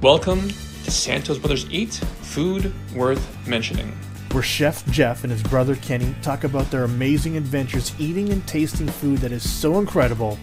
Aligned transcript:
Welcome 0.00 0.48
to 0.84 0.90
Santos 0.92 1.38
Brothers 1.38 1.68
Eat 1.70 1.94
Food 1.94 2.72
Worth 2.94 3.48
Mentioning. 3.48 3.90
where 4.30 4.42
Chef 4.44 4.86
Jeff 4.92 5.24
and 5.24 5.32
his 5.32 5.42
brother 5.42 5.74
Kenny 5.76 6.14
talk 6.22 6.44
about 6.44 6.70
their 6.70 6.84
amazing 6.84 7.36
adventures 7.36 7.92
eating 7.98 8.28
and 8.30 8.46
tasting 8.46 8.86
food 8.86 9.18
that 9.18 9.32
is 9.32 9.48
so 9.48 9.78
incredible, 9.78 10.38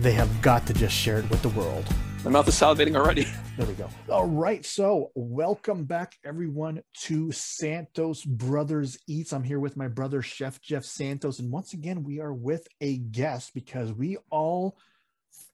they 0.00 0.12
have 0.12 0.42
got 0.42 0.66
to 0.66 0.74
just 0.74 0.94
share 0.94 1.18
it 1.18 1.30
with 1.30 1.40
the 1.40 1.48
world. 1.50 1.86
My 2.24 2.30
mouth 2.30 2.48
is 2.48 2.54
salivating 2.54 2.96
already. 2.96 3.26
There 3.56 3.66
we 3.68 3.74
go. 3.74 3.90
All 4.08 4.26
right. 4.26 4.64
So, 4.64 5.10
welcome 5.14 5.84
back, 5.84 6.14
everyone, 6.24 6.80
to 7.02 7.30
Santos 7.30 8.24
Brothers 8.24 8.98
Eats. 9.06 9.34
I'm 9.34 9.42
here 9.44 9.60
with 9.60 9.76
my 9.76 9.86
brother, 9.86 10.22
Chef 10.22 10.62
Jeff 10.62 10.82
Santos. 10.82 11.40
And 11.40 11.52
once 11.52 11.74
again, 11.74 12.02
we 12.02 12.20
are 12.20 12.32
with 12.32 12.66
a 12.80 12.96
guest 12.96 13.52
because 13.52 13.92
we 13.92 14.16
all 14.30 14.78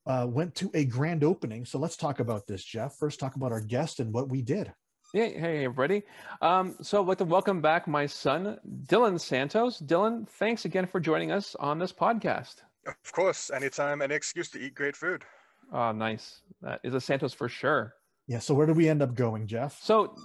uh, 0.07 0.27
went 0.29 0.54
to 0.57 0.70
a 0.75 0.84
grand 0.84 1.25
opening. 1.25 1.64
So, 1.64 1.79
let's 1.79 1.96
talk 1.96 2.20
about 2.20 2.46
this, 2.46 2.64
Jeff. 2.64 2.96
First, 2.96 3.20
talk 3.20 3.36
about 3.36 3.52
our 3.52 3.61
guest 3.61 4.00
and 4.00 4.12
what 4.12 4.29
we 4.29 4.43
did. 4.43 4.73
Yeah, 5.14 5.28
hey 5.28 5.64
everybody. 5.64 6.02
Um, 6.42 6.74
so 6.83 7.01
I'd 7.01 7.06
like 7.06 7.19
to 7.19 7.24
welcome 7.24 7.60
back 7.60 7.87
my 7.87 8.06
son, 8.06 8.59
Dylan 8.87 9.20
Santos. 9.20 9.80
Dylan, 9.80 10.28
thanks 10.28 10.64
again 10.64 10.87
for 10.87 10.98
joining 10.98 11.30
us 11.30 11.55
on 11.55 11.78
this 11.78 11.92
podcast. 11.92 12.56
Of 12.87 13.12
course, 13.12 13.50
anytime, 13.50 14.02
any 14.02 14.14
excuse 14.14 14.50
to 14.50 14.59
eat 14.59 14.74
great 14.74 14.97
food. 14.97 15.24
Oh, 15.73 15.92
nice. 15.92 16.41
That 16.61 16.80
is 16.83 16.95
a 16.95 17.00
Santos 17.00 17.33
for 17.33 17.48
sure. 17.48 17.95
Yeah. 18.27 18.41
So, 18.41 18.55
where 18.55 18.66
do 18.66 18.73
we 18.73 18.88
end 18.88 19.00
up 19.00 19.14
going, 19.14 19.47
Jeff? 19.47 19.80
So, 19.80 20.16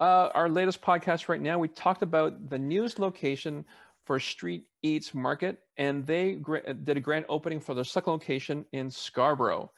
uh, 0.00 0.30
our 0.34 0.48
latest 0.48 0.80
podcast 0.82 1.28
right 1.28 1.40
now, 1.40 1.58
we 1.58 1.68
talked 1.68 2.02
about 2.02 2.50
the 2.50 2.58
newest 2.58 2.98
location 2.98 3.64
for 4.12 4.20
Street 4.20 4.64
Eats 4.82 5.14
Market, 5.14 5.60
and 5.78 6.06
they 6.06 6.38
did 6.84 6.98
a 6.98 7.00
grand 7.00 7.24
opening 7.30 7.60
for 7.60 7.72
their 7.72 7.82
second 7.82 8.12
location 8.12 8.66
in 8.74 8.90
Scarborough. 8.90 9.72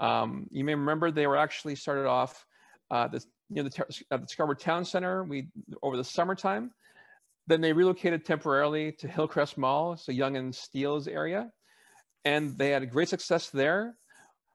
Um, 0.00 0.48
you 0.50 0.64
may 0.64 0.74
remember 0.74 1.12
they 1.12 1.28
were 1.28 1.36
actually 1.36 1.76
started 1.76 2.04
off 2.04 2.44
uh, 2.90 3.08
near 3.48 3.62
the, 3.62 3.84
at 4.10 4.22
the 4.22 4.26
Scarborough 4.26 4.56
Town 4.56 4.84
Center 4.84 5.22
we 5.22 5.50
over 5.84 5.96
the 5.96 6.02
summertime. 6.02 6.72
Then 7.46 7.60
they 7.60 7.72
relocated 7.72 8.24
temporarily 8.24 8.90
to 8.98 9.06
Hillcrest 9.06 9.56
Mall, 9.56 9.96
so 9.96 10.10
Yonge 10.10 10.36
and 10.36 10.52
Steeles 10.52 11.06
area, 11.06 11.52
and 12.24 12.58
they 12.58 12.70
had 12.70 12.90
great 12.90 13.08
success 13.08 13.50
there 13.50 13.94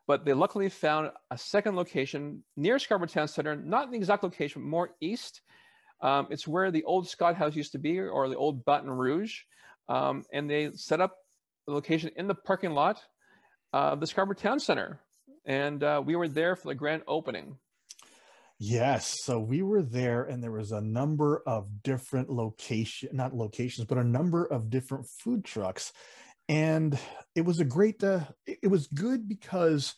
but 0.08 0.26
they 0.26 0.34
luckily 0.34 0.68
found 0.68 1.10
a 1.30 1.38
second 1.38 1.78
location 1.78 2.44
near 2.58 2.80
Scarborough 2.80 3.08
Town 3.08 3.30
Center, 3.30 3.56
not 3.56 3.86
in 3.86 3.92
the 3.92 3.98
exact 3.98 4.24
location, 4.24 4.62
more 4.62 4.90
east. 5.00 5.40
Um, 6.02 6.28
it's 6.30 6.48
where 6.48 6.72
the 6.72 6.84
old 6.84 7.08
Scott 7.08 7.36
House 7.36 7.56
used 7.56 7.74
to 7.74 7.80
be, 7.80 8.00
or 8.00 8.28
the 8.28 8.36
old 8.36 8.66
Baton 8.66 8.90
Rouge, 8.90 9.34
um, 9.88 10.24
and 10.34 10.50
they 10.50 10.72
set 10.74 11.02
up 11.02 11.16
the 11.68 11.74
location 11.74 12.12
in 12.16 12.28
the 12.28 12.36
parking 12.36 12.72
lot 12.72 13.02
of 13.74 14.00
the 14.00 14.08
Scarborough 14.08 14.36
Town 14.36 14.60
Center, 14.60 15.00
and 15.46 15.84
uh, 15.84 16.02
we 16.04 16.16
were 16.16 16.28
there 16.28 16.56
for 16.56 16.70
the 16.70 16.76
grand 16.76 17.04
opening. 17.08 17.58
Yes. 18.64 19.18
So 19.24 19.40
we 19.40 19.64
were 19.64 19.82
there 19.82 20.22
and 20.22 20.44
there 20.44 20.52
was 20.52 20.72
a 20.72 20.80
number 20.80 21.42
of 21.48 21.82
different 21.82 22.30
location, 22.30 23.10
not 23.12 23.34
locations, 23.34 23.88
but 23.88 23.98
a 23.98 24.04
number 24.04 24.46
of 24.46 24.70
different 24.70 25.08
food 25.08 25.44
trucks. 25.44 25.92
And 26.48 26.96
it 27.34 27.42
was 27.42 27.60
a 27.60 27.66
great, 27.66 28.04
uh, 28.04 28.20
it 28.46 28.70
was 28.70 28.86
good 28.86 29.28
because 29.28 29.96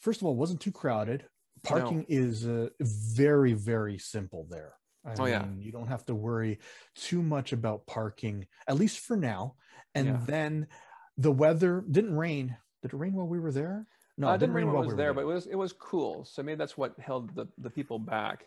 first 0.00 0.22
of 0.22 0.26
all, 0.26 0.32
it 0.32 0.38
wasn't 0.38 0.62
too 0.62 0.72
crowded. 0.72 1.26
Parking 1.62 2.06
is 2.08 2.46
uh, 2.46 2.68
very, 2.80 3.52
very 3.52 3.98
simple 3.98 4.46
there. 4.48 4.77
I 5.04 5.14
Oh, 5.18 5.24
yeah. 5.26 5.42
mean, 5.42 5.60
you 5.62 5.72
don't 5.72 5.86
have 5.88 6.04
to 6.06 6.14
worry 6.14 6.58
too 6.94 7.22
much 7.22 7.52
about 7.52 7.86
parking, 7.86 8.46
at 8.66 8.76
least 8.76 9.00
for 9.00 9.16
now. 9.16 9.54
And 9.94 10.06
Yeah. 10.06 10.20
then 10.26 10.68
the 11.16 11.32
weather 11.32 11.84
didn't 11.90 12.16
rain. 12.16 12.56
Did 12.82 12.92
it 12.92 12.96
rain 12.96 13.14
while 13.14 13.26
we 13.26 13.40
were 13.40 13.52
there? 13.52 13.86
No, 14.16 14.28
uh, 14.28 14.34
it 14.34 14.38
didn't 14.38 14.54
rain 14.54 14.66
while 14.66 14.78
was 14.78 14.88
we 14.88 14.92
were 14.92 14.96
there, 14.96 15.14
but 15.14 15.22
it 15.22 15.26
was 15.26 15.46
it 15.46 15.54
was 15.54 15.72
cool. 15.72 16.24
So 16.24 16.42
maybe 16.42 16.56
that's 16.56 16.76
what 16.76 16.98
held 16.98 17.34
the, 17.34 17.46
the 17.58 17.70
people 17.70 17.98
back. 17.98 18.46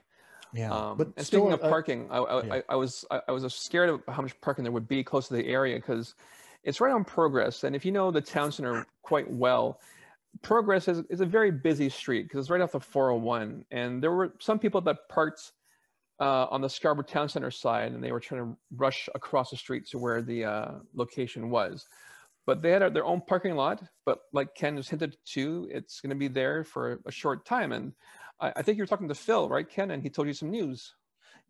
yeah. 0.54 0.72
Um, 0.72 0.98
but 0.98 1.08
and 1.16 1.26
still, 1.26 1.42
speaking 1.42 1.54
of 1.54 1.64
uh, 1.64 1.70
parking, 1.70 2.08
I, 2.12 2.18
I, 2.18 2.44
yeah. 2.44 2.54
I, 2.56 2.64
I 2.70 2.76
was 2.76 3.06
I, 3.10 3.22
I 3.30 3.32
was 3.32 3.54
scared 3.54 3.90
of 3.90 4.02
how 4.08 4.22
much 4.22 4.40
parking 4.42 4.64
there 4.64 4.72
would 4.74 4.88
be 4.88 5.04
close 5.04 5.28
to 5.30 5.34
the 5.34 5.46
area 5.48 5.78
because 5.78 6.16
it's 6.64 6.80
right 6.82 6.92
on 6.94 7.04
Progress, 7.06 7.64
and 7.64 7.76
if 7.76 7.86
you 7.86 7.92
know 7.92 8.12
the 8.12 8.22
town 8.22 8.52
center 8.52 8.86
quite 9.02 9.30
well, 9.32 9.80
Progress 10.42 10.88
is, 10.88 11.04
is 11.10 11.22
a 11.22 11.26
very 11.26 11.52
busy 11.52 11.90
street 11.90 12.24
because 12.24 12.42
it's 12.42 12.50
right 12.50 12.62
off 12.62 12.74
the 12.74 12.80
401, 12.80 13.66
and 13.72 14.02
there 14.04 14.12
were 14.12 14.34
some 14.40 14.60
people 14.60 14.82
that 14.82 15.10
parked 15.10 15.54
uh, 16.22 16.46
on 16.52 16.62
the 16.62 16.70
Scarborough 16.70 17.04
Town 17.04 17.28
Center 17.28 17.52
side, 17.52 17.92
and 17.92 18.04
they 18.04 18.12
were 18.12 18.20
trying 18.20 18.42
to 18.42 18.58
rush 18.76 19.10
across 19.16 19.50
the 19.50 19.58
street 19.58 19.88
to 19.88 19.98
where 19.98 20.22
the 20.22 20.46
uh, 20.46 20.72
location 20.94 21.50
was. 21.50 21.88
But 22.46 22.62
they 22.62 22.72
had 22.72 22.84
a- 22.84 22.90
their 22.92 23.06
own 23.06 23.22
parking 23.22 23.56
lot, 23.56 23.84
but 24.06 24.20
like 24.32 24.56
Ken 24.56 24.78
just 24.78 24.92
hinted 24.92 25.18
to, 25.34 25.68
it's 25.72 26.00
going 26.00 26.12
to 26.12 26.16
be 26.16 26.28
there 26.28 26.64
for 26.64 27.02
a 27.06 27.12
short 27.12 27.46
time, 27.46 27.72
and 27.72 27.94
I, 28.40 28.54
I 28.58 28.62
think 28.62 28.78
you 28.78 28.84
were 28.84 28.88
talking 28.88 29.08
to 29.10 29.16
Phil, 29.16 29.50
right, 29.50 29.68
Ken? 29.68 29.92
And 29.92 30.04
he 30.04 30.10
told 30.10 30.28
you 30.28 30.34
some 30.34 30.52
news. 30.52 30.94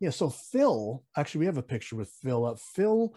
Yeah, 0.00 0.10
so 0.10 0.30
Phil, 0.30 1.04
actually, 1.16 1.40
we 1.40 1.46
have 1.46 1.58
a 1.58 1.62
picture 1.62 1.96
with 1.96 2.08
Phil. 2.08 2.44
Uh, 2.44 2.56
Phil, 2.56 3.14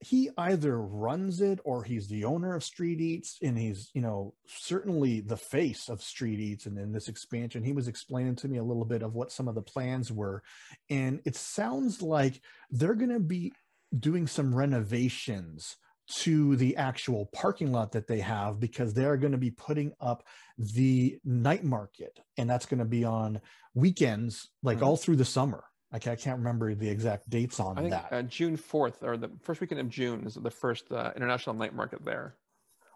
he 0.00 0.30
either 0.36 0.80
runs 0.80 1.40
it 1.40 1.60
or 1.64 1.82
he's 1.82 2.08
the 2.08 2.24
owner 2.24 2.54
of 2.54 2.62
Street 2.64 3.00
Eats, 3.00 3.38
and 3.42 3.56
he's, 3.58 3.90
you 3.94 4.02
know, 4.02 4.34
certainly 4.46 5.20
the 5.20 5.36
face 5.36 5.88
of 5.88 6.02
Street 6.02 6.40
Eats 6.40 6.66
and 6.66 6.78
in 6.78 6.92
this 6.92 7.08
expansion. 7.08 7.62
He 7.64 7.72
was 7.72 7.88
explaining 7.88 8.36
to 8.36 8.48
me 8.48 8.58
a 8.58 8.64
little 8.64 8.84
bit 8.84 9.02
of 9.02 9.14
what 9.14 9.32
some 9.32 9.48
of 9.48 9.54
the 9.54 9.62
plans 9.62 10.12
were. 10.12 10.42
And 10.90 11.20
it 11.24 11.36
sounds 11.36 12.02
like 12.02 12.40
they're 12.70 12.94
going 12.94 13.12
to 13.12 13.20
be 13.20 13.52
doing 13.98 14.26
some 14.26 14.54
renovations 14.54 15.76
to 16.06 16.54
the 16.56 16.76
actual 16.76 17.26
parking 17.32 17.72
lot 17.72 17.92
that 17.92 18.06
they 18.06 18.20
have 18.20 18.60
because 18.60 18.92
they're 18.92 19.16
going 19.16 19.32
to 19.32 19.38
be 19.38 19.50
putting 19.50 19.92
up 20.00 20.22
the 20.58 21.18
night 21.24 21.64
market 21.64 22.20
and 22.36 22.50
that's 22.50 22.66
going 22.66 22.78
to 22.78 22.84
be 22.84 23.04
on 23.04 23.40
weekends 23.72 24.50
like 24.62 24.78
Mhm. 24.78 24.82
all 24.82 24.96
through 24.98 25.16
the 25.16 25.24
summer 25.24 25.64
I 25.94 25.98
can't, 26.00 26.18
I 26.18 26.22
can't 26.22 26.38
remember 26.38 26.74
the 26.74 26.88
exact 26.88 27.30
dates 27.30 27.60
on 27.60 27.78
I 27.78 27.80
think 27.82 27.92
that 27.92 28.08
uh, 28.12 28.22
June 28.22 28.56
4th 28.58 29.02
or 29.02 29.16
the 29.16 29.30
first 29.40 29.60
weekend 29.60 29.80
of 29.80 29.88
June 29.88 30.26
is 30.26 30.34
the 30.34 30.50
first 30.50 30.90
uh, 30.90 31.12
international 31.16 31.54
night 31.54 31.74
market 31.74 32.04
there. 32.04 32.36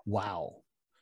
wow 0.04 0.56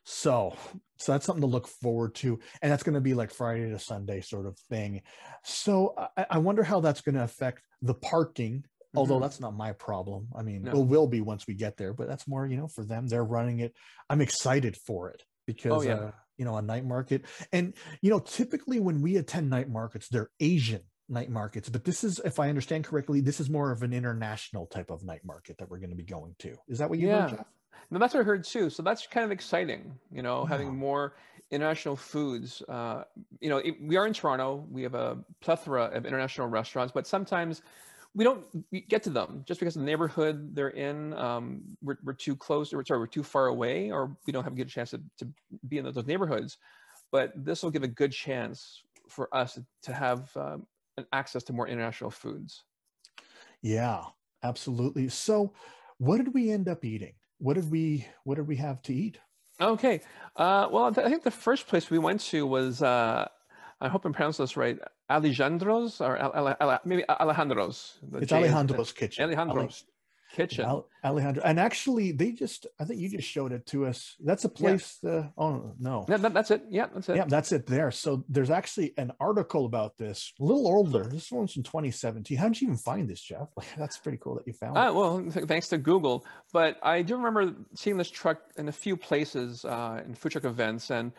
so 0.09 0.55
so 0.99 1.11
that's 1.13 1.27
something 1.27 1.41
to 1.41 1.47
look 1.49 1.67
forward 1.67 2.15
to 2.15 2.39
and 2.63 2.71
that's 2.71 2.85
going 2.85 2.95
to 2.95 3.01
be 3.01 3.13
like 3.15 3.31
friday 3.33 3.69
to 3.71 3.79
sunday 3.79 4.21
sort 4.21 4.47
of 4.47 4.57
thing 4.71 5.03
so 5.43 5.95
i, 6.17 6.27
I 6.31 6.39
wonder 6.39 6.63
how 6.63 6.79
that's 6.81 7.01
going 7.01 7.17
to 7.17 7.25
affect 7.25 7.61
the 7.83 7.95
parking 7.95 8.65
although 8.95 9.19
Mhm. 9.19 9.23
that's 9.23 9.41
not 9.41 9.55
my 9.57 9.73
problem 9.73 10.29
i 10.37 10.43
mean 10.43 10.63
No. 10.63 10.73
it 10.79 10.87
will 10.87 11.09
be 11.09 11.21
once 11.23 11.47
we 11.49 11.55
get 11.55 11.77
there 11.77 11.93
but 11.93 12.07
that's 12.07 12.29
more 12.29 12.47
you 12.47 12.57
know 12.57 12.69
for 12.69 12.85
them 12.85 13.09
they're 13.09 13.25
running 13.39 13.59
it 13.61 13.73
i'm 14.09 14.21
excited 14.21 14.77
for 14.87 15.11
it 15.11 15.25
because 15.47 15.73
Oh, 15.73 15.83
yeah. 15.83 15.95
uh, 15.95 16.11
you 16.39 16.45
know 16.45 16.57
a 16.57 16.63
night 16.63 16.85
market 16.85 17.25
and 17.53 17.75
you 18.01 18.11
know 18.11 18.21
typically 18.21 18.79
when 18.79 19.03
we 19.03 19.17
attend 19.17 19.51
night 19.51 19.69
markets 19.69 20.09
they're 20.09 20.31
asian 20.39 20.83
night 21.09 21.31
markets 21.31 21.69
but 21.69 21.85
this 21.85 22.03
is 22.03 22.21
if 22.25 22.41
i 22.41 22.49
understand 22.49 22.85
correctly 22.85 23.21
this 23.21 23.39
is 23.41 23.49
more 23.49 23.71
of 23.71 23.83
an 23.83 23.93
international 23.93 24.67
type 24.67 24.91
of 24.91 25.05
night 25.05 25.25
market 25.25 25.57
that 25.59 25.71
we're 25.71 25.79
going 25.79 25.91
to 25.91 25.97
be 25.97 26.03
going 26.03 26.35
to 26.39 26.57
is 26.69 26.79
that 26.79 26.89
what 26.89 26.99
you 26.99 27.09
heard 27.09 27.31
Yeah. 27.31 27.37
Jeff? 27.37 27.47
No, 27.91 27.99
that's 28.01 28.15
what 28.15 28.21
I 28.21 28.25
heard 28.25 28.43
too. 28.43 28.69
So 28.69 28.83
that's 28.83 29.07
kind 29.07 29.25
of 29.25 29.31
exciting, 29.31 29.95
you 30.11 30.23
know, 30.23 30.43
Yeah. 30.43 30.49
having 30.49 30.75
more 30.77 31.15
international 31.53 31.95
foods. 31.95 32.61
Uh, 32.63 33.05
you 33.39 33.49
know, 33.49 33.59
it, 33.59 33.77
we 33.81 33.97
are 33.97 34.07
in 34.07 34.13
Toronto. 34.13 34.67
We 34.71 34.83
have 34.83 34.95
a 34.95 35.19
plethora 35.41 35.85
of 35.85 36.05
international 36.05 36.49
restaurants, 36.49 36.93
but 36.93 37.07
sometimes 37.07 37.63
we 38.15 38.25
don't 38.25 38.45
get 38.89 39.03
to 39.05 39.11
them 39.11 39.45
just 39.47 39.61
because 39.61 39.75
the 39.75 39.83
neighborhood 39.83 40.57
they're 40.57 40.71
in, 40.71 41.13
um, 41.15 41.63
we're, 41.83 41.99
we're 42.03 42.15
too 42.15 42.35
close 42.35 42.73
or 42.73 42.85
sorry, 42.85 42.99
we're 42.99 43.07
too 43.07 43.23
far 43.23 43.47
away, 43.47 43.93
or 43.93 44.17
we 44.27 44.33
don't 44.33 44.43
have 44.43 44.55
a 44.55 44.57
good 44.57 44.69
chance 44.71 44.91
to, 44.91 45.01
to 45.19 45.29
be 45.69 45.79
in 45.79 45.85
those 45.85 46.07
neighborhoods. 46.07 46.59
But 47.13 47.33
this 47.37 47.63
will 47.63 47.71
give 47.71 47.85
a 47.85 47.89
good 47.89 48.11
chance 48.11 48.83
for 49.09 49.33
us 49.33 49.61
to 49.83 49.93
have 49.93 50.35
um, 50.37 50.67
an 50.97 51.07
access 51.13 51.43
to 51.45 51.53
more 51.53 51.69
international 51.69 52.11
foods. 52.11 52.65
Yeah, 53.63 54.05
absolutely. 54.43 55.09
So, 55.09 55.53
what 55.99 56.19
did 56.19 56.35
we 56.35 56.51
end 56.51 56.69
up 56.69 56.85
eating? 56.85 57.15
What 57.39 57.55
did 57.55 57.71
we 57.71 58.07
what 58.25 58.37
did 58.37 58.47
we 58.47 58.57
have 58.57 58.83
to 58.83 58.95
eat? 58.95 59.19
Okay. 59.61 60.01
Uh, 60.37 60.69
well, 60.71 60.85
I 60.85 61.09
think 61.09 61.23
the 61.23 61.31
first 61.31 61.67
place 61.67 61.91
we 61.91 61.99
went 61.99 62.21
to 62.23 62.47
was, 62.47 62.83
uh, 62.83 63.27
I 63.81 63.89
hope 63.89 64.05
I'm 64.05 64.13
pronouncing 64.13 64.43
this 64.43 64.57
right, 64.57 64.79
Alejandro's 65.11 66.01
or 66.03 66.19
Al- 66.19 66.35
Al- 66.35 66.57
Al- 66.61 66.81
maybe 66.85 67.05
Alejandro's. 67.09 67.99
It's 68.15 68.29
J 68.29 68.37
Alejandro's 68.37 68.93
kitchen. 68.93 69.23
Ale- 69.23 69.29
Alejandro's 69.39 69.85
kitchen. 70.35 70.65
Al- 70.65 70.89
Alejandro. 71.05 71.43
And 71.45 71.59
actually, 71.61 72.13
they 72.13 72.33
just 72.33 72.67
I 72.81 72.85
think 72.85 73.01
you 73.01 73.09
just 73.09 73.29
showed 73.29 73.53
it 73.53 73.65
to 73.67 73.87
us. 73.87 74.17
That's 74.21 74.45
a 74.45 74.49
place 74.49 74.99
uh, 75.05 75.29
oh 75.39 75.73
no. 75.79 76.05
Yeah, 76.09 76.17
that- 76.19 76.35
that's 76.35 76.51
it. 76.51 76.65
Yeah, 76.69 76.87
that's 76.93 77.09
it. 77.09 77.17
Yeah, 77.17 77.25
that's 77.29 77.53
it 77.53 77.67
there. 77.67 77.91
So 77.91 78.25
there's 78.29 78.51
actually 78.51 78.93
an 78.99 79.13
article 79.21 79.67
about 79.67 79.97
this, 79.97 80.33
a 80.41 80.45
little 80.45 80.67
older. 80.67 81.05
This 81.05 81.31
one's 81.31 81.53
from 81.53 81.63
2017. 81.63 82.37
How 82.37 82.49
did 82.49 82.61
you 82.61 82.67
even 82.69 82.79
find 82.79 83.09
this, 83.09 83.21
Jeff? 83.21 83.49
Like, 83.57 83.67
that's 83.79 83.99
pretty 83.99 84.19
cool 84.21 84.35
that 84.37 84.47
you 84.47 84.53
found 84.53 84.77
Uh, 84.77 84.89
it. 84.89 84.95
well, 84.95 85.23
th- 85.31 85.47
thanks 85.47 85.69
to 85.69 85.79
Google. 85.79 86.25
But 86.53 86.79
I 86.83 87.03
do 87.03 87.17
remember 87.17 87.55
seeing 87.75 87.97
this 87.97 88.11
truck 88.11 88.39
in 88.57 88.69
a 88.69 88.73
few 88.73 88.97
places 88.97 89.65
uh, 89.65 90.03
in 90.05 90.15
food 90.15 90.33
truck 90.33 90.45
events. 90.45 90.91
And 90.91 91.13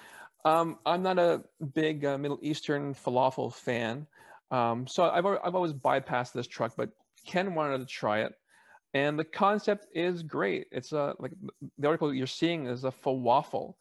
um, 0.46 0.78
I'm 0.86 1.02
not 1.04 1.18
a 1.20 1.44
big 1.74 2.06
uh, 2.06 2.18
Middle 2.18 2.40
Eastern 2.42 2.94
falafel 2.94 3.54
fan. 3.54 4.08
Um, 4.52 4.88
so 4.88 5.10
I've, 5.10 5.26
I've 5.26 5.56
always 5.56 5.74
bypassed 5.74 6.32
this 6.34 6.48
truck, 6.48 6.74
but 6.78 6.90
Ken 7.26 7.54
wanted 7.56 7.80
to 7.80 7.86
try 7.86 8.22
it. 8.22 8.34
And 8.98 9.20
the 9.20 9.30
concept 9.46 9.84
is 9.94 10.24
great. 10.24 10.66
It's 10.72 10.92
a, 10.92 11.14
like 11.20 11.34
the 11.78 11.88
article 11.88 12.12
you're 12.12 12.28
seeing 12.42 12.66
is 12.66 12.84
a 12.84 12.92
falafel. 13.04 13.76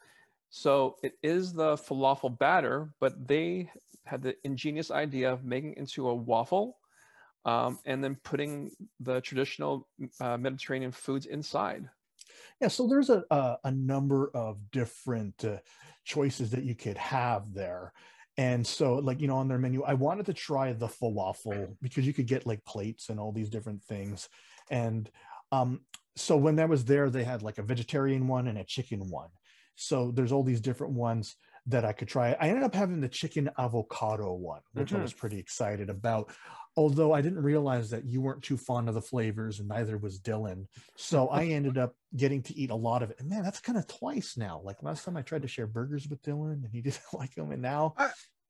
So 0.50 0.96
it 1.02 1.14
is 1.22 1.52
the 1.52 1.70
falafel 1.86 2.38
batter, 2.38 2.78
but 3.00 3.12
they 3.26 3.70
had 4.04 4.20
the 4.22 4.34
ingenious 4.44 4.90
idea 4.90 5.32
of 5.32 5.44
making 5.44 5.72
it 5.72 5.78
into 5.78 6.08
a 6.08 6.14
waffle 6.14 6.76
um, 7.46 7.78
and 7.84 8.04
then 8.04 8.16
putting 8.30 8.70
the 9.00 9.20
traditional 9.22 9.88
uh, 10.20 10.36
Mediterranean 10.36 10.92
foods 10.92 11.26
inside. 11.26 11.88
Yeah, 12.60 12.68
so 12.68 12.86
there's 12.86 13.10
a 13.10 13.24
a, 13.30 13.56
a 13.64 13.70
number 13.70 14.30
of 14.34 14.58
different 14.70 15.44
uh, 15.44 15.58
choices 16.04 16.50
that 16.50 16.64
you 16.64 16.74
could 16.74 16.98
have 16.98 17.42
there. 17.54 17.92
And 18.38 18.66
so, 18.66 18.94
like, 19.08 19.20
you 19.22 19.28
know, 19.28 19.38
on 19.38 19.48
their 19.48 19.58
menu, 19.58 19.82
I 19.82 19.94
wanted 19.94 20.26
to 20.26 20.34
try 20.34 20.72
the 20.72 20.88
falafel 20.88 21.74
because 21.80 22.06
you 22.06 22.12
could 22.12 22.26
get 22.26 22.46
like 22.46 22.62
plates 22.64 23.08
and 23.08 23.18
all 23.18 23.32
these 23.32 23.48
different 23.48 23.82
things. 23.82 24.28
And 24.70 25.10
um, 25.52 25.80
so 26.16 26.36
when 26.36 26.56
that 26.56 26.68
was 26.68 26.84
there, 26.84 27.10
they 27.10 27.24
had 27.24 27.42
like 27.42 27.58
a 27.58 27.62
vegetarian 27.62 28.26
one 28.28 28.46
and 28.48 28.58
a 28.58 28.64
chicken 28.64 29.08
one. 29.10 29.30
So 29.74 30.10
there's 30.10 30.32
all 30.32 30.42
these 30.42 30.60
different 30.60 30.94
ones 30.94 31.36
that 31.66 31.84
I 31.84 31.92
could 31.92 32.08
try. 32.08 32.32
I 32.40 32.48
ended 32.48 32.62
up 32.62 32.74
having 32.74 33.00
the 33.00 33.08
chicken 33.08 33.50
avocado 33.58 34.32
one, 34.32 34.62
which 34.72 34.92
Mhm. 34.92 34.98
I 34.98 35.02
was 35.02 35.12
pretty 35.12 35.38
excited 35.38 35.90
about. 35.90 36.32
Although 36.76 37.12
I 37.12 37.20
didn't 37.22 37.42
realize 37.42 37.90
that 37.90 38.04
you 38.04 38.20
weren't 38.20 38.42
too 38.42 38.56
fond 38.56 38.88
of 38.88 38.94
the 38.94 39.02
flavors, 39.02 39.58
and 39.60 39.68
neither 39.68 39.98
was 39.98 40.20
Dylan. 40.20 40.66
So 40.96 41.28
I 41.28 41.44
ended 41.46 41.76
up 41.76 41.96
getting 42.16 42.42
to 42.44 42.54
eat 42.54 42.70
a 42.70 42.74
lot 42.74 43.02
of 43.02 43.10
it. 43.10 43.16
And 43.18 43.28
man, 43.28 43.42
that's 43.42 43.60
kind 43.60 43.76
of 43.78 43.86
twice 43.86 44.36
now. 44.36 44.60
Like 44.62 44.82
last 44.82 45.04
time 45.04 45.16
I 45.16 45.22
tried 45.22 45.42
to 45.42 45.48
share 45.48 45.66
burgers 45.66 46.06
with 46.08 46.22
Dylan, 46.22 46.64
and 46.64 46.68
he 46.72 46.80
didn't 46.82 47.00
like 47.12 47.34
them, 47.34 47.50
and 47.50 47.60
now 47.62 47.94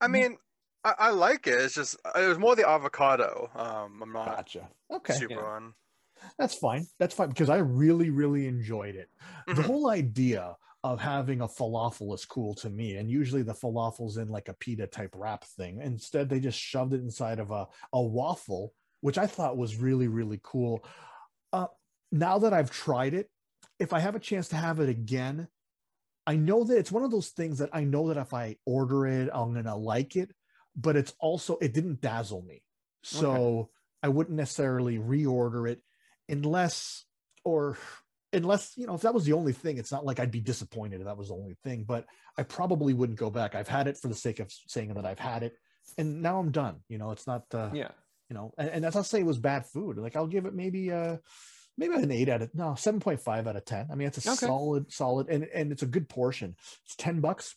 I 0.01 0.07
Mm. 0.07 0.11
mean, 0.11 0.37
I, 0.85 0.95
I 0.99 1.11
like 1.11 1.47
it. 1.47 1.55
It's 1.55 1.75
just 1.75 1.97
it 2.15 2.29
was 2.29 2.39
more 2.39 2.55
the 2.55 2.69
avocado. 2.69 3.51
Um, 3.55 4.03
I'm 4.03 4.13
not 4.13 4.27
gotcha. 4.27 4.71
Okay, 4.93 5.15
super 5.15 5.35
Yeah. 5.35 5.47
on. 5.57 5.75
That's 6.39 6.55
fine. 6.55 6.87
That's 6.99 7.15
fine 7.15 7.29
because 7.29 7.49
I 7.51 7.59
really, 7.59 8.11
really 8.11 8.47
enjoyed 8.47 8.95
it. 8.95 9.09
the 9.47 9.55
Mhm. 9.55 9.65
whole 9.67 9.91
idea 9.91 10.57
of 10.85 11.01
having 11.01 11.41
a 11.41 11.49
falafel 11.49 12.15
is 12.15 12.25
cool 12.25 12.55
to 12.55 12.71
me 12.71 12.97
and 12.97 13.11
usually 13.11 13.43
the 13.43 13.53
falafel's 13.55 14.17
in 14.19 14.29
like 14.29 14.49
a 14.49 14.55
pita 14.55 14.87
type 14.87 15.15
wrap 15.17 15.43
thing 15.45 15.81
instead 15.81 16.29
they 16.29 16.39
just 16.39 16.59
shoved 16.59 16.93
it 16.93 17.01
inside 17.01 17.39
of 17.41 17.51
a, 17.51 17.67
a 17.93 18.01
waffle 18.01 18.73
which 19.01 19.19
i 19.19 19.27
thought 19.27 19.57
was 19.57 19.77
really 19.77 20.07
really 20.07 20.39
cool 20.45 20.85
uh, 21.53 21.67
now 22.13 22.39
that 22.39 22.53
i've 22.53 22.71
tried 22.71 23.15
it 23.15 23.29
if 23.81 23.93
i 23.93 23.99
have 23.99 24.15
a 24.15 24.21
chance 24.21 24.49
to 24.49 24.57
have 24.57 24.79
it 24.79 24.89
again 24.89 25.49
i 26.27 26.37
know 26.37 26.63
that 26.63 26.79
it's 26.79 26.93
one 26.93 27.03
of 27.03 27.11
those 27.11 27.31
things 27.31 27.59
that 27.59 27.71
i 27.73 27.83
know 27.83 28.09
that 28.09 28.17
if 28.21 28.33
i 28.33 28.55
order 28.65 29.07
it 29.07 29.29
i'm 29.33 29.55
gonna 29.55 29.77
like 29.77 30.15
it 30.15 30.31
but 30.77 30.95
it's 30.97 31.15
also 31.19 31.57
it 31.61 31.73
didn't 31.73 32.01
dazzle 32.01 32.43
me 32.43 32.63
so 33.03 33.71
i 34.05 34.09
wouldn't 34.09 34.37
necessarily 34.37 34.99
reorder 34.99 35.69
it 35.69 35.81
unless 36.29 37.05
or 37.45 37.77
unless 38.33 38.73
you 38.77 38.87
know 38.87 38.95
if 38.95 39.03
that 39.03 39.15
was 39.15 39.25
the 39.25 39.33
only 39.33 39.53
thing 39.53 39.79
it's 39.79 39.93
not 39.93 40.05
like 40.05 40.19
i'd 40.19 40.31
be 40.33 40.41
disappointed 40.41 41.01
if 41.01 41.07
that 41.07 41.17
was 41.17 41.29
the 41.29 41.35
only 41.35 41.57
thing 41.63 41.85
but 41.85 42.07
i 42.37 42.43
probably 42.43 42.93
wouldn't 42.93 43.19
go 43.19 43.31
back 43.31 43.55
i've 43.55 43.69
had 43.69 43.87
it 43.87 43.97
for 43.97 44.09
the 44.09 44.15
sake 44.15 44.41
of 44.41 44.53
saying 44.67 44.93
that 44.95 45.07
i've 45.07 45.19
had 45.19 45.43
it 45.43 45.55
and 45.97 46.21
now 46.23 46.39
i'm 46.39 46.51
done 46.51 46.81
you 46.89 46.99
know 46.99 47.13
it's 47.13 47.27
not 47.27 47.45
uh 47.55 47.71
Yeah. 47.73 47.91
you 48.29 48.35
know 48.35 48.53
and, 48.59 48.69
and 48.71 48.85
that's 48.85 48.97
not 48.97 49.07
say 49.07 49.21
it 49.21 49.27
was 49.27 49.39
bad 49.39 49.67
food 49.67 49.97
like 49.99 50.17
i'll 50.17 50.27
give 50.27 50.45
it 50.47 50.55
maybe 50.55 50.91
uh 50.93 51.19
maybe 51.79 51.95
an 51.95 52.11
eight 52.11 52.29
out 52.29 52.43
of 52.43 52.53
no 52.55 52.71
7.5 52.73 53.47
out 53.47 53.57
of 53.57 53.65
10 53.65 53.89
i 53.93 53.95
mean 53.95 54.09
it's 54.09 54.27
a 54.27 54.31
Okay. 54.31 54.47
solid 54.47 54.93
solid 54.93 55.29
and 55.29 55.45
and 55.45 55.71
it's 55.71 55.83
a 55.83 55.87
good 55.87 56.09
portion 56.09 56.57
it's 56.85 56.97
10 56.97 57.21
bucks 57.21 57.55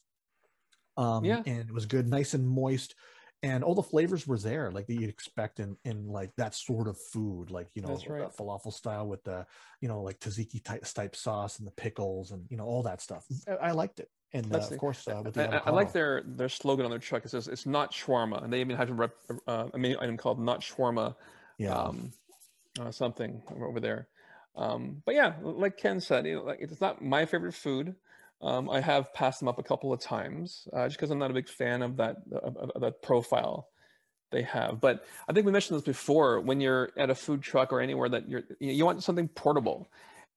um 0.97 1.25
Yeah. 1.25 1.41
and 1.45 1.61
it 1.69 1.73
was 1.73 1.87
good 1.87 2.07
nice 2.07 2.33
and 2.35 2.47
moist 2.47 2.93
and 3.41 3.63
all 3.63 3.75
the 3.75 3.83
flavors 3.83 4.27
were 4.27 4.37
there 4.37 4.71
like 4.71 4.85
that 4.87 4.93
you'd 4.93 5.09
expect 5.09 5.59
in 5.59 5.77
in 5.85 6.07
like 6.07 6.35
that 6.35 6.53
sort 6.53 6.87
of 6.87 6.97
food 6.97 7.49
like 7.51 7.67
you 7.73 7.81
know 7.81 7.97
right. 8.09 8.31
the 8.31 8.43
falafel 8.43 8.73
style 8.73 9.07
with 9.07 9.23
the 9.23 9.45
you 9.81 9.87
know 9.87 10.01
like 10.01 10.19
tzatziki 10.19 10.63
type, 10.63 10.83
type 10.93 11.15
sauce 11.15 11.59
and 11.59 11.67
the 11.67 11.71
pickles 11.71 12.31
and 12.31 12.45
you 12.49 12.57
know 12.57 12.65
all 12.65 12.83
that 12.83 13.01
stuff 13.01 13.25
i, 13.61 13.71
liked 13.71 13.99
it 13.99 14.09
and 14.33 14.53
uh, 14.53 14.57
of 14.57 14.77
course 14.77 15.07
uh, 15.07 15.21
with 15.23 15.37
I, 15.37 15.47
the 15.47 15.55
I- 15.55 15.67
I 15.67 15.69
like 15.71 15.93
their 15.93 16.23
their 16.25 16.49
slogan 16.49 16.85
on 16.85 16.91
their 16.91 16.99
truck. 16.99 17.25
It 17.25 17.29
says 17.29 17.47
it's 17.47 17.65
not 17.65 17.91
shawarma, 17.91 18.43
and 18.43 18.53
they 18.53 18.61
even 18.61 18.75
have 18.77 18.89
a, 18.89 18.93
rep, 18.93 19.11
uh, 19.47 19.69
a 19.73 19.77
menu 19.77 19.97
item 19.99 20.17
called 20.17 20.39
"Not 20.39 20.61
Shawarma." 20.61 21.15
yeah 21.57 21.73
um, 21.73 22.11
uh, 22.79 22.91
something 22.91 23.41
over 23.61 23.79
there. 23.79 24.07
Um, 24.55 25.01
but 25.05 25.15
yeah, 25.15 25.33
like 25.41 25.77
Ken 25.77 25.99
said, 25.99 26.25
you 26.25 26.35
know, 26.35 26.43
like 26.43 26.59
it's 26.61 26.81
not 26.81 27.03
my 27.03 27.25
favorite 27.25 27.53
food. 27.53 27.95
Um, 28.41 28.69
I 28.69 28.79
have 28.79 29.13
passed 29.13 29.39
them 29.39 29.49
up 29.49 29.59
a 29.59 29.63
couple 29.63 29.91
of 29.91 29.99
times 29.99 30.67
uh, 30.73 30.85
just 30.87 30.97
because 30.97 31.11
I'm 31.11 31.19
not 31.19 31.31
a 31.31 31.33
big 31.33 31.49
fan 31.49 31.81
of 31.81 31.97
that 31.97 32.17
of, 32.31 32.55
of- 32.57 32.81
that 32.81 33.01
profile 33.01 33.67
they 34.31 34.43
have. 34.43 34.79
But 34.79 35.05
I 35.27 35.33
think 35.33 35.45
we 35.45 35.51
mentioned 35.51 35.77
this 35.77 35.85
before. 35.85 36.39
When 36.39 36.61
you're 36.61 36.91
at 36.97 37.09
a 37.09 37.15
food 37.15 37.41
truck 37.41 37.73
or 37.73 37.81
anywhere 37.81 38.09
that 38.09 38.29
you're, 38.29 38.43
you, 38.59 38.71
you 38.71 38.85
want 38.85 39.03
something 39.03 39.27
portable, 39.27 39.89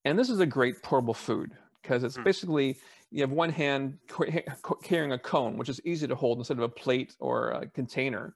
and 0.04 0.18
this 0.18 0.30
is 0.30 0.40
a 0.40 0.46
great 0.46 0.82
portable 0.82 1.14
food 1.14 1.52
because 1.82 2.02
it's 2.02 2.16
Hmm. 2.16 2.22
basically 2.24 2.78
you 3.10 3.20
have 3.22 3.30
one 3.30 3.50
hand 3.50 3.98
ca- 4.08 4.42
ca- 4.62 4.74
carrying 4.82 5.12
a 5.12 5.18
cone, 5.18 5.56
which 5.56 5.68
is 5.68 5.80
easy 5.84 6.08
to 6.08 6.14
hold 6.14 6.38
instead 6.38 6.56
of 6.56 6.64
a 6.64 6.68
plate 6.68 7.14
or 7.20 7.50
a 7.50 7.66
container, 7.68 8.34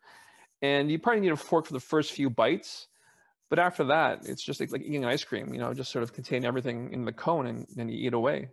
and 0.63 0.91
you 0.91 0.99
probably 0.99 1.23
need 1.23 1.33
a 1.33 1.37
fork 1.37 1.67
for 1.67 1.73
the 1.73 1.81
first 1.81 2.13
few 2.13 2.31
bites. 2.31 2.87
But 3.49 3.59
after 3.61 3.85
that, 3.85 4.27
it's 4.27 4.45
just 4.45 4.61
like, 4.61 4.73
like 4.73 4.83
eating 4.83 5.05
ice 5.05 5.23
cream, 5.25 5.55
you 5.55 5.61
know, 5.61 5.73
just 5.73 5.93
sort 5.93 6.03
of 6.03 6.13
contain 6.13 6.45
everything 6.45 6.93
in 6.93 7.05
the 7.05 7.13
cone 7.13 7.47
and 7.47 7.67
then 7.77 7.89
you 7.89 8.07
eat 8.07 8.13
away. 8.13 8.49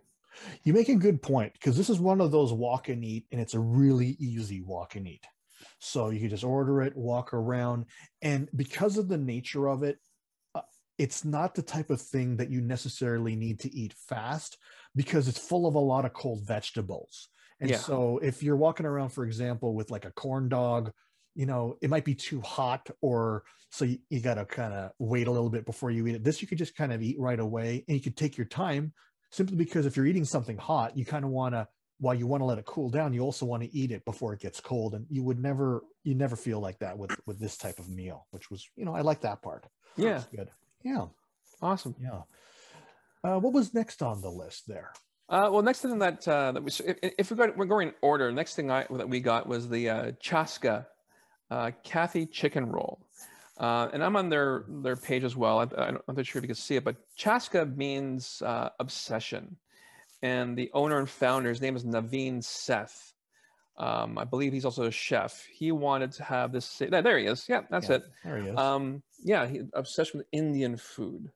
You 0.62 0.72
make 0.72 0.88
a 0.88 0.94
good 0.96 1.22
point 1.22 1.52
because 1.54 1.76
this 1.76 1.90
is 1.90 1.98
one 2.00 2.20
of 2.20 2.30
those 2.30 2.52
walk 2.52 2.88
and 2.88 3.04
eat, 3.04 3.26
and 3.32 3.40
it's 3.40 3.54
a 3.54 3.60
really 3.60 4.16
easy 4.18 4.62
walk 4.62 4.96
and 4.96 5.06
eat. 5.06 5.24
So 5.78 6.10
you 6.10 6.20
can 6.20 6.30
just 6.30 6.44
order 6.44 6.82
it, 6.82 6.96
walk 6.96 7.34
around, 7.34 7.86
and 8.22 8.48
because 8.56 8.98
of 8.98 9.08
the 9.08 9.18
nature 9.18 9.68
of 9.68 9.82
it, 9.82 9.98
uh, 10.54 10.62
it's 10.98 11.24
not 11.24 11.54
the 11.54 11.62
type 11.62 11.90
of 11.90 12.00
thing 12.00 12.36
that 12.36 12.50
you 12.50 12.60
necessarily 12.60 13.36
need 13.36 13.60
to 13.60 13.74
eat 13.74 13.92
fast 13.92 14.58
because 14.94 15.28
it's 15.28 15.38
full 15.38 15.66
of 15.66 15.74
a 15.74 15.78
lot 15.80 16.04
of 16.04 16.12
cold 16.12 16.46
vegetables. 16.46 17.28
And 17.60 17.70
Yeah. 17.70 17.78
so 17.78 18.18
if 18.18 18.42
you're 18.42 18.56
walking 18.56 18.86
around, 18.86 19.10
for 19.10 19.24
example, 19.24 19.74
with 19.74 19.90
like 19.90 20.04
a 20.04 20.12
corn 20.12 20.48
dog, 20.48 20.92
you 21.34 21.46
know, 21.46 21.76
it 21.82 21.90
might 21.90 22.04
be 22.04 22.14
too 22.14 22.40
hot 22.40 22.88
or 23.00 23.44
so 23.70 23.84
you, 23.84 23.98
you 24.08 24.20
got 24.20 24.34
to 24.34 24.44
kind 24.44 24.72
of 24.72 24.92
wait 24.98 25.26
a 25.26 25.30
little 25.30 25.50
bit 25.50 25.66
before 25.66 25.90
you 25.90 26.06
eat 26.06 26.14
it. 26.14 26.24
This 26.24 26.40
you 26.40 26.48
could 26.48 26.58
just 26.58 26.76
kind 26.76 26.92
of 26.92 27.02
eat 27.02 27.18
right 27.18 27.40
away 27.40 27.84
and 27.88 27.96
you 27.96 28.02
could 28.02 28.16
take 28.16 28.36
your 28.36 28.46
time 28.46 28.92
simply 29.34 29.56
because 29.56 29.84
if 29.86 29.96
you're 29.96 30.06
eating 30.06 30.24
something 30.24 30.56
hot, 30.56 30.96
you 30.96 31.04
kind 31.04 31.24
of 31.24 31.30
want 31.30 31.54
to 31.54 31.66
while 31.98 32.14
you 32.14 32.26
want 32.26 32.40
to 32.40 32.44
let 32.44 32.58
it 32.58 32.64
cool 32.66 32.90
down, 32.90 33.12
you 33.12 33.20
also 33.20 33.46
want 33.46 33.62
to 33.62 33.72
eat 33.74 33.90
it 33.92 34.04
before 34.04 34.32
it 34.32 34.40
gets 34.40 34.60
cold. 34.60 34.94
And 34.94 35.06
you 35.10 35.22
would 35.22 35.38
never 35.40 35.82
you 36.02 36.14
never 36.14 36.36
feel 36.36 36.60
like 36.60 36.78
that 36.80 36.96
with 36.98 37.10
with 37.26 37.38
this 37.40 37.56
type 37.56 37.78
of 37.78 37.88
meal, 37.88 38.26
which 38.30 38.50
was, 38.50 38.68
you 38.76 38.84
know, 38.84 38.94
I 38.94 39.00
like 39.00 39.20
that 39.22 39.42
part. 39.42 39.66
Yeah, 39.96 40.16
It's 40.16 40.26
good. 40.26 40.50
Yeah. 40.82 41.06
awesome. 41.62 41.94
Yeah. 42.00 42.22
Uh, 43.22 43.38
what 43.38 43.52
was 43.52 43.72
next 43.74 44.02
on 44.02 44.20
the 44.20 44.30
list 44.30 44.66
there? 44.68 44.92
Uh, 45.28 45.48
well, 45.50 45.62
next 45.62 45.80
thing 45.80 45.98
that 46.00 46.26
uh, 46.28 46.52
that 46.52 46.62
we 46.62 46.68
s- 46.68 46.80
if, 46.80 46.98
if 47.18 47.30
we 47.30 47.36
got 47.36 47.56
we're 47.56 47.64
going 47.64 47.88
in 47.88 47.94
order, 48.02 48.30
next 48.30 48.54
thing 48.56 48.70
I 48.70 48.86
that 48.90 49.08
we 49.08 49.20
got 49.20 49.46
was 49.48 49.68
the 49.68 49.88
uh, 49.88 50.12
Chaska 50.20 50.86
uh, 51.50 51.70
Kathi 51.84 52.30
chicken 52.30 52.66
roll, 52.70 53.00
uh, 53.58 53.88
and 53.92 54.02
I'm 54.02 54.16
on 54.16 54.28
their 54.28 54.64
their 54.68 54.96
page 54.96 55.24
as 55.24 55.36
well. 55.36 55.60
I, 55.60 55.82
I'm 55.82 55.98
not 56.08 56.26
sure 56.26 56.40
if 56.40 56.44
you 56.44 56.48
can 56.48 56.54
see 56.54 56.76
it, 56.76 56.84
but 56.84 56.96
Chaska 57.16 57.66
means 57.66 58.42
uh, 58.42 58.70
obsession, 58.80 59.56
and 60.22 60.56
the 60.56 60.70
owner 60.74 60.98
and 60.98 61.08
founder, 61.08 61.50
his 61.50 61.60
name 61.60 61.76
is 61.76 61.84
Naveen 61.84 62.42
Seth. 62.42 63.12
Um, 63.76 64.18
I 64.18 64.24
believe 64.24 64.52
he's 64.52 64.64
also 64.64 64.84
a 64.84 64.90
chef. 64.90 65.44
He 65.52 65.72
wanted 65.72 66.12
to 66.12 66.22
have 66.22 66.52
this. 66.52 66.78
There 66.78 67.18
he 67.18 67.26
is. 67.26 67.46
Yeah, 67.48 67.62
that's 67.70 67.88
Yeah, 67.88 67.96
it. 67.96 68.02
There 68.22 68.38
he 68.38 68.48
is. 68.48 68.58
Um, 68.58 69.02
yeah, 69.24 69.46
he 69.46 69.62
obsessed 69.72 70.14
with 70.14 70.26
Indian 70.30 70.76
food, 70.76 71.30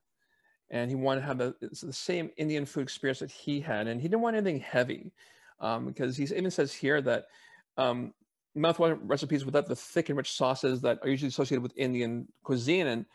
and 0.71 0.89
he 0.89 0.95
wanted 0.95 1.23
to 1.23 1.27
have 1.27 1.39
the, 1.39 1.55
it's 1.61 1.81
the 1.81 1.93
same 1.93 2.31
Indian 2.37 2.65
food 2.65 2.83
experience 2.83 3.19
that 3.19 3.31
he 3.31 3.61
had, 3.61 3.89
and 3.89 4.01
he 4.01 4.07
didn't 4.07 4.23
want 4.23 4.37
anything 4.37 4.61
heavy, 4.61 5.13
um, 5.59 5.87
because 5.87 6.17
he 6.17 6.25
even 6.25 6.51
says 6.51 6.73
here 6.73 7.01
that 7.03 7.27
um, 7.77 8.15
mouthwatering 8.59 9.01
recipes 9.03 9.45
without 9.45 9.67
the 9.67 9.77
thick 9.77 10.09
and 10.09 10.17
rich 10.17 10.33
sauces 10.33 10.81
that 10.83 10.99
are 11.03 11.09
usually 11.09 11.29
associated 11.29 11.63
with 11.63 11.73
Indian 11.77 12.29
cuisine. 12.43 12.87
And 12.87 13.07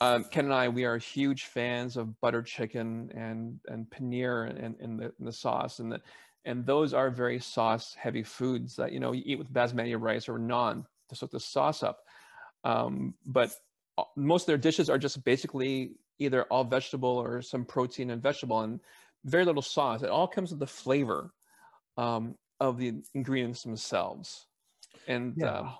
um, 0.00 0.24
Ken 0.24 0.46
and 0.46 0.54
I, 0.54 0.68
we 0.68 0.84
are 0.84 0.98
huge 0.98 1.44
fans 1.44 1.96
of 1.96 2.20
butter 2.20 2.42
chicken 2.42 3.10
and 3.14 3.60
and 3.68 3.88
paneer 3.88 4.48
and, 4.50 4.76
and 4.80 4.98
the, 4.98 5.12
the 5.20 5.32
sauce, 5.32 5.78
and 5.78 5.92
the 5.92 6.00
and 6.44 6.66
those 6.66 6.92
are 6.92 7.10
very 7.10 7.38
sauce 7.38 7.94
heavy 7.98 8.22
foods 8.22 8.76
that 8.76 8.92
you 8.92 9.00
know 9.00 9.12
you 9.12 9.22
eat 9.24 9.38
with 9.38 9.52
basmati 9.52 9.94
rice 9.98 10.28
or 10.28 10.38
naan 10.38 10.84
to 11.08 11.14
soak 11.14 11.30
the 11.30 11.40
sauce 11.40 11.82
up. 11.82 12.00
Um, 12.64 13.14
but 13.24 13.54
uh, 13.98 14.04
most 14.16 14.42
of 14.42 14.46
their 14.46 14.58
dishes 14.58 14.90
are 14.90 14.98
just 14.98 15.24
basically 15.24 15.92
either 16.18 16.44
all 16.44 16.64
vegetable 16.64 17.10
or 17.10 17.42
some 17.42 17.64
protein 17.64 18.10
and 18.10 18.22
vegetable 18.22 18.60
and 18.60 18.80
very 19.24 19.44
little 19.44 19.62
sauce. 19.62 20.02
It 20.02 20.10
all 20.10 20.26
comes 20.26 20.50
with 20.50 20.60
the 20.60 20.66
flavor 20.66 21.32
um, 21.96 22.36
of 22.60 22.78
the 22.78 22.94
ingredients 23.14 23.62
themselves. 23.62 24.46
And 25.08 25.34
yeah. 25.36 25.60
um, 25.60 25.74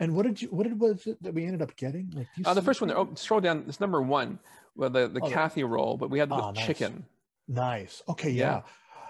and 0.00 0.14
what 0.14 0.26
did 0.26 0.42
you 0.42 0.48
what 0.48 0.64
did 0.64 0.78
was 0.80 1.06
it 1.06 1.22
that 1.22 1.34
we 1.34 1.44
ended 1.44 1.62
up 1.62 1.74
getting? 1.76 2.12
Like 2.14 2.28
you 2.36 2.44
uh, 2.46 2.54
the 2.54 2.62
first 2.62 2.80
one 2.80 2.88
there, 2.88 2.98
oh, 2.98 3.08
scroll 3.14 3.40
down, 3.40 3.64
it's 3.68 3.80
number 3.80 4.02
one, 4.02 4.38
well, 4.74 4.90
the, 4.90 5.08
the 5.08 5.20
Oh, 5.22 5.28
the- 5.28 5.34
Kathi 5.34 5.68
roll, 5.68 5.96
but 5.96 6.10
we 6.10 6.18
had 6.18 6.28
the 6.28 6.50
nice. 6.52 6.66
chicken. 6.66 7.06
Nice. 7.48 8.02
Okay, 8.08 8.30
Yeah. 8.30 8.44
yeah. 8.56 8.62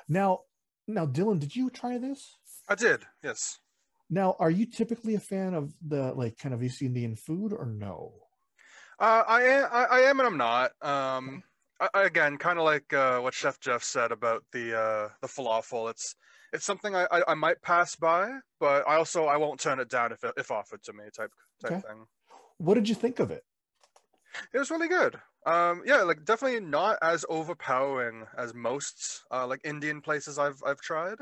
Now 0.08 0.40
now 0.86 1.06
Dylan, 1.06 1.40
did 1.40 1.56
you 1.56 1.70
try 1.70 1.98
this? 1.98 2.36
I 2.68 2.74
did. 2.76 3.02
Yes. 3.22 3.58
Now, 4.08 4.36
are 4.38 4.50
you 4.50 4.66
typically 4.66 5.16
a 5.16 5.20
fan 5.20 5.52
of 5.54 5.74
the 5.84 6.12
like 6.14 6.38
kind 6.38 6.54
of 6.54 6.62
East 6.62 6.80
Indian 6.80 7.16
food 7.16 7.52
or 7.52 7.66
no? 7.66 8.12
Uh, 9.00 9.24
I 9.26 9.42
am. 9.42 9.68
I, 9.72 9.84
I 9.84 9.98
am, 10.02 10.20
and 10.20 10.26
I'm 10.28 10.36
not. 10.38 10.70
Um, 10.80 11.42
I, 11.80 11.88
I- 11.92 12.02
again, 12.04 12.38
kind 12.38 12.58
of 12.58 12.64
like 12.64 12.92
uh, 12.92 13.18
what 13.18 13.34
Chef 13.34 13.58
Jeff 13.58 13.82
said 13.82 14.12
about 14.12 14.44
the 14.52 14.78
uh, 14.78 15.08
the 15.22 15.26
falafel. 15.26 15.90
It's 15.90 16.14
it's 16.52 16.64
something 16.64 16.94
I, 16.94 17.06
I, 17.10 17.22
I 17.28 17.34
might 17.34 17.62
pass 17.62 17.96
by, 17.96 18.30
but 18.60 18.86
I 18.88 18.96
also 18.96 19.26
I 19.26 19.36
won't 19.36 19.60
turn 19.60 19.80
it 19.80 19.88
down 19.88 20.12
if 20.12 20.24
if 20.36 20.50
offered 20.50 20.82
to 20.84 20.92
me 20.92 21.04
type 21.16 21.32
type 21.60 21.72
Okay. 21.72 21.80
thing. 21.80 22.06
What 22.58 22.74
did 22.74 22.88
you 22.88 22.94
think 22.94 23.18
of 23.18 23.30
it? 23.30 23.44
It 24.52 24.58
was 24.58 24.70
really 24.70 24.88
good. 24.88 25.16
Um, 25.46 25.82
yeah, 25.86 26.02
like 26.02 26.24
definitely 26.24 26.60
not 26.60 26.98
as 27.02 27.24
overpowering 27.28 28.26
as 28.36 28.52
most 28.54 29.24
uh, 29.30 29.46
like 29.46 29.60
Indian 29.64 30.00
places 30.00 30.38
I've 30.38 30.60
I've 30.66 30.80
tried. 30.80 31.18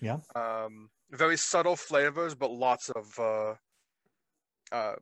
Yeah. 0.00 0.18
Um, 0.34 0.90
very 1.10 1.36
subtle 1.36 1.76
flavors, 1.76 2.34
but 2.34 2.50
lots 2.50 2.90
of 2.90 3.18
uh, 3.18 3.54
uh, 4.72 4.94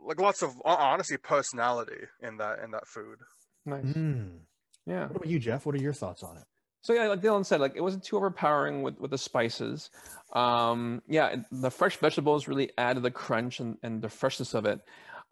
like 0.00 0.20
lots 0.20 0.42
of 0.42 0.54
honestly 0.64 1.16
personality 1.16 2.06
in 2.20 2.36
that 2.38 2.58
in 2.60 2.70
that 2.72 2.86
food. 2.86 3.18
Nice. 3.64 3.84
Mm. 3.84 4.40
Yeah. 4.86 5.06
What 5.06 5.16
about 5.16 5.28
you, 5.28 5.38
Jeff? 5.38 5.64
What 5.66 5.74
are 5.74 5.78
your 5.82 5.92
thoughts 5.92 6.22
on 6.22 6.36
it? 6.36 6.44
So 6.82 6.92
yeah, 6.92 7.06
like 7.08 7.20
Dylan 7.22 7.46
said, 7.46 7.60
like 7.60 7.74
it 7.76 7.80
wasn't 7.80 8.04
too 8.04 8.16
overpowering 8.16 8.82
with, 8.82 8.98
with 9.00 9.10
the 9.12 9.18
spices. 9.18 9.88
Um, 10.32 11.00
yeah, 11.08 11.36
the 11.50 11.70
fresh 11.70 11.96
vegetables 11.96 12.48
really 12.48 12.70
added 12.76 13.02
the 13.04 13.10
crunch 13.10 13.60
and, 13.60 13.78
and 13.82 14.02
the 14.02 14.08
freshness 14.08 14.52
of 14.54 14.66
it. 14.66 14.80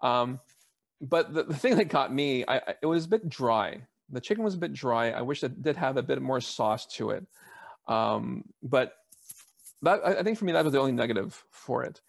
Um, 0.03 0.41
but 1.01 1.35
the, 1.35 1.43
the 1.45 1.57
thing 1.57 1.77
that 1.77 1.87
got 1.89 2.13
me, 2.15 2.45
I, 2.47 2.57
I- 2.59 2.75
it 2.83 2.87
was 2.87 3.05
a 3.05 3.09
bit 3.09 3.29
dry. 3.29 3.83
The 4.11 4.21
chicken 4.21 4.45
was 4.45 4.55
a 4.55 4.59
bit 4.59 4.73
dry. 4.73 5.11
I 5.11 5.23
wish 5.23 5.43
it 5.45 5.63
did 5.63 5.77
have 5.77 5.97
a 5.97 6.03
bit 6.03 6.21
more 6.23 6.41
sauce 6.41 6.87
to 6.97 7.11
it. 7.11 7.27
Um, 7.89 8.45
but 8.63 8.93
that 9.83 10.01
I 10.05 10.19
I 10.19 10.23
think 10.23 10.39
for 10.39 10.45
me 10.45 10.53
that 10.53 10.65
was 10.65 10.73
the 10.73 10.81
only 10.81 10.93
negative 10.93 11.43
for 11.51 11.83
it. 11.85 12.01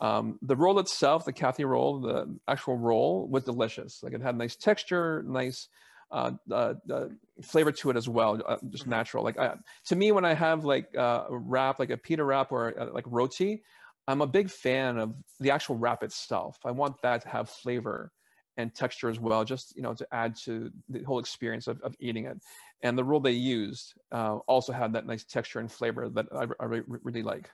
Um, 0.00 0.38
the 0.42 0.56
roll 0.56 0.78
itself, 0.78 1.24
the 1.26 1.32
Kathi 1.32 1.64
roll, 1.66 2.00
the 2.00 2.34
actual 2.48 2.76
roll 2.76 3.26
was 3.28 3.44
delicious. 3.44 4.02
Like 4.02 4.14
it 4.14 4.22
had 4.22 4.36
nice 4.36 4.56
texture, 4.56 5.22
nice 5.26 5.68
uh, 6.10 6.32
uh, 6.50 6.74
uh, 6.92 7.08
flavor 7.42 7.72
to 7.72 7.90
it 7.90 7.96
as 7.96 8.08
well, 8.08 8.40
uh, 8.46 8.58
just 8.70 8.86
Mhm. 8.86 8.88
natural. 8.88 9.24
Like 9.24 9.38
I, 9.38 9.56
to 9.86 9.96
me, 9.96 10.12
when 10.12 10.24
I 10.24 10.34
have 10.34 10.64
like 10.64 10.96
uh, 10.96 11.26
a 11.30 11.38
wrap, 11.38 11.78
like 11.78 11.90
a 11.90 11.96
pita 11.96 12.24
wrap 12.24 12.52
or 12.52 12.78
uh, 12.78 12.90
like 12.92 13.04
roti, 13.06 13.62
I'm 14.08 14.20
a 14.20 14.26
big 14.26 14.50
fan 14.50 14.98
of 14.98 15.14
the 15.38 15.50
actual 15.50 15.76
wrap 15.76 16.02
itself. 16.02 16.58
I 16.64 16.70
want 16.72 17.00
that 17.02 17.22
to 17.22 17.28
have 17.28 17.48
flavor 17.48 18.12
and 18.56 18.74
texture 18.74 19.08
as 19.08 19.20
well, 19.20 19.44
just 19.44 19.74
you 19.76 19.82
know, 19.82 19.94
to 19.94 20.06
add 20.12 20.34
to 20.44 20.70
the 20.88 21.02
whole 21.04 21.18
experience 21.18 21.66
of, 21.66 21.80
of 21.82 21.94
eating 22.00 22.26
it. 22.26 22.38
And 22.82 22.98
the 22.98 23.04
roll 23.04 23.20
they 23.20 23.32
used 23.32 23.94
uh, 24.12 24.36
also 24.48 24.72
had 24.72 24.92
that 24.94 25.06
nice 25.06 25.24
texture 25.24 25.60
and 25.60 25.70
flavor 25.70 26.08
that 26.10 26.26
I, 26.32 26.46
I 26.60 26.64
re- 26.66 26.82
really 26.86 27.22
like. 27.22 27.50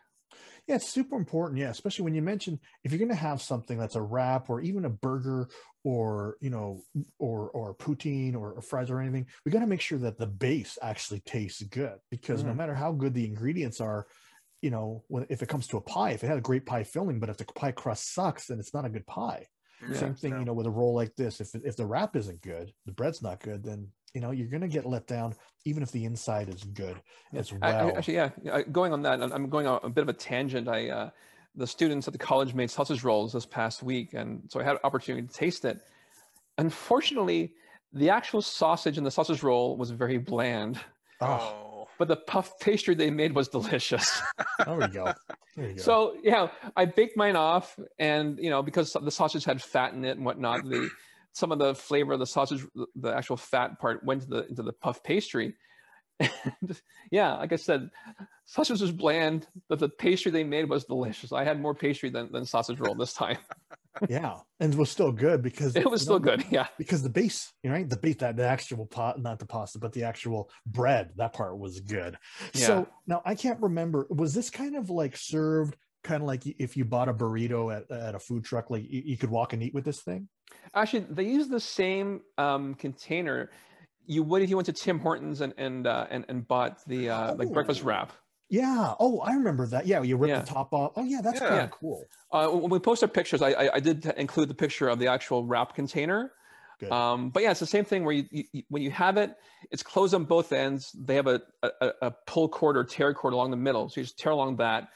Yeah, 0.66 0.76
it's 0.76 0.88
super 0.88 1.16
important. 1.16 1.60
Yeah, 1.60 1.70
especially 1.70 2.04
when 2.04 2.14
you 2.14 2.22
mention 2.22 2.58
if 2.82 2.90
you're 2.90 2.98
going 2.98 3.08
to 3.10 3.14
have 3.14 3.40
something 3.40 3.78
that's 3.78 3.94
a 3.94 4.02
wrap 4.02 4.50
or 4.50 4.60
even 4.60 4.84
a 4.84 4.90
burger 4.90 5.48
or 5.84 6.36
you 6.40 6.50
know 6.50 6.82
or 7.18 7.50
or 7.50 7.74
poutine 7.76 8.34
or, 8.34 8.52
or 8.54 8.62
fries 8.62 8.90
or 8.90 9.00
anything, 9.00 9.28
we 9.44 9.52
got 9.52 9.60
to 9.60 9.66
make 9.66 9.80
sure 9.80 9.98
that 9.98 10.18
the 10.18 10.26
base 10.26 10.76
actually 10.82 11.20
tastes 11.20 11.62
good 11.62 11.98
because 12.10 12.42
no 12.42 12.52
Mhm. 12.52 12.54
matter 12.54 12.74
how 12.74 12.92
good 12.92 13.14
the 13.14 13.24
ingredients 13.24 13.80
are, 13.80 14.06
you 14.62 14.70
know, 14.70 15.04
when 15.08 15.26
if 15.30 15.42
it 15.42 15.48
comes 15.48 15.68
to 15.68 15.76
a 15.76 15.82
pie, 15.82 16.12
if 16.12 16.24
it 16.24 16.28
had 16.28 16.38
a 16.38 16.42
great 16.42 16.66
pie 16.66 16.84
filling, 16.84 17.20
but 17.20 17.28
if 17.30 17.36
the 17.36 17.44
pie 17.44 17.72
crust 17.72 18.12
sucks, 18.12 18.46
then 18.46 18.58
it's 18.58 18.74
not 18.74 18.84
a 18.84 18.90
good 18.90 19.06
pie. 19.06 19.46
Yeah, 19.86 20.00
Same 20.00 20.14
thing, 20.14 20.38
no. 20.38 20.38
you 20.38 20.44
know, 20.44 20.54
with 20.54 20.66
a 20.66 20.70
roll 20.70 20.94
like 20.94 21.14
this. 21.16 21.40
If 21.40 21.54
if 21.54 21.76
the 21.76 21.86
wrap 21.86 22.16
isn't 22.16 22.42
good, 22.42 22.72
the 22.86 22.92
bread's 22.92 23.22
not 23.22 23.40
good, 23.40 23.62
then 23.62 23.92
you 24.16 24.22
know 24.22 24.30
you're 24.30 24.48
going 24.48 24.62
to 24.62 24.68
get 24.76 24.86
let 24.86 25.06
down, 25.06 25.34
even 25.66 25.82
if 25.82 25.90
the 25.92 26.06
inside 26.06 26.48
is 26.48 26.64
good 26.64 26.96
Yeah. 27.32 27.40
as 27.40 27.52
well. 27.52 27.62
I- 27.88 27.90
actually, 27.98 28.14
yeah. 28.14 28.30
uh, 28.50 28.62
Going 28.72 28.94
on 28.94 29.02
that, 29.02 29.20
I'm- 29.20 29.30
I'm 29.30 29.48
going 29.50 29.66
on 29.66 29.78
a 29.82 29.90
bit 29.90 30.00
of 30.00 30.08
a 30.08 30.14
tangent. 30.14 30.68
I 30.68 30.88
uh, 30.88 31.10
the 31.54 31.66
students 31.66 32.08
at 32.08 32.12
the 32.12 32.18
college 32.18 32.54
made 32.54 32.70
sausage 32.70 33.04
rolls 33.04 33.34
this 33.34 33.44
past 33.44 33.82
week, 33.82 34.14
and 34.14 34.42
so 34.48 34.58
I 34.58 34.62
had 34.64 34.76
an 34.76 34.80
opportunity 34.84 35.26
to 35.26 35.32
taste 35.34 35.66
it. 35.66 35.80
Unfortunately, 36.58 37.52
the 37.92 38.08
actual 38.08 38.40
sausage 38.40 38.96
in 38.96 39.04
the 39.04 39.10
sausage 39.10 39.42
roll 39.42 39.76
was 39.76 39.90
very 39.90 40.16
bland, 40.18 40.80
oh, 41.20 41.26
Oh, 41.26 41.88
but 41.98 42.08
the 42.08 42.16
puff 42.16 42.58
pastry 42.58 42.94
they 42.94 43.10
made 43.10 43.34
was 43.34 43.48
delicious. 43.48 44.20
there 44.66 44.76
we 44.76 44.86
go. 44.88 45.12
There 45.56 45.68
you 45.68 45.74
go. 45.76 45.82
so 45.82 46.16
yeah, 46.22 46.48
I 46.74 46.86
baked 46.86 47.16
mine 47.18 47.36
off, 47.36 47.78
and 47.98 48.38
you 48.38 48.48
know 48.48 48.62
because 48.62 48.94
the 48.94 49.10
sausage 49.10 49.44
had 49.44 49.60
fat 49.62 49.92
in 49.92 50.04
it 50.06 50.16
and 50.16 50.24
whatnot, 50.24 50.64
the 50.64 50.88
some 51.36 51.52
of 51.52 51.58
the 51.58 51.74
flavor 51.74 52.14
of 52.14 52.18
the 52.18 52.26
sausage, 52.26 52.64
the- 52.94 53.14
actual 53.14 53.36
fat 53.36 53.78
part, 53.78 54.02
went 54.02 54.22
to 54.22 54.28
the 54.28 54.46
into 54.48 54.62
the 54.62 54.72
puff 54.72 55.02
pastry. 55.02 55.54
And 56.18 56.80
yeah, 57.10 57.34
like 57.34 57.52
I 57.52 57.56
said, 57.56 57.90
sausage 58.46 58.80
was 58.80 58.90
bland, 58.90 59.46
but 59.68 59.78
the 59.78 59.90
pastry 59.90 60.32
they 60.32 60.44
made 60.44 60.66
was 60.66 60.84
delicious. 60.86 61.30
I 61.30 61.44
had 61.44 61.60
more 61.60 61.74
pastry 61.74 62.08
than, 62.08 62.32
than 62.32 62.46
sausage 62.46 62.80
roll 62.80 62.94
this 62.94 63.12
time. 63.12 63.36
yeah, 64.08 64.38
and 64.58 64.72
it 64.72 64.78
was 64.78 64.90
still 64.90 65.12
good 65.12 65.42
because 65.42 65.76
It 65.76 65.90
was 65.90 66.00
still 66.00 66.14
know, 66.18 66.36
good. 66.36 66.46
Yeah. 66.50 66.68
because 66.78 67.02
the 67.02 67.10
base, 67.10 67.52
you 67.62 67.68
know, 67.68 67.76
right? 67.76 67.88
The 67.88 67.98
base 67.98 68.16
that 68.16 68.38
the 68.38 68.48
actual 68.48 68.86
pot, 68.86 69.20
not 69.20 69.38
the 69.38 69.46
pasta, 69.46 69.78
but 69.78 69.92
the 69.92 70.04
actual 70.04 70.48
bread, 70.64 71.10
that 71.16 71.34
part 71.34 71.58
was 71.58 71.80
good. 71.80 72.16
Yeah. 72.54 72.66
So 72.66 72.88
now 73.06 73.20
I 73.26 73.34
can't 73.34 73.60
remember. 73.60 74.06
Was 74.08 74.32
this 74.32 74.48
kind 74.48 74.74
of 74.74 74.88
like 74.88 75.18
served, 75.18 75.76
kind 76.06 76.22
of 76.22 76.26
like 76.26 76.42
if 76.46 76.76
you 76.76 76.84
bought 76.84 77.08
a 77.08 77.14
burrito 77.14 77.74
at, 77.76 77.90
at 77.90 78.14
a 78.14 78.18
food 78.18 78.44
truck, 78.44 78.70
like 78.70 78.84
you, 78.88 79.02
you 79.04 79.16
could 79.16 79.30
walk 79.30 79.52
and 79.52 79.62
eat 79.62 79.74
with 79.74 79.84
this 79.84 80.00
thing? 80.02 80.28
Actually, 80.74 81.06
they 81.10 81.24
use 81.24 81.48
the 81.48 81.60
same 81.60 82.20
um, 82.38 82.74
container 82.74 83.50
you 84.06 84.22
would 84.22 84.40
if 84.42 84.48
you 84.50 84.56
went 84.56 84.66
to 84.66 84.72
Tim 84.72 85.00
Hortons 85.00 85.40
and 85.40 85.52
and 85.58 85.86
uh, 85.86 86.06
and, 86.10 86.24
and 86.28 86.46
bought 86.46 86.78
the 86.86 87.10
uh, 87.10 87.34
like 87.34 87.52
breakfast 87.52 87.80
Oh. 87.82 87.86
wrap. 87.88 88.12
Yeah. 88.48 88.94
Oh, 89.00 89.18
I 89.20 89.32
remember 89.34 89.66
that. 89.66 89.86
Yeah, 89.86 90.02
you 90.02 90.16
rip 90.16 90.28
Yeah. 90.30 90.38
the 90.40 90.46
top 90.46 90.72
off. 90.72 90.92
Oh, 90.94 91.02
yeah, 91.02 91.20
that's 91.20 91.40
Yeah. 91.40 91.48
kind 91.48 91.60
of 91.62 91.70
cool. 91.72 92.04
Uh, 92.30 92.46
when 92.48 92.70
we 92.70 92.78
post 92.78 93.02
our 93.02 93.08
pictures, 93.08 93.42
I, 93.42 93.50
I, 93.50 93.74
I 93.74 93.80
did 93.80 94.06
include 94.16 94.48
the 94.48 94.54
picture 94.54 94.88
of 94.88 95.00
the 95.00 95.08
actual 95.08 95.44
wrap 95.44 95.74
container. 95.74 96.30
Good. 96.78 96.92
Um, 96.92 97.30
but 97.30 97.42
yeah, 97.42 97.50
it's 97.50 97.58
the 97.58 97.66
same 97.66 97.84
thing 97.84 98.04
where 98.04 98.14
you, 98.14 98.24
you, 98.30 98.44
you- 98.52 98.62
when 98.68 98.82
you 98.82 98.92
have 98.92 99.16
it, 99.16 99.34
it's 99.72 99.82
closed 99.82 100.14
on 100.14 100.26
both 100.26 100.52
ends. 100.52 100.92
They 100.96 101.16
have 101.16 101.26
a, 101.26 101.40
a, 101.64 101.70
a- 101.80 101.92
a 102.02 102.10
pull 102.28 102.48
cord 102.48 102.76
or 102.76 102.84
tear 102.84 103.12
cord 103.14 103.34
along 103.34 103.50
the 103.50 103.56
middle. 103.56 103.88
So 103.88 104.00
you 104.00 104.04
just 104.04 104.18
tear 104.18 104.30
along 104.30 104.58
that. 104.58 104.90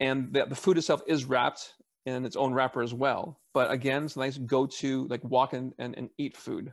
And 0.00 0.32
the, 0.32 0.46
the 0.46 0.56
food 0.56 0.78
itself 0.78 1.02
is 1.06 1.24
wrapped 1.24 1.74
in 2.06 2.24
its 2.24 2.36
own 2.36 2.54
wrapper 2.54 2.82
as 2.82 2.94
well. 2.94 3.38
But 3.52 3.70
again, 3.70 4.04
it's 4.04 4.16
a 4.16 4.20
nice 4.20 4.38
go-to, 4.38 5.06
like 5.08 5.22
walk 5.22 5.52
in 5.52 5.72
and, 5.78 5.96
and 5.96 6.08
eat 6.18 6.36
food. 6.36 6.72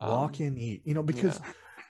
Walk 0.00 0.40
Um, 0.40 0.46
and 0.46 0.58
eat. 0.58 0.82
You 0.84 0.94
know, 0.94 1.02
because 1.02 1.40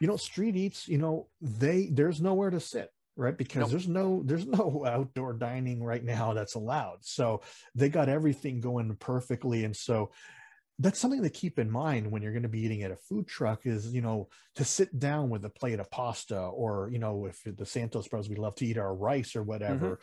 you 0.01 0.09
know, 0.09 0.17
street 0.17 0.57
eats, 0.57 0.89
you 0.89 0.99
know, 0.99 1.29
they 1.41 1.87
there's 1.93 2.21
nowhere 2.21 2.51
to 2.51 2.61
sit, 2.61 2.91
right? 3.17 3.37
Because 3.37 3.61
Nope. 3.61 3.71
there's 3.71 3.89
no 3.89 4.23
there's 4.25 4.47
no 4.47 4.85
outdoor 4.89 5.35
dining 5.35 5.83
right 5.83 6.03
now 6.03 6.33
that's 6.33 6.55
allowed. 6.55 6.99
So 7.03 7.43
they 7.75 7.89
got 7.89 8.09
everything 8.09 8.61
going 8.61 8.95
perfectly. 8.97 9.65
And 9.65 9.77
so 9.77 10.11
that's 10.79 10.99
something 10.99 11.23
to 11.23 11.31
keep 11.31 11.59
in 11.59 11.71
mind 11.71 12.11
when 12.11 12.23
you're 12.23 12.33
going 12.33 12.43
to 12.43 12.49
be 12.49 12.63
eating 12.63 12.83
at 12.83 12.91
a 12.91 12.97
food 12.97 13.29
truck 13.29 13.67
is, 13.67 13.95
you 13.95 14.01
know, 14.01 14.29
to 14.57 14.65
sit 14.65 14.99
down 14.99 15.31
with 15.31 15.45
a 15.45 15.51
plate 15.51 15.79
of 15.79 15.91
pasta 15.91 16.39
or, 16.39 16.89
you 16.91 16.99
know, 16.99 17.27
if 17.27 17.41
the 17.45 17.67
Santos 17.67 18.09
Bros, 18.09 18.29
we 18.29 18.37
love 18.37 18.57
to 18.57 18.67
eat 18.67 18.79
our 18.79 18.95
rice 18.95 19.37
or 19.37 19.43
whatever, 19.45 20.01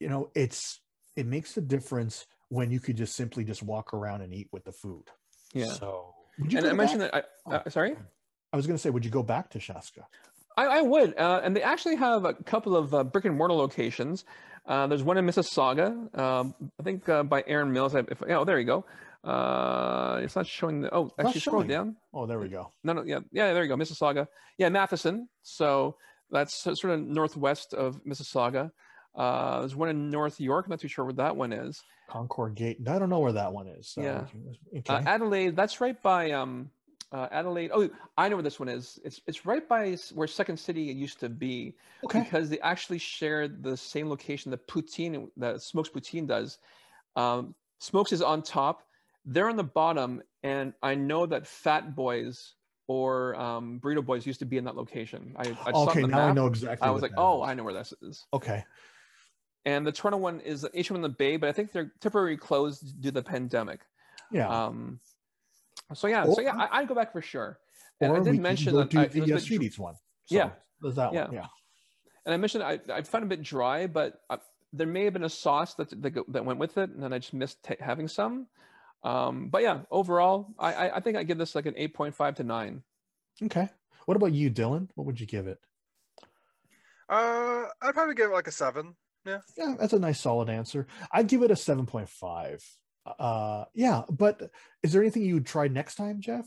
you 0.00 0.08
know, 0.08 0.30
it's 0.34 0.80
it 1.16 1.26
makes 1.26 1.56
a 1.56 1.60
difference 1.60 2.26
when 2.48 2.70
you 2.70 2.80
could 2.80 2.96
just 2.96 3.14
simply 3.16 3.44
just 3.44 3.62
walk 3.62 3.92
around 3.92 4.22
and 4.22 4.32
eat 4.32 4.48
with 4.52 4.64
the 4.64 4.72
food. 4.72 5.04
Yeah. 5.52 5.66
So 5.66 6.14
would 6.38 6.52
you 6.52 6.58
And 6.58 6.64
go 6.66 6.70
I 6.70 6.74
mentioned 6.74 7.00
back? 7.00 7.12
that, 7.12 7.24
I, 7.46 7.54
uh, 7.56 7.70
sorry? 7.70 7.96
I 8.52 8.56
was 8.56 8.66
going 8.66 8.76
to 8.76 8.82
say, 8.82 8.90
would 8.90 9.04
you 9.04 9.10
go 9.10 9.22
back 9.22 9.50
to 9.50 9.58
Chaska? 9.58 10.06
I, 10.56 10.66
I 10.66 10.80
would, 10.80 11.16
uh, 11.18 11.40
and 11.44 11.54
they 11.54 11.62
actually 11.62 11.96
have 11.96 12.24
a 12.24 12.34
couple 12.34 12.74
of 12.76 12.94
uh, 12.94 13.04
brick 13.04 13.24
and 13.26 13.36
mortar 13.36 13.54
locations. 13.54 14.24
Uh, 14.66 14.86
there's 14.86 15.02
one 15.02 15.16
in 15.18 15.26
Mississauga, 15.26 16.16
um, 16.18 16.54
I 16.80 16.82
think 16.82 17.08
uh, 17.08 17.22
by 17.22 17.42
Erin 17.46 17.72
Mills. 17.72 17.94
If, 17.94 18.10
if- 18.10 18.22
oh, 18.28 18.44
there 18.44 18.58
you 18.58 18.64
go. 18.66 18.84
Uh, 19.24 20.20
it's 20.22 20.36
not 20.36 20.46
showing 20.46 20.80
the. 20.82 20.94
Oh, 20.94 21.10
actually, 21.18 21.40
scroll 21.40 21.62
down. 21.64 21.96
Oh, 22.14 22.26
there 22.26 22.38
we 22.38 22.48
go. 22.48 22.72
No, 22.84 22.92
no, 22.92 23.02
yeah, 23.02 23.18
yeah, 23.32 23.52
there 23.52 23.62
you 23.62 23.68
go, 23.68 23.76
Mississauga. 23.76 24.26
Yeah, 24.58 24.68
Matheson. 24.68 25.28
So 25.42 25.96
that's 26.30 26.62
sort 26.62 26.84
of 26.84 27.00
northwest 27.00 27.74
of 27.74 28.00
Mississauga. 28.04 28.70
Uh, 29.14 29.60
there's 29.60 29.74
one 29.76 29.88
in 29.88 30.10
North 30.10 30.40
York. 30.40 30.66
I'm 30.66 30.70
Not 30.70 30.80
too 30.80 30.88
sure 30.88 31.04
where 31.04 31.14
that 31.14 31.36
one 31.36 31.52
is. 31.52 31.82
Concorde 32.08 32.54
Gate. 32.54 32.78
I 32.88 32.98
don't 32.98 33.10
know 33.10 33.18
where 33.18 33.32
that 33.32 33.52
one 33.52 33.66
is. 33.66 33.88
So 33.88 34.00
Yeah. 34.02 34.26
we 34.72 34.80
can- 34.82 35.06
Uh, 35.06 35.10
Adelaide. 35.10 35.56
That's 35.56 35.80
right 35.80 36.00
by 36.02 36.30
um, 36.30 36.70
uh, 37.12 37.28
Adelaide. 37.30 37.70
Oh, 37.74 37.88
I 38.16 38.28
know 38.28 38.36
where 38.36 38.42
this 38.42 38.58
one 38.60 38.68
is. 38.68 38.98
It's 39.04 39.20
it's 39.26 39.44
right 39.44 39.66
by 39.68 39.96
where 40.14 40.26
Second 40.28 40.58
City 40.58 40.82
used 40.82 41.20
to 41.20 41.28
be. 41.28 41.76
okay. 42.04 42.20
because 42.20 42.48
they 42.48 42.60
actually 42.60 42.98
shared 42.98 43.62
the 43.62 43.76
same 43.76 44.08
location 44.08 44.50
that 44.52 44.66
poutine 44.68 45.28
that 45.36 45.60
smokes 45.62 45.88
poutine 45.88 46.26
does 46.28 46.58
um, 47.16 47.54
smokes 47.80 48.12
is 48.12 48.22
on 48.22 48.40
top 48.42 48.84
they're 49.24 49.48
on 49.48 49.56
the 49.56 49.64
bottom 49.64 50.22
and 50.44 50.72
i 50.82 50.94
know 50.94 51.26
that 51.26 51.44
fat 51.46 51.96
boys 51.96 52.54
or 52.86 53.34
um, 53.34 53.80
burrito 53.82 54.04
boys 54.04 54.24
used 54.26 54.38
to 54.38 54.46
be 54.46 54.56
in 54.58 54.64
that 54.64 54.76
location 54.76 55.34
i, 55.36 55.42
I 55.66 55.70
okay. 55.72 56.02
Now 56.02 56.28
I 56.28 56.32
know 56.32 56.46
exactly. 56.46 56.86
i 56.86 56.90
was 56.90 57.02
like 57.02 57.12
oh 57.16 57.42
is. 57.42 57.48
i 57.50 57.54
know 57.54 57.64
where 57.64 57.74
this 57.74 57.92
is 58.00 58.24
Okay. 58.32 58.64
And 59.64 59.86
the 59.86 59.92
toronto 59.92 60.18
one 60.18 60.40
is 60.40 60.62
the 60.62 60.70
h1 60.70 60.94
in 60.94 61.02
the 61.02 61.08
bay 61.08 61.36
but 61.36 61.48
i 61.48 61.52
think 61.52 61.72
they're 61.72 61.92
temporarily 62.00 62.36
closed 62.36 63.00
due 63.00 63.10
to 63.10 63.14
the 63.14 63.22
pandemic 63.22 63.80
Yeah. 64.30 64.48
um, 64.48 65.00
so 65.94 66.06
yeah 66.06 66.24
so 66.24 66.40
yeah 66.40 66.54
I, 66.56 66.78
i'd 66.78 66.88
go 66.88 66.94
back 66.94 67.12
for 67.12 67.22
sure 67.22 67.58
and 68.00 68.12
or 68.12 68.16
i 68.16 68.18
we 68.20 68.24
did 68.24 68.34
can 68.34 68.42
mention 68.42 68.72
go 68.72 68.78
that 68.78 68.90
to 68.90 69.00
I, 69.00 69.02
it 69.04 69.12
the 69.12 69.20
was 69.22 69.30
uh, 69.30 69.34
bit 69.34 69.42
street 69.42 69.56
dr- 69.58 69.66
eats 69.66 69.78
one. 69.78 69.94
Yeah. 70.30 70.50
There's 70.80 70.94
that 70.96 71.12
Yeah. 71.12 71.24
one. 71.24 71.32
Yeah. 71.34 71.46
and 72.26 72.34
I 72.34 72.36
mentioned 72.36 72.62
I, 72.62 72.78
I 72.92 73.02
found 73.02 73.24
it 73.24 73.26
a 73.26 73.28
bit 73.36 73.42
dry, 73.42 73.86
but 73.86 74.20
uh 74.30 74.36
there 74.74 74.86
may 74.86 75.04
have 75.04 75.14
been 75.14 75.24
a 75.24 75.30
sauce 75.30 75.74
that 75.76 75.88
that, 76.02 76.14
that 76.28 76.44
went 76.44 76.58
with 76.58 76.76
it, 76.76 76.90
and 76.90 77.02
then 77.02 77.12
I 77.14 77.18
just 77.18 77.32
missed 77.32 77.62
ta 77.64 77.74
having 77.80 78.06
some. 78.06 78.46
Um, 79.02 79.48
but 79.48 79.62
yeah, 79.62 79.80
overall, 79.90 80.48
I, 80.58 80.74
I 80.74 80.96
I 80.96 81.00
think 81.00 81.16
I 81.16 81.22
give 81.22 81.38
this 81.38 81.54
like 81.54 81.64
an 81.64 81.72
eight 81.78 81.94
point 81.94 82.14
five 82.14 82.34
to 82.36 82.44
nine. 82.44 82.82
Okay. 83.42 83.68
What 84.04 84.16
about 84.18 84.32
you, 84.32 84.50
Dylan? 84.50 84.90
What 84.94 85.06
would 85.06 85.18
you 85.18 85.26
give 85.26 85.46
it? 85.46 85.58
Uh, 87.08 87.64
I'd 87.80 87.94
probably 87.94 88.14
give 88.14 88.30
it 88.30 88.34
like 88.34 88.46
a 88.48 88.52
seven. 88.52 88.94
Yeah. 89.24 89.38
Yeah, 89.56 89.74
that's 89.78 89.92
a 89.92 89.98
nice 89.98 90.20
solid 90.20 90.48
answer. 90.48 90.86
I'd 91.12 91.28
give 91.28 91.42
it 91.42 91.50
a 91.50 91.54
7.5. 91.54 92.62
Uh 93.18 93.64
yeah, 93.74 94.02
but 94.10 94.50
is 94.82 94.92
there 94.92 95.00
anything 95.00 95.22
you 95.22 95.34
would 95.34 95.46
try 95.46 95.66
next 95.68 95.94
time, 95.94 96.20
Jeff? 96.20 96.46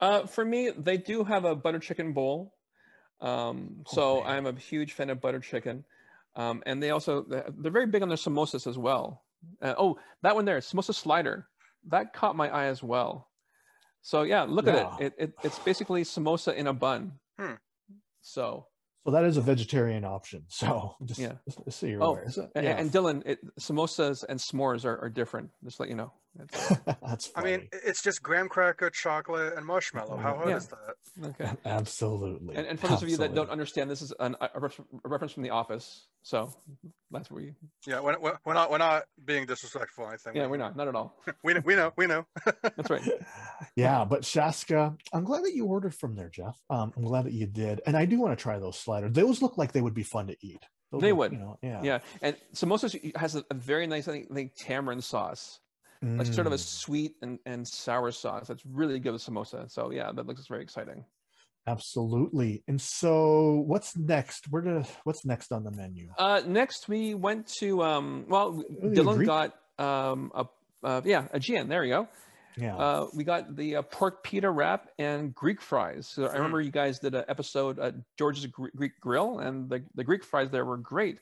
Uh, 0.00 0.26
for 0.26 0.44
me, 0.44 0.70
they 0.70 0.96
do 0.96 1.24
have 1.24 1.44
a 1.44 1.54
butter 1.54 1.78
chicken 1.78 2.12
bowl. 2.12 2.54
Um, 3.20 3.82
so 3.86 4.22
man. 4.22 4.30
I'm 4.32 4.46
a 4.46 4.52
huge 4.58 4.92
fan 4.94 5.10
of 5.10 5.20
butter 5.20 5.40
chicken. 5.40 5.84
Um, 6.36 6.62
and 6.66 6.82
they 6.82 6.90
also 6.90 7.22
they're 7.22 7.70
very 7.72 7.86
big 7.86 8.02
on 8.02 8.08
their 8.08 8.16
samosas 8.18 8.66
as 8.66 8.78
well. 8.78 9.24
Uh, 9.60 9.74
oh, 9.78 9.98
that 10.22 10.34
one 10.34 10.44
there, 10.44 10.58
samosa 10.60 10.94
slider, 10.94 11.46
that 11.88 12.12
caught 12.12 12.36
my 12.36 12.48
eye 12.48 12.66
as 12.66 12.82
well. 12.82 13.28
So 14.02 14.22
yeah, 14.22 14.42
look 14.42 14.66
Yeah. 14.66 14.94
at 14.94 15.00
it. 15.00 15.06
It, 15.06 15.14
it. 15.18 15.32
It's 15.44 15.58
basically 15.58 16.04
samosa 16.04 16.54
in 16.54 16.66
a 16.66 16.72
bun. 16.72 17.12
Hmm. 17.38 17.54
So 18.20 18.66
So 19.04 19.10
that 19.12 19.24
is 19.24 19.36
a 19.36 19.40
vegetarian 19.40 20.04
option. 20.04 20.44
So 20.48 20.94
just, 21.04 21.20
Yeah. 21.20 21.32
just, 21.46 21.80
so 21.80 21.86
you're 21.86 22.02
Oh, 22.02 22.10
aware. 22.10 22.30
So, 22.30 22.48
yeah, 22.54 22.76
and 22.78 22.90
Dylan, 22.90 23.22
it, 23.24 23.38
samosas 23.58 24.24
and 24.28 24.38
s'mores 24.38 24.84
are, 24.84 24.98
are 25.02 25.08
different. 25.08 25.50
Just 25.64 25.80
let 25.80 25.88
you 25.88 25.94
know. 25.94 26.12
It's- 26.38 26.78
that's 27.02 27.30
I 27.34 27.42
mean, 27.42 27.68
it's 27.72 28.02
just 28.02 28.22
graham 28.22 28.48
cracker, 28.48 28.88
chocolate, 28.90 29.54
and 29.56 29.66
marshmallow. 29.66 30.16
How 30.16 30.34
hard 30.36 30.48
Yeah. 30.50 30.56
is 30.56 30.68
that? 30.68 31.26
okay. 31.40 31.50
absolutely. 31.64 32.54
And, 32.56 32.66
and 32.66 32.78
for 32.78 32.86
those 32.88 33.02
of 33.02 33.08
you 33.08 33.16
that 33.18 33.34
don't 33.34 33.50
understand, 33.50 33.90
this 33.90 34.00
is 34.02 34.12
an, 34.20 34.36
a, 34.40 34.48
a 34.54 34.60
reference 35.04 35.32
from 35.32 35.42
The 35.42 35.50
Office. 35.50 36.06
So 36.22 36.52
that's 37.10 37.30
where 37.30 37.42
we. 37.42 37.54
Yeah, 37.86 38.00
we're, 38.00 38.18
we're, 38.18 38.38
we're 38.44 38.54
not 38.54 38.70
we're 38.70 38.78
not 38.78 39.04
being 39.24 39.46
disrespectful 39.46 40.04
or 40.04 40.08
anything. 40.10 40.36
Yeah, 40.36 40.46
we're 40.46 40.58
not. 40.58 40.76
Not 40.76 40.86
at 40.88 40.94
all. 40.94 41.16
We 41.42 41.54
know, 41.54 41.62
we 41.64 41.74
know, 41.74 41.92
we 41.96 42.06
know. 42.06 42.26
That's 42.62 42.90
right. 42.90 43.02
yeah, 43.74 44.04
but 44.04 44.22
Chaska, 44.22 44.94
I'm 45.12 45.24
glad 45.24 45.44
that 45.44 45.54
you 45.54 45.64
ordered 45.66 45.94
from 45.94 46.14
there, 46.14 46.28
Jeff. 46.28 46.56
Um, 46.68 46.92
I'm 46.96 47.04
glad 47.04 47.24
that 47.24 47.32
you 47.32 47.46
did, 47.46 47.80
and 47.86 47.96
I 47.96 48.04
do 48.04 48.20
want 48.20 48.38
to 48.38 48.42
try 48.42 48.58
those 48.58 48.78
sliders. 48.78 49.12
Those 49.12 49.40
look 49.42 49.56
like 49.58 49.72
they 49.72 49.80
would 49.80 49.94
be 49.94 50.02
fun 50.02 50.26
to 50.28 50.36
eat. 50.42 50.62
Those 50.92 51.00
They 51.00 51.08
look, 51.12 51.18
would. 51.18 51.32
you 51.32 51.38
know, 51.38 51.58
yeah, 51.62 51.82
Yeah, 51.82 51.98
and 52.20 52.36
samosas 52.54 53.16
has 53.16 53.36
a, 53.36 53.44
a 53.50 53.54
very 53.54 53.86
nice, 53.86 54.06
I 54.08 54.12
think, 54.12 54.28
I 54.30 54.34
think 54.34 54.52
tamarind 54.58 55.02
sauce, 55.04 55.60
like 56.02 56.26
sort 56.32 56.46
of 56.46 56.52
a 56.52 56.56
Mm, 56.56 56.60
sweet 56.60 57.16
and, 57.22 57.38
and 57.46 57.66
sour 57.66 58.10
sauce. 58.10 58.48
That's 58.48 58.64
really 58.66 58.98
good 59.00 59.12
with 59.12 59.22
samosa. 59.24 59.70
So 59.70 59.90
yeah, 59.90 60.10
that 60.12 60.26
looks 60.26 60.46
very 60.46 60.62
exciting. 60.62 61.04
absolutely. 61.66 62.62
And 62.68 62.80
so, 62.80 63.62
what's 63.66 63.96
next? 63.96 64.46
Where 64.50 64.62
to? 64.62 64.86
What's 65.04 65.24
next 65.24 65.52
on 65.52 65.64
the 65.64 65.70
menu? 65.70 66.08
Uh, 66.18 66.42
next, 66.46 66.88
we 66.88 67.14
went 67.14 67.46
to 67.58 67.82
um, 67.82 68.24
well, 68.28 68.62
Dylan 68.82 69.16
Greek- 69.16 69.26
got 69.26 69.54
um, 69.78 70.32
a 70.34 70.46
uh, 70.82 71.00
yeah, 71.04 71.28
GN. 71.34 71.68
There 71.68 71.84
you 71.84 71.92
go. 71.94 72.08
Yeah, 72.56 72.76
Uh, 72.76 73.06
we 73.14 73.22
got 73.24 73.54
the 73.56 73.76
uh, 73.76 73.82
pork 73.82 74.24
pita 74.24 74.50
wrap 74.50 74.88
and 74.98 75.32
Greek 75.34 75.60
fries. 75.62 76.08
So 76.08 76.26
I 76.26 76.34
remember 76.34 76.60
you 76.60 76.72
guys 76.72 76.98
did 76.98 77.14
an 77.14 77.24
episode 77.28 77.78
at 77.78 77.94
George's 78.18 78.44
Gre- 78.46 78.74
Greek 78.74 78.98
Grill, 79.00 79.38
and 79.38 79.70
the, 79.70 79.84
the 79.94 80.02
Greek 80.04 80.24
fries 80.24 80.50
there 80.50 80.64
were 80.64 80.76
great. 80.76 81.20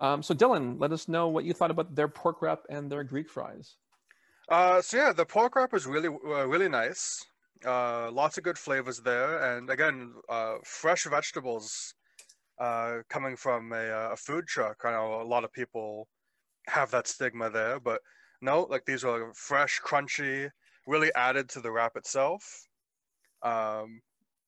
Um, 0.00 0.22
so 0.22 0.34
Dylan, 0.34 0.80
let 0.80 0.92
us 0.92 1.08
know 1.08 1.28
what 1.28 1.44
you 1.44 1.52
thought 1.52 1.72
about 1.72 1.94
their 1.96 2.06
pork 2.08 2.40
wrap 2.42 2.60
and 2.70 2.90
their 2.90 3.02
Greek 3.02 3.28
fries. 3.28 3.74
Uh, 4.48 4.80
so 4.80 4.96
yeah, 4.96 5.12
the 5.12 5.26
pork 5.26 5.56
wrap 5.56 5.72
was 5.72 5.86
really 5.86 6.08
uh, 6.08 6.46
really 6.46 6.68
nice. 6.68 7.24
Uh, 7.64 8.10
lots 8.10 8.38
of 8.38 8.44
good 8.44 8.58
flavors 8.58 9.00
there, 9.00 9.56
and 9.56 9.68
again, 9.70 10.14
uh, 10.28 10.56
fresh 10.64 11.04
vegetables. 11.04 11.94
Uh, 12.58 13.02
coming 13.08 13.36
from 13.36 13.72
a, 13.72 14.12
a 14.12 14.16
food 14.16 14.46
truck, 14.46 14.78
I 14.84 14.92
know 14.92 15.20
a 15.22 15.24
lot 15.24 15.44
of 15.44 15.52
people 15.52 16.08
have 16.68 16.90
that 16.92 17.08
stigma 17.08 17.50
there, 17.50 17.80
but 17.80 18.00
no, 18.42 18.62
like 18.62 18.84
these 18.86 19.04
are 19.04 19.32
fresh, 19.34 19.80
crunchy, 19.80 20.50
really 20.86 21.12
added 21.14 21.48
to 21.50 21.60
the 21.60 21.72
wrap 21.72 21.96
itself. 21.96 22.42
Um, 23.42 24.00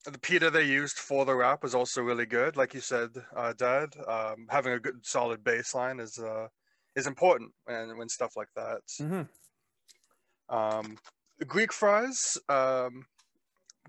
the 0.05 0.19
pita 0.19 0.51
they 0.51 0.65
used 0.65 0.99
for 0.99 1.25
the 1.25 1.35
wrap 1.35 1.63
was 1.63 1.75
also 1.75 2.03
really 2.03 2.27
good, 2.27 2.57
like 2.57 2.75
you 2.75 2.81
said, 2.81 3.11
Dad. 3.57 3.91
Um, 4.09 4.47
having 4.51 4.73
a 4.73 4.81
good, 4.81 5.05
solid 5.07 5.45
baseline 5.45 6.01
is 6.01 6.19
is 6.97 7.07
important 7.07 7.53
when 7.65 7.97
when 7.97 8.09
stuff 8.09 8.37
like 8.37 8.49
that. 8.57 8.81
hmm 8.99 9.23
Um, 10.51 10.99
Greek 11.47 11.73
fries, 11.73 12.37
um, 12.49 13.07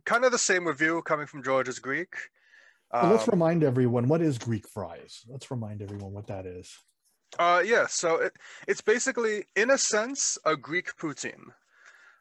kind 0.05 0.23
of 0.25 0.31
the 0.31 0.37
same 0.37 0.65
review 0.67 1.01
coming 1.01 1.27
from 1.27 1.43
George's 1.43 1.79
Greek. 1.79 2.15
Well, 3.01 3.11
let's 3.11 3.27
Um, 3.27 3.31
remind 3.31 3.63
everyone 3.63 4.07
what 4.07 4.21
is 4.21 4.37
Greek 4.37 4.67
fries. 4.67 5.25
Let's 5.27 5.49
remind 5.51 5.81
everyone 5.81 6.13
what 6.13 6.27
that 6.27 6.45
is. 6.45 6.77
uh, 7.39 7.63
yeah, 7.65 7.87
so 7.87 8.15
it, 8.17 8.33
it's 8.67 8.81
basically, 8.81 9.45
in 9.55 9.71
a 9.71 9.77
sense, 9.77 10.37
a 10.45 10.55
Greek 10.55 10.95
poutine. 10.97 11.53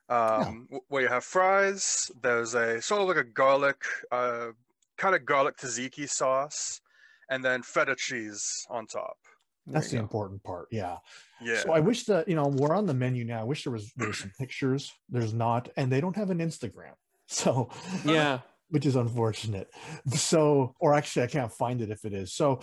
Um, 0.09 0.67
w- 0.71 0.85
Where 0.89 1.03
you 1.03 1.09
have 1.09 1.25
fries, 1.25 2.11
there's 2.21 2.55
a 2.55 2.81
sort 2.83 3.03
of 3.03 3.09
like 3.09 3.17
a 3.17 3.25
garlic, 3.25 3.83
uh, 4.11 4.49
kind 4.97 5.15
of 5.15 5.25
garlic 5.25 5.57
tzatziki 5.57 6.09
sauce, 6.09 6.81
and 7.29 7.45
then 7.45 7.63
feta 7.63 7.95
cheese 7.97 8.67
on 8.71 8.87
top. 8.87 9.19
There 9.67 9.75
That's 9.75 9.91
the 9.91 9.97
go. 9.99 10.03
important 10.03 10.43
part. 10.43 10.69
Yeah. 10.71 10.97
Yeah. 11.41 11.61
So 11.63 11.73
I 11.73 11.81
wish 11.81 12.05
that 12.05 12.29
you 12.29 12.35
know 12.35 12.47
we're 12.49 12.75
on 12.75 12.87
the 12.87 12.95
menu 12.95 13.25
now. 13.25 13.41
I 13.41 13.45
wish 13.45 13.65
there 13.65 13.73
was 13.73 13.93
there 13.97 14.09
was 14.09 14.19
some 14.19 14.33
pictures. 14.39 14.91
There's 15.09 15.33
not, 15.35 15.69
and 15.77 15.91
they 15.93 16.01
don't 16.01 16.17
have 16.17 16.31
an 16.31 16.39
Instagram. 16.39 16.95
So 17.27 17.69
Yeah. 18.05 18.41
which 18.71 18.87
is 18.87 18.97
unfortunate. 18.97 19.69
So, 20.15 20.75
or 20.81 20.95
actually, 20.95 21.23
I 21.25 21.27
can't 21.29 21.53
find 21.53 21.81
it 21.81 21.91
if 21.91 22.05
it 22.05 22.13
is. 22.13 22.33
So, 22.35 22.61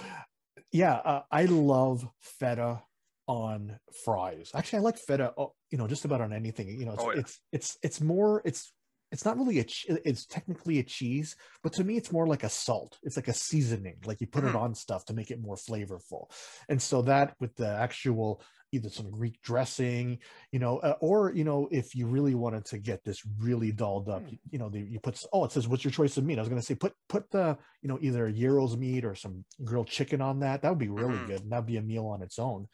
yeah, 0.71 0.95
uh, 0.95 1.21
I 1.31 1.45
love 1.45 2.05
feta 2.21 2.81
on 3.27 3.79
fries. 4.03 4.51
Actually, 4.55 4.79
I 4.79 4.81
like 4.83 4.97
feta, 4.97 5.33
uh, 5.37 5.47
you 5.69 5.77
know, 5.77 5.87
just 5.87 6.05
about 6.05 6.21
on 6.21 6.33
anything. 6.33 6.67
You 6.79 6.85
know, 6.85 6.93
it's 6.93 7.03
Oh, 7.03 7.11
yeah. 7.13 7.19
it's, 7.19 7.39
it's 7.51 7.77
it's 7.83 8.01
more 8.01 8.41
it's 8.45 8.73
it's 9.11 9.25
not 9.25 9.37
really 9.37 9.59
a 9.59 9.65
it's 9.87 10.25
technically 10.25 10.79
a 10.79 10.83
cheese, 10.83 11.35
but 11.63 11.73
to 11.73 11.83
me, 11.83 11.97
it's 11.97 12.11
more 12.11 12.27
like 12.27 12.43
a 12.43 12.49
salt. 12.49 12.97
It's 13.03 13.15
like 13.15 13.27
a 13.29 13.33
seasoning, 13.33 13.99
like 14.05 14.19
you 14.21 14.27
put 14.27 14.43
it 14.43 14.53
Mhm. 14.53 14.55
on 14.55 14.75
stuff 14.75 15.05
to 15.05 15.13
make 15.13 15.31
it 15.31 15.41
more 15.41 15.55
flavorful. 15.55 16.25
And 16.69 16.81
so 16.81 17.01
that 17.03 17.35
with 17.39 17.55
the 17.55 17.67
actual 17.69 18.41
either 18.73 18.89
some 18.89 19.09
Greek 19.09 19.41
dressing, 19.41 20.19
you 20.51 20.59
know, 20.59 20.79
uh, 20.79 20.95
or 20.99 21.33
you 21.33 21.43
know, 21.45 21.69
if 21.71 21.95
you 21.95 22.05
really 22.07 22.35
wanted 22.35 22.65
to 22.65 22.77
get 22.77 23.03
this 23.05 23.25
really 23.39 23.71
dolled 23.71 24.09
up, 24.09 24.25
Hmm. 24.25 24.31
you, 24.31 24.39
you 24.51 24.59
know, 24.59 24.69
the, 24.69 24.81
you 24.81 24.99
put 24.99 25.21
oh, 25.31 25.45
it 25.45 25.51
says 25.51 25.67
what's 25.67 25.83
your 25.85 25.91
choice 25.91 26.17
of 26.17 26.25
meat? 26.25 26.37
I 26.37 26.41
was 26.41 26.49
going 26.49 26.59
to 26.61 26.65
say 26.65 26.75
put 26.75 26.93
put 27.07 27.29
the 27.31 27.57
you 27.81 27.87
know 27.89 27.97
either 28.01 28.29
gyros 28.31 28.75
meat 28.75 29.05
or 29.05 29.15
some 29.15 29.45
grilled 29.63 29.87
chicken 29.87 30.21
on 30.21 30.39
that. 30.39 30.61
That 30.61 30.69
would 30.69 30.79
be 30.79 30.89
really 30.89 31.19
Mhm. 31.19 31.25
good. 31.27 31.41
And 31.43 31.51
that'd 31.51 31.65
be 31.65 31.77
a 31.77 31.81
meal 31.81 32.07
on 32.07 32.21
its 32.21 32.39
own. 32.39 32.67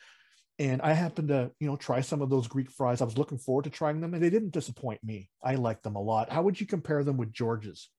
And 0.59 0.81
I 0.81 0.93
happened 0.93 1.29
to 1.29 1.51
you 1.59 1.67
know 1.67 1.75
try 1.75 2.01
some 2.01 2.21
of 2.21 2.29
those 2.29 2.47
Greek 2.47 2.69
fries. 2.69 3.01
I 3.01 3.05
was 3.05 3.17
looking 3.17 3.39
forward 3.39 3.63
to 3.63 3.69
trying 3.69 4.01
them, 4.01 4.13
and 4.13 4.21
they 4.21 4.29
didn't 4.29 4.51
disappoint 4.53 5.03
me. 5.03 5.29
I 5.43 5.55
like 5.55 5.81
them 5.81 5.95
a 5.95 6.01
lot. 6.01 6.31
How 6.31 6.43
would 6.43 6.59
you 6.59 6.67
compare 6.67 7.03
them 7.03 7.17
with 7.17 7.33
George's? 7.33 7.89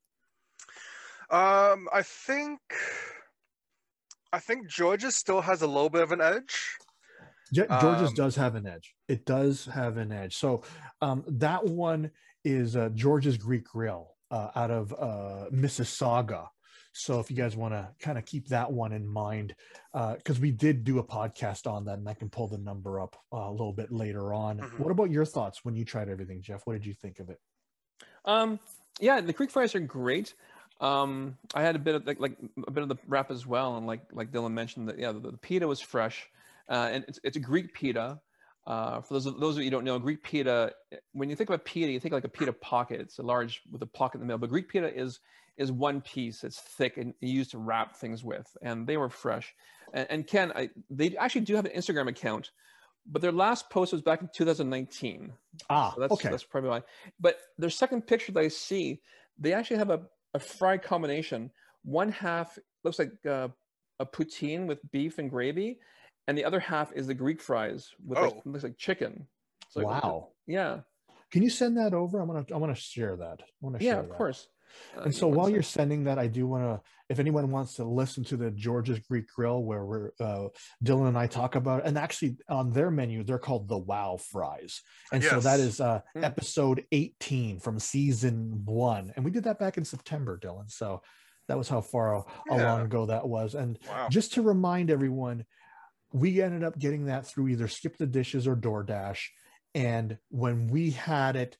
Um, 1.30 1.88
I 1.92 2.02
think, 2.02 2.60
I 4.32 4.38
think 4.38 4.68
George's 4.68 5.16
still 5.16 5.40
has 5.40 5.62
a 5.62 5.66
little 5.66 5.90
bit 5.90 6.02
of 6.02 6.12
an 6.12 6.20
edge. 6.20 6.76
Ge- 7.52 7.68
George's 7.80 8.10
Um, 8.10 8.14
does 8.14 8.36
have 8.36 8.54
an 8.54 8.66
edge. 8.66 8.94
It 9.08 9.24
does 9.24 9.64
have 9.66 9.96
an 9.96 10.12
edge. 10.12 10.36
So 10.36 10.62
um, 11.00 11.24
that 11.26 11.64
one 11.64 12.10
is 12.44 12.76
uh, 12.76 12.90
George's 12.94 13.36
Greek 13.36 13.64
Grill 13.64 14.14
uh, 14.30 14.50
out 14.54 14.70
of 14.70 14.92
uh, 14.92 15.50
Mississauga. 15.50 16.48
So 16.96 17.18
if 17.18 17.28
you 17.28 17.36
guys 17.36 17.56
want 17.56 17.74
to 17.74 17.88
kind 17.98 18.16
of 18.16 18.24
keep 18.24 18.48
that 18.48 18.70
one 18.70 18.92
in 18.92 19.04
mind, 19.06 19.56
because 19.92 20.38
we 20.38 20.52
did 20.52 20.84
do 20.84 21.00
a 21.00 21.04
podcast 21.04 21.66
on 21.66 21.84
that, 21.86 21.98
and 21.98 22.08
I 22.08 22.14
can 22.14 22.30
pull 22.30 22.46
the 22.46 22.56
number 22.56 23.00
up 23.00 23.16
uh, 23.32 23.48
a 23.48 23.50
little 23.50 23.72
bit 23.72 23.90
later 23.90 24.32
on. 24.32 24.58
Mhm. 24.58 24.78
What 24.78 24.92
about 24.92 25.10
your 25.10 25.24
thoughts 25.24 25.64
when 25.64 25.74
you 25.74 25.84
tried 25.84 26.08
everything, 26.08 26.40
Jeff? 26.40 26.66
What 26.66 26.74
did 26.74 26.86
you 26.86 26.94
think 26.94 27.18
of 27.18 27.30
it? 27.30 27.40
Um, 28.24 28.60
yeah, 29.00 29.20
the 29.20 29.32
Greek 29.32 29.50
fries 29.50 29.74
are 29.74 29.80
great. 29.80 30.34
Um, 30.80 31.36
I 31.52 31.62
had 31.62 31.74
a 31.74 31.80
bit 31.80 31.96
of 31.96 32.06
like, 32.06 32.20
like 32.20 32.36
a 32.66 32.70
bit 32.70 32.82
of 32.82 32.88
the 32.88 32.96
wrap 33.08 33.30
as 33.30 33.44
well, 33.44 33.76
and 33.76 33.86
like 33.86 34.02
like 34.12 34.30
Dylan 34.30 34.52
mentioned 34.52 34.88
that 34.88 34.98
yeah, 34.98 35.10
the, 35.10 35.18
the 35.18 35.36
pita 35.38 35.66
was 35.66 35.80
fresh, 35.80 36.28
uh, 36.68 36.90
and 36.92 37.04
it's 37.08 37.18
it's 37.24 37.36
a 37.36 37.40
Greek 37.40 37.74
pita. 37.74 38.20
Uh, 38.66 39.00
for 39.02 39.14
those 39.14 39.26
of, 39.26 39.38
those 39.40 39.56
of 39.56 39.58
you 39.58 39.64
who 39.64 39.70
don't 39.70 39.84
know, 39.84 39.98
Greek 39.98 40.22
pita. 40.22 40.72
When 41.12 41.28
you 41.28 41.34
think 41.34 41.50
about 41.50 41.64
pita, 41.64 41.90
you 41.90 41.98
think 41.98 42.14
like 42.14 42.24
a 42.24 42.28
pita 42.28 42.52
pocket. 42.52 43.00
It's 43.00 43.18
a 43.18 43.22
large 43.22 43.62
with 43.70 43.82
a 43.82 43.86
pocket 43.86 44.18
in 44.18 44.20
the 44.20 44.26
middle. 44.26 44.38
But 44.38 44.50
Greek 44.50 44.68
pita 44.68 44.94
is 44.94 45.20
is 45.56 45.70
one 45.72 46.00
piece. 46.00 46.44
It's 46.44 46.60
thick 46.60 46.96
and 46.96 47.14
used 47.20 47.52
to 47.52 47.58
wrap 47.58 47.96
things 47.96 48.24
with, 48.24 48.46
and 48.62 48.86
they 48.86 48.96
were 48.96 49.08
fresh. 49.08 49.54
And, 49.92 50.06
and 50.10 50.26
Ken, 50.26 50.52
I, 50.54 50.70
they 50.90 51.16
actually 51.16 51.42
do 51.42 51.54
have 51.56 51.64
an 51.66 51.72
Instagram 51.72 52.08
account, 52.08 52.50
but 53.06 53.22
their 53.22 53.32
last 53.32 53.70
post 53.70 53.92
was 53.92 54.02
back 54.02 54.20
in 54.22 54.28
2019. 54.34 55.32
Ah, 55.70 55.92
So 55.94 56.00
that's 56.00 56.12
okay. 56.12 56.30
that's 56.30 56.44
probably 56.44 56.70
why. 56.70 56.82
But 57.20 57.38
their 57.58 57.70
second 57.70 58.06
picture 58.06 58.32
that 58.32 58.40
I 58.40 58.48
see, 58.48 59.00
they 59.38 59.52
actually 59.52 59.78
have 59.78 59.90
a, 59.90 60.02
a 60.34 60.38
fried 60.38 60.82
combination. 60.82 61.50
One 61.84 62.10
half 62.10 62.58
looks 62.82 62.98
like 62.98 63.12
uh, 63.28 63.48
a 64.00 64.06
poutine 64.06 64.66
with 64.66 64.80
beef 64.90 65.18
and 65.18 65.30
gravy, 65.30 65.78
and 66.26 66.36
the 66.36 66.44
other 66.44 66.60
half 66.60 66.92
is 66.94 67.06
the 67.06 67.14
Greek 67.14 67.40
fries 67.40 67.90
with 68.04 68.18
like, 68.18 68.34
Oh. 68.34 68.42
looks 68.46 68.64
like 68.64 68.76
chicken. 68.78 69.26
So 69.68 69.80
it- 69.80 69.86
wow. 69.86 70.28
yeah. 70.46 70.80
Can 71.30 71.42
you 71.42 71.50
send 71.50 71.76
that 71.78 71.94
over? 71.94 72.20
I 72.20 72.24
want 72.24 72.46
to. 72.46 72.54
I 72.54 72.58
want 72.58 72.74
to 72.74 72.80
share 72.80 73.16
that. 73.16 73.40
I 73.42 73.44
want 73.60 73.76
to 73.78 73.84
Yeah, 73.84 73.92
share 73.94 74.00
of 74.00 74.08
that. 74.08 74.16
course. 74.16 74.46
Uh, 74.96 75.02
And 75.02 75.14
so 75.14 75.28
while 75.28 75.48
you're 75.48 75.62
sending 75.62 76.04
that, 76.04 76.18
I 76.18 76.26
do 76.26 76.46
want 76.46 76.64
to, 76.64 76.80
if 77.08 77.18
anyone 77.18 77.50
wants 77.50 77.74
to 77.74 77.84
listen 77.84 78.24
to 78.24 78.36
the 78.36 78.50
George's 78.50 78.98
Greek 79.00 79.26
Grill, 79.28 79.62
where 79.62 79.84
we're 79.84 80.10
uh, 80.20 80.48
Dylan 80.82 81.08
and 81.08 81.18
I 81.18 81.26
talk 81.26 81.54
about, 81.54 81.86
and 81.86 81.98
actually 81.98 82.36
on 82.48 82.70
their 82.70 82.90
menu, 82.90 83.24
they're 83.24 83.38
called 83.38 83.68
the 83.68 83.78
Wow 83.78 84.16
Fries, 84.16 84.82
and 85.12 85.22
so 85.22 85.40
that 85.40 85.60
is 85.60 85.80
uh, 85.80 86.00
Mm. 86.16 86.24
episode 86.24 86.86
18 86.92 87.60
from 87.60 87.78
season 87.78 88.64
one, 88.64 89.12
and 89.16 89.24
we 89.24 89.30
did 89.30 89.44
that 89.44 89.58
back 89.58 89.76
in 89.78 89.84
September, 89.84 90.38
Dylan. 90.38 90.70
So 90.70 91.02
That 91.46 91.58
was 91.58 91.68
how 91.68 91.82
far 91.82 92.24
Yeah. 92.46 92.54
along 92.54 92.80
ago 92.86 93.04
that 93.04 93.28
was. 93.28 93.54
And 93.54 93.78
Wow. 93.86 94.08
just 94.08 94.32
to 94.32 94.40
remind 94.40 94.90
everyone, 94.90 95.44
we 96.10 96.40
ended 96.40 96.64
up 96.64 96.78
getting 96.78 97.04
that 97.04 97.26
through 97.26 97.48
either 97.48 97.68
Skip 97.68 97.98
the 97.98 98.06
Dishes 98.06 98.46
or 98.46 98.56
DoorDash. 98.56 99.28
And 99.74 100.16
when 100.30 100.68
we 100.68 100.92
had 100.92 101.36
it, 101.36 101.58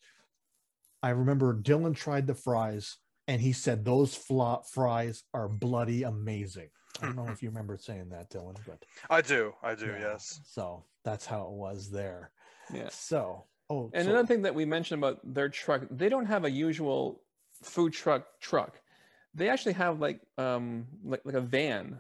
I 1.03 1.11
remember 1.11 1.55
Dylan 1.55 1.95
tried 1.95 2.27
the 2.27 2.35
fries 2.35 2.97
and 3.29 3.41
he 3.41 3.53
said 3.53 3.85
those 3.85 4.15
flop 4.15 4.67
fries 4.69 5.23
are 5.33 5.49
bloody 5.49 6.03
amazing. 6.03 6.69
I 7.03 7.07
don't 7.07 7.17
know 7.17 7.29
if 7.29 7.43
you 7.43 7.49
remember 7.49 7.77
saying 7.77 8.11
that, 8.11 8.31
Dylan, 8.31 8.57
but 8.67 8.85
I 9.11 9.21
do. 9.21 9.53
I 9.63 9.75
do. 9.75 9.87
yeah. 9.87 9.99
Yes. 10.01 10.41
So 10.47 10.85
that's 11.05 11.27
how 11.27 11.43
it 11.47 11.53
was 11.53 11.91
there. 11.91 12.31
Yeah. 12.73 12.89
So, 12.91 13.45
oh, 13.69 13.91
And 13.93 14.05
so- 14.05 14.11
another 14.11 14.29
thing 14.29 14.43
that 14.43 14.55
we 14.55 14.65
mentioned 14.65 15.03
about 15.03 15.19
their 15.25 15.49
truck, 15.49 15.83
they 15.91 16.09
don't 16.09 16.27
have 16.27 16.45
a 16.45 16.51
usual 16.51 17.21
food 17.63 17.93
truck 17.93 18.27
truck. 18.41 18.81
They 19.35 19.49
actually 19.49 19.73
have 19.73 20.01
like 20.01 20.21
um 20.39 20.87
like 21.05 21.23
like 21.25 21.35
a 21.35 21.41
van. 21.41 21.99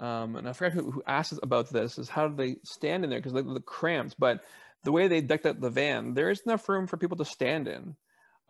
Um, 0.00 0.36
and 0.36 0.48
I 0.48 0.52
forgot 0.52 0.72
who, 0.72 0.90
who 0.90 1.02
asked 1.06 1.38
about 1.42 1.68
this 1.68 1.98
is 1.98 2.08
how 2.08 2.26
do 2.28 2.34
they 2.34 2.56
stand 2.64 3.04
in 3.04 3.10
there 3.10 3.20
because 3.20 3.34
they 3.34 3.42
look 3.42 3.66
cramped. 3.66 4.16
But 4.18 4.42
the 4.84 4.90
way 4.90 5.06
they 5.06 5.20
decked 5.20 5.46
out 5.46 5.60
the 5.60 5.70
van, 5.70 6.14
there 6.14 6.30
is 6.30 6.40
enough 6.40 6.68
room 6.68 6.86
for 6.86 6.96
people 6.96 7.18
to 7.18 7.24
stand 7.24 7.68
in. 7.68 7.94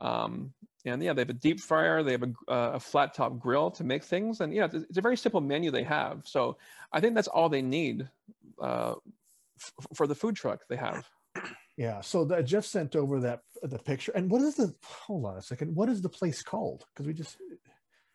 Um, 0.02 0.52
and 0.84 1.02
yeah, 1.02 1.12
they 1.14 1.20
have 1.20 1.30
a 1.30 1.32
deep 1.32 1.60
fryer, 1.60 2.02
they 2.02 2.12
have 2.12 2.24
a, 2.24 2.50
uh, 2.50 2.70
a 2.74 2.80
flat 2.80 3.14
top 3.14 3.38
grill 3.38 3.70
to 3.70 3.84
make 3.84 4.02
things, 4.02 4.40
and 4.40 4.52
yeah, 4.52 4.64
it's, 4.64 4.74
it's 4.74 4.98
a 4.98 5.00
very 5.00 5.16
simple 5.16 5.40
menu 5.40 5.70
they 5.70 5.84
have. 5.84 6.22
So 6.24 6.58
I 6.92 7.00
think 7.00 7.14
that's 7.14 7.28
all 7.28 7.48
they 7.48 7.62
need 7.62 8.08
uh, 8.60 8.94
f- 9.60 9.86
for 9.94 10.08
the 10.08 10.14
food 10.14 10.34
truck 10.34 10.62
they 10.68 10.76
have. 10.76 11.08
Yeah. 11.78 12.00
So 12.00 12.24
that 12.26 12.44
Jeff 12.44 12.64
sent 12.64 12.96
over 12.96 13.20
that 13.20 13.40
the 13.62 13.78
picture. 13.78 14.12
And 14.14 14.30
what 14.30 14.42
is 14.42 14.56
the 14.56 14.74
hold 14.84 15.24
on 15.24 15.38
a 15.38 15.42
second? 15.42 15.74
What 15.74 15.88
is 15.88 16.02
the 16.02 16.08
place 16.08 16.42
called? 16.42 16.84
Because 16.92 17.06
we 17.06 17.14
just 17.14 17.38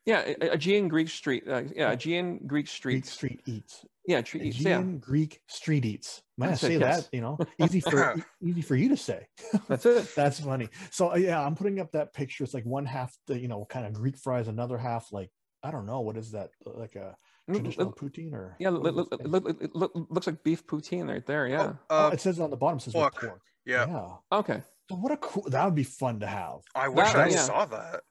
Yeah, 0.05 0.21
Aegean 0.41 0.87
Greek 0.87 1.09
Street. 1.09 1.43
Uh, 1.47 1.63
yeah, 1.75 1.91
Aegean 1.91 2.39
Greek 2.45 2.67
Street. 2.67 2.93
Greek 2.93 3.05
Street 3.05 3.41
Eats. 3.45 3.85
Yeah, 4.05 4.21
treat 4.21 4.43
eats. 4.43 4.59
Yeah, 4.59 4.77
Aegean 4.77 4.99
Greek 4.99 5.41
Street 5.47 5.85
Eats. 5.85 6.21
Man, 6.39 6.49
That's 6.49 6.63
it, 6.63 6.67
say 6.67 6.77
yes. 6.77 7.03
that, 7.03 7.15
you 7.15 7.21
know, 7.21 7.37
easy 7.59 7.79
for 7.79 8.15
easy 8.43 8.61
for 8.61 8.75
you 8.75 8.89
to 8.89 8.97
say. 8.97 9.27
that's 9.67 9.85
it. 9.87 10.13
That's 10.15 10.39
funny. 10.39 10.69
So 10.91 11.11
uh, 11.13 11.15
yeah, 11.15 11.43
I'm 11.43 11.55
putting 11.55 11.79
up 11.79 11.91
that 11.93 12.13
picture. 12.13 12.43
It's 12.43 12.53
like 12.53 12.65
one 12.65 12.85
half 12.85 13.17
the, 13.25 13.39
you 13.39 13.47
know, 13.47 13.65
kind 13.65 13.85
of 13.87 13.93
Greek 13.93 14.17
fries, 14.17 14.47
another 14.47 14.77
half 14.77 15.11
like 15.11 15.31
I 15.63 15.71
don't 15.71 15.87
know, 15.87 16.01
what 16.01 16.15
is 16.15 16.31
that? 16.33 16.51
Like 16.63 16.95
a 16.95 17.15
traditional 17.51 17.91
poutine 17.91 18.33
or 18.33 18.55
Yeah, 18.59 18.69
look, 18.69 18.93
look, 18.95 19.07
it? 19.11 19.25
look, 19.27 19.43
look, 19.45 19.57
look, 19.73 19.91
looks 20.09 20.27
like 20.27 20.43
beef 20.43 20.65
poutine 20.67 21.09
right 21.09 21.25
there. 21.25 21.47
Yeah. 21.47 21.73
Oh, 21.89 22.07
Uh, 22.07 22.09
it 22.11 22.21
says 22.21 22.39
on 22.39 22.51
the 22.51 22.57
bottom 22.57 22.77
it 22.77 22.81
says 22.81 22.93
pork. 22.93 23.15
pork. 23.19 23.41
yeah. 23.65 23.87
Yeah. 23.87 24.37
Okay. 24.37 24.61
So 24.89 24.95
what 24.95 25.11
a 25.11 25.17
cool 25.17 25.43
that 25.49 25.65
would 25.65 25.73
be 25.75 25.83
fun 25.83 26.19
to 26.19 26.27
have. 26.27 26.59
I 26.75 26.87
wish 26.87 27.07
That- 27.13 27.15
I 27.15 27.29
yeah. 27.29 27.37
saw 27.41 27.65
that. 27.65 28.01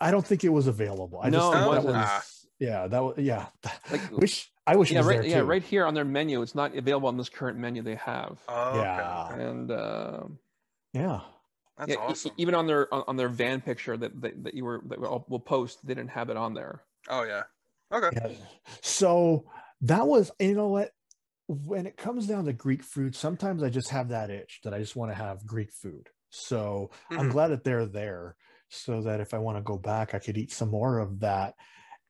I 0.00 0.10
don't 0.10 0.26
think 0.26 0.42
it 0.42 0.48
was 0.48 0.66
available. 0.66 1.20
I 1.22 1.28
No, 1.30 1.38
just 1.38 1.52
think 1.52 1.60
that 1.62 1.68
wasn't. 1.68 1.86
was 1.94 1.94
Ah. 2.08 2.22
Yeah, 2.58 2.86
that 2.86 3.02
was 3.02 3.14
yeah. 3.18 3.46
Like- 3.90 4.10
wish 4.10 4.50
I 4.66 4.76
wish 4.76 4.90
it 4.90 4.94
Yeah, 4.94 5.00
was 5.00 5.06
right. 5.08 5.20
there 5.22 5.28
Yeah, 5.30 5.38
right 5.40 5.62
here 5.62 5.84
on 5.86 5.94
their 5.94 6.04
menu, 6.04 6.42
it's 6.42 6.54
not 6.54 6.74
available 6.76 7.08
on 7.08 7.16
this 7.16 7.28
current 7.28 7.56
menu 7.58 7.82
they 7.82 7.94
have. 7.96 8.38
Oh, 8.48 8.70
okay. 8.70 8.80
Yeah. 8.80 9.34
And 9.34 9.70
uh, 9.70 10.22
Yeah. 10.92 11.20
That's 11.78 11.90
yeah, 11.90 11.96
awesome. 11.98 12.32
even 12.38 12.54
on 12.54 12.66
their 12.66 12.92
on, 12.92 13.04
on 13.06 13.16
their 13.16 13.28
van 13.28 13.60
picture 13.60 13.96
that, 13.98 14.18
that 14.22 14.42
that 14.44 14.54
you 14.54 14.64
were 14.64 14.82
that 14.86 14.98
we'll 14.98 15.24
we'll 15.28 15.40
post, 15.40 15.86
they 15.86 15.94
didn't 15.94 16.10
have 16.10 16.30
it 16.30 16.36
on 16.36 16.54
there. 16.54 16.82
Oh 17.08 17.22
yeah. 17.22 17.42
Okay. 17.92 18.10
Yeah. 18.12 18.32
So 18.80 19.44
that 19.82 20.06
was, 20.06 20.30
you 20.40 20.54
know 20.54 20.68
what? 20.68 20.90
When 21.48 21.86
it 21.86 21.96
comes 21.96 22.26
down 22.26 22.46
to 22.46 22.52
Greek 22.52 22.82
food, 22.82 23.14
sometimes 23.14 23.62
I 23.62 23.68
just 23.68 23.90
have 23.90 24.08
that 24.08 24.30
itch 24.30 24.60
that 24.64 24.74
I 24.74 24.78
just 24.80 24.96
want 24.96 25.12
to 25.12 25.14
have 25.14 25.46
Greek 25.46 25.70
food. 25.72 26.08
So 26.30 26.90
I'm 27.10 27.28
Mhm. 27.28 27.32
glad 27.32 27.48
that 27.48 27.62
they're 27.62 27.86
there 27.86 28.34
so 28.68 29.02
that 29.02 29.20
if 29.20 29.32
I 29.32 29.38
want 29.38 29.58
to 29.58 29.62
go 29.62 29.76
back, 29.78 30.12
I 30.14 30.18
could 30.18 30.36
eat 30.36 30.50
some 30.50 30.70
more 30.70 30.98
of 30.98 31.20
that. 31.20 31.54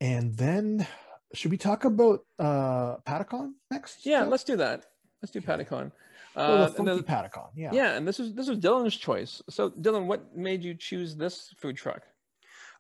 And 0.01 0.37
then 0.37 0.87
should 1.35 1.51
we 1.51 1.57
talk 1.57 1.85
about 1.85 2.21
uh 2.39 2.97
Patacon 3.07 3.53
next? 3.71 4.05
Yeah, 4.07 4.21
Jeff? 4.21 4.29
let's 4.31 4.45
do 4.45 4.57
that. 4.57 4.87
Let's 5.23 5.33
do 5.33 5.39
Okay. 5.41 5.47
Patacon. 5.65 5.93
Uh, 6.35 6.57
the 6.59 6.65
and 6.67 6.75
funky 6.77 6.91
then- 6.93 7.03
Patacon. 7.05 7.49
Yeah. 7.57 7.71
yeah, 7.73 7.93
and 7.97 8.07
this 8.07 8.21
is 8.21 8.35
this 8.35 8.49
was 8.49 8.59
Dylan's 8.59 8.97
choice. 8.97 9.43
So 9.49 9.71
Dylan, 9.71 10.07
what 10.07 10.37
made 10.37 10.63
you 10.63 10.75
choose 10.75 11.17
this 11.17 11.55
food 11.59 11.77
truck? 11.77 12.03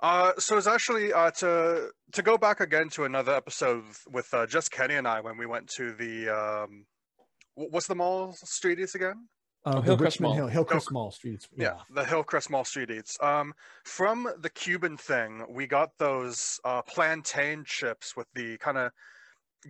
Uh, 0.03 0.33
so 0.39 0.59
it's 0.59 0.67
actually 0.67 1.11
uh, 1.13 1.31
to 1.31 1.89
to 2.13 2.23
go 2.23 2.37
back 2.37 2.61
again 2.61 2.91
to 2.91 3.05
another 3.05 3.35
episode 3.35 3.83
with, 3.87 4.03
with 4.11 4.35
uh, 4.35 4.47
just 4.47 4.71
Kenny 4.71 4.95
and 4.95 5.09
I 5.09 5.21
when 5.23 5.39
we 5.39 5.47
went 5.47 5.69
to 5.79 5.93
the 5.95 6.29
um, 6.29 6.85
wh- 7.55 7.73
what's 7.73 7.87
the 7.87 7.95
mall 7.95 8.35
street 8.45 8.79
eats 8.79 8.95
again? 8.95 9.27
Uh, 9.67 9.79
Oh, 9.79 9.81
Hillcrest 9.81 10.17
Richmond 10.17 10.29
Mall. 10.31 10.37
Hill, 10.37 10.47
Hillcrest 10.49 10.93
Mall 10.93 11.11
Streets. 11.11 11.49
Yeah, 11.57 11.65
Yeah. 11.65 11.81
the 11.91 12.05
Hillcrest 12.05 12.51
Mall 12.51 12.65
street 12.65 12.91
eats. 12.91 13.21
Um, 13.21 13.53
from 13.85 14.29
the 14.39 14.49
Cuban 14.51 14.97
thing, 14.97 15.45
we 15.49 15.67
got 15.67 15.91
those 15.99 16.61
uh, 16.65 16.83
plantain 16.83 17.65
chips 17.65 18.17
with 18.17 18.29
the 18.35 18.57
kind 18.59 18.79
of 18.79 18.93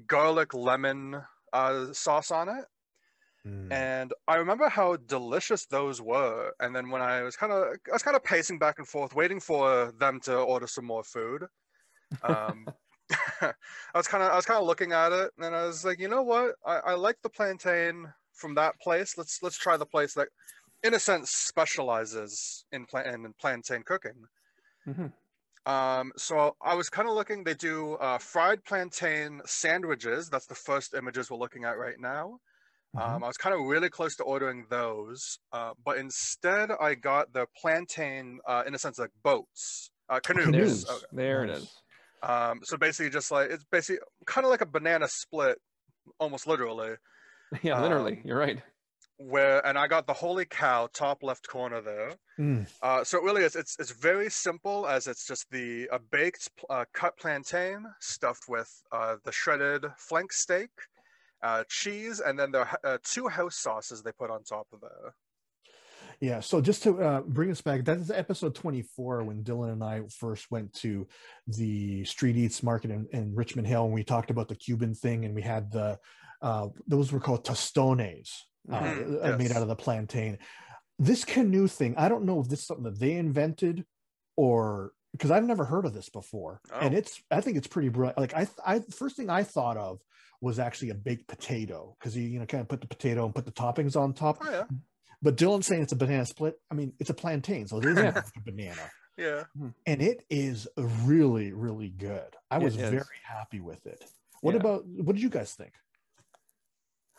garlic 0.07 0.53
lemon 0.53 1.23
uh, 1.53 1.93
sauce 1.93 2.31
on 2.31 2.49
it. 2.49 2.65
Mm. 3.47 3.71
and 3.73 4.13
I 4.27 4.35
remember 4.37 4.69
how 4.69 4.97
delicious 4.97 5.67
those 5.67 6.03
were. 6.03 6.53
And 6.59 6.75
then 6.75 6.91
when 6.91 7.01
I 7.01 7.23
was 7.23 7.37
kind 7.37 7.53
of, 7.53 7.77
I 7.89 7.93
was 7.93 8.03
kind 8.03 8.17
of 8.17 8.25
pacing 8.25 8.59
back 8.59 8.81
and 8.81 8.89
forth, 8.89 9.15
waiting 9.15 9.39
for 9.39 9.93
them 9.93 10.19
to 10.23 10.37
order 10.37 10.67
some 10.67 10.85
more 10.85 11.05
food. 11.05 11.47
Um, 12.25 12.67
I 13.41 13.55
was 13.95 14.09
kind 14.09 14.25
of, 14.25 14.33
I 14.33 14.35
was 14.37 14.47
kind 14.47 14.59
of 14.61 14.67
looking 14.67 14.91
at 14.91 15.13
it, 15.13 15.31
and 15.39 15.55
I 15.55 15.65
was 15.65 15.85
like, 15.85 16.01
you 16.01 16.09
know 16.09 16.23
what? 16.23 16.57
I, 16.67 16.79
I 16.79 16.95
like 16.95 17.19
the 17.23 17.31
plantain 17.31 18.13
from 18.37 18.55
that 18.57 18.81
place. 18.81 19.19
Let's 19.19 19.43
let's 19.43 19.59
try 19.59 19.77
the 19.77 19.87
place 19.87 20.15
that, 20.15 20.29
in 20.83 20.95
a 20.95 21.01
sense, 21.01 21.31
specializes 21.33 22.67
in 22.73 22.87
plant 22.87 23.09
in 23.09 23.33
plantain 23.35 23.83
cooking. 23.85 24.27
Mhm. 24.87 25.13
Um, 25.65 26.13
so 26.17 26.57
I 26.63 26.75
was 26.75 26.89
kind 26.89 27.09
of 27.09 27.15
looking. 27.15 27.43
They 27.43 27.55
do 27.55 27.95
uh, 27.95 28.19
fried 28.19 28.65
plantain 28.65 29.43
sandwiches. 29.47 30.31
That's 30.31 30.47
the 30.47 30.55
first 30.55 30.95
images 30.95 31.31
we're 31.31 31.39
looking 31.39 31.65
at 31.65 31.77
right 31.79 31.99
now. 31.99 32.39
Mhm. 32.95 33.01
Um, 33.03 33.25
I 33.25 33.29
was 33.29 33.37
kind 33.39 33.55
of 33.55 33.63
really 33.63 33.91
close 33.91 34.17
to 34.17 34.25
ordering 34.25 34.67
those, 34.71 35.39
uh, 35.53 35.75
but 35.85 35.99
instead 35.99 36.71
I 36.73 36.95
got 36.95 37.33
the 37.33 37.47
plantain, 37.57 38.41
uh, 38.47 38.65
in 38.67 38.75
a 38.75 38.79
sense, 38.79 38.99
like 38.99 39.13
boats, 39.23 39.91
uh, 40.11 40.21
canoes. 40.21 40.45
Canoes. 40.45 40.85
Okay. 40.89 41.07
There 41.13 41.45
it 41.45 41.51
Nice. 41.51 41.63
is. 41.63 41.83
Um, 42.23 42.61
so 42.65 42.77
basically, 42.77 43.11
just 43.11 43.31
like 43.31 43.51
it's 43.51 43.65
basically 43.65 44.01
kind 44.27 44.45
of 44.47 44.51
like 44.51 44.63
a 44.63 44.67
banana 44.67 45.09
split, 45.09 45.59
almost 46.21 46.47
literally. 46.47 46.97
Yeah, 47.63 47.81
literally. 47.81 48.15
Um, 48.15 48.23
You're 48.25 48.39
right. 48.39 48.63
Where 49.19 49.67
and 49.67 49.79
I 49.79 49.87
got 49.87 50.07
the 50.07 50.13
holy 50.13 50.45
cow 50.45 50.89
top 50.93 51.23
left 51.23 51.49
corner 51.49 51.81
there. 51.81 52.13
Mm. 52.39 52.67
Uh, 52.83 53.03
so 53.03 53.19
it 53.19 53.25
really 53.25 53.45
is 53.45 53.57
it's 53.57 53.77
it's 53.79 53.93
very 53.93 54.29
simple 54.29 54.87
as 54.87 55.07
it's 55.07 55.27
just 55.27 55.51
the 55.51 55.89
a 55.91 55.99
baked 55.99 56.51
uh, 56.69 56.85
cut 56.93 57.17
plantain 57.19 57.87
stuffed 58.01 58.45
with 58.49 58.71
uh, 58.93 59.17
the 59.25 59.33
shredded 59.33 59.87
flank 59.97 60.33
steak, 60.33 60.69
uh, 61.43 61.65
cheese, 61.69 62.21
and 62.21 62.39
then 62.39 62.51
the 62.53 62.67
uh, 62.85 62.99
two 63.05 63.27
house 63.27 63.57
sauces 63.57 64.03
they 64.03 64.13
put 64.13 64.31
on 64.31 64.43
top 64.43 64.67
of 64.73 64.83
there. 64.83 65.15
Yeah. 66.21 66.41
So 66.41 66.61
just 66.61 66.83
to 66.85 67.03
uh, 67.03 67.21
bring 67.23 67.51
us 67.51 67.61
back, 67.61 67.85
that 67.85 67.99
is 67.99 68.11
episode 68.11 68.55
24 68.55 69.25
when 69.25 69.43
Dylan 69.43 69.73
and 69.73 69.85
I 69.85 70.03
first 70.09 70.51
went 70.51 70.73
to 70.75 71.07
the 71.47 72.05
Street 72.05 72.37
Eats 72.37 72.63
Market 72.63 72.91
in, 72.91 73.07
in 73.13 73.35
Richmond 73.35 73.67
Hill, 73.67 73.85
and 73.85 73.93
we 73.93 74.03
talked 74.03 74.31
about 74.31 74.49
the 74.49 74.55
Cuban 74.55 74.95
thing, 74.95 75.25
and 75.25 75.35
we 75.35 75.43
had 75.43 75.71
the 75.71 75.99
uh, 76.43 76.69
those 76.87 77.13
were 77.13 77.21
called 77.21 77.45
tostones 77.45 78.31
uh, 78.71 78.81
Mhm, 78.81 79.25
uh, 79.35 79.37
made 79.39 79.53
out 79.53 79.63
of 79.63 79.69
the 79.69 79.77
plantain. 79.77 80.39
This 80.99 81.25
canoe 81.25 81.69
thing, 81.69 81.95
I 81.97 82.09
don't 82.09 82.25
know 82.25 82.41
if 82.41 82.49
this 82.49 82.61
is 82.61 82.67
something 82.67 82.85
that 82.85 82.99
they 82.99 83.13
invented 83.13 83.85
or 84.37 84.93
because 85.13 85.31
I've 85.31 85.45
never 85.45 85.65
heard 85.65 85.87
of 85.87 85.95
this 85.95 86.09
before, 86.11 86.61
and 86.75 86.95
Oh. 86.95 86.99
it's 86.99 87.23
I 87.31 87.41
think 87.41 87.57
it's 87.57 87.67
pretty 87.69 87.89
brilliant. 87.89 88.19
Like 88.19 88.35
I, 88.35 88.47
I 88.67 88.81
first 88.81 89.17
thing 89.17 89.31
I 89.31 89.45
thought 89.45 89.77
of 89.77 90.01
was 90.43 90.59
actually 90.59 90.91
a 90.91 90.95
baked 90.95 91.27
potato 91.27 91.97
because 91.99 92.17
you 92.17 92.25
you 92.25 92.39
know 92.39 92.47
kind 92.47 92.61
of 92.61 92.69
put 92.69 92.81
the 92.83 92.87
potato 92.87 93.25
and 93.25 93.35
put 93.35 93.47
the 93.47 93.53
toppings 93.53 93.97
on 93.97 94.13
top. 94.13 94.39
Oh 94.43 94.51
yeah, 94.51 94.65
But 95.23 95.37
Dylan's 95.37 95.67
saying 95.67 95.83
it's 95.83 95.93
a 95.93 95.97
banana 95.97 96.27
split. 96.27 96.61
I 96.71 96.75
mean, 96.75 96.93
it's 96.99 97.09
a 97.11 97.15
plantain, 97.15 97.67
so 97.67 97.79
it 97.79 97.87
isn't 97.87 98.17
a 98.17 98.25
banana. 98.45 98.91
yeah. 99.17 99.45
And 99.87 100.03
it 100.03 100.25
is 100.29 100.69
really, 100.77 101.53
really 101.53 101.89
good. 101.89 102.37
I 102.51 102.57
It 102.59 102.63
was 102.65 102.77
very 102.77 103.21
happy 103.25 103.61
with 103.61 103.87
it. 103.87 104.05
What 104.43 104.53
Yeah. 104.55 104.61
about 104.61 104.85
what 104.87 105.15
did 105.17 105.23
you 105.23 105.31
guys 105.31 105.55
think? 105.55 105.73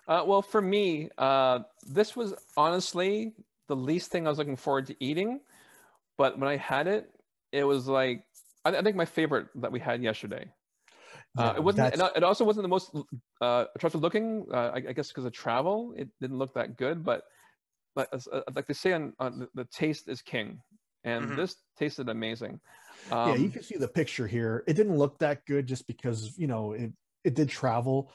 Uh, 0.07 0.23
well, 0.25 0.41
for 0.41 0.61
me, 0.61 1.09
uh, 1.17 1.59
this 1.85 2.15
was 2.15 2.33
honestly 2.55 3.33
the 3.67 3.75
least 3.75 4.09
thing 4.11 4.25
I 4.25 4.29
was 4.29 4.37
looking 4.37 4.55
forward 4.55 4.87
to 4.87 4.95
eating. 5.03 5.41
But 6.17 6.39
when 6.39 6.47
I 6.49 6.55
had 6.55 6.87
it, 6.87 7.11
it 7.51 7.63
was 7.63 7.87
like 7.87 8.23
I, 8.65 8.75
I 8.75 8.81
think 8.81 8.95
my 8.95 9.05
favorite 9.05 9.47
that 9.55 9.71
we 9.71 9.79
had 9.79 10.01
yesterday. 10.01 10.51
Uh, 11.37 11.53
it 11.55 11.63
wasn't. 11.63 11.91
that's- 11.93 12.11
It 12.15 12.23
also 12.23 12.43
wasn't 12.45 12.63
the 12.63 12.69
most 12.69 12.95
uh, 13.41 13.65
attractive 13.75 14.01
looking. 14.01 14.45
Uh, 14.51 14.71
I, 14.73 14.77
I 14.77 14.93
guess 14.93 15.09
because 15.09 15.25
of 15.25 15.33
travel, 15.33 15.93
it 15.95 16.09
didn't 16.19 16.37
look 16.37 16.53
that 16.55 16.77
good. 16.77 17.03
But 17.03 17.23
like, 17.95 18.07
uh, 18.13 18.41
like 18.55 18.65
they 18.65 18.73
say, 18.73 18.93
on, 18.93 19.13
on 19.19 19.39
the, 19.39 19.49
the 19.53 19.65
taste 19.65 20.07
is 20.07 20.21
king, 20.21 20.59
and 21.03 21.29
Mhm. 21.29 21.35
this 21.37 21.55
tasted 21.77 22.09
amazing. 22.09 22.59
yeah, 23.11 23.35
you 23.35 23.45
Um, 23.49 23.51
can 23.51 23.63
see 23.63 23.77
the 23.77 23.87
picture 23.87 24.25
here. 24.25 24.63
It 24.67 24.73
didn't 24.73 24.97
look 24.97 25.19
that 25.19 25.45
good 25.45 25.67
just 25.67 25.85
because 25.85 26.37
you 26.37 26.47
know 26.47 26.71
it 26.71 26.91
it 27.23 27.35
did 27.35 27.49
travel. 27.49 28.11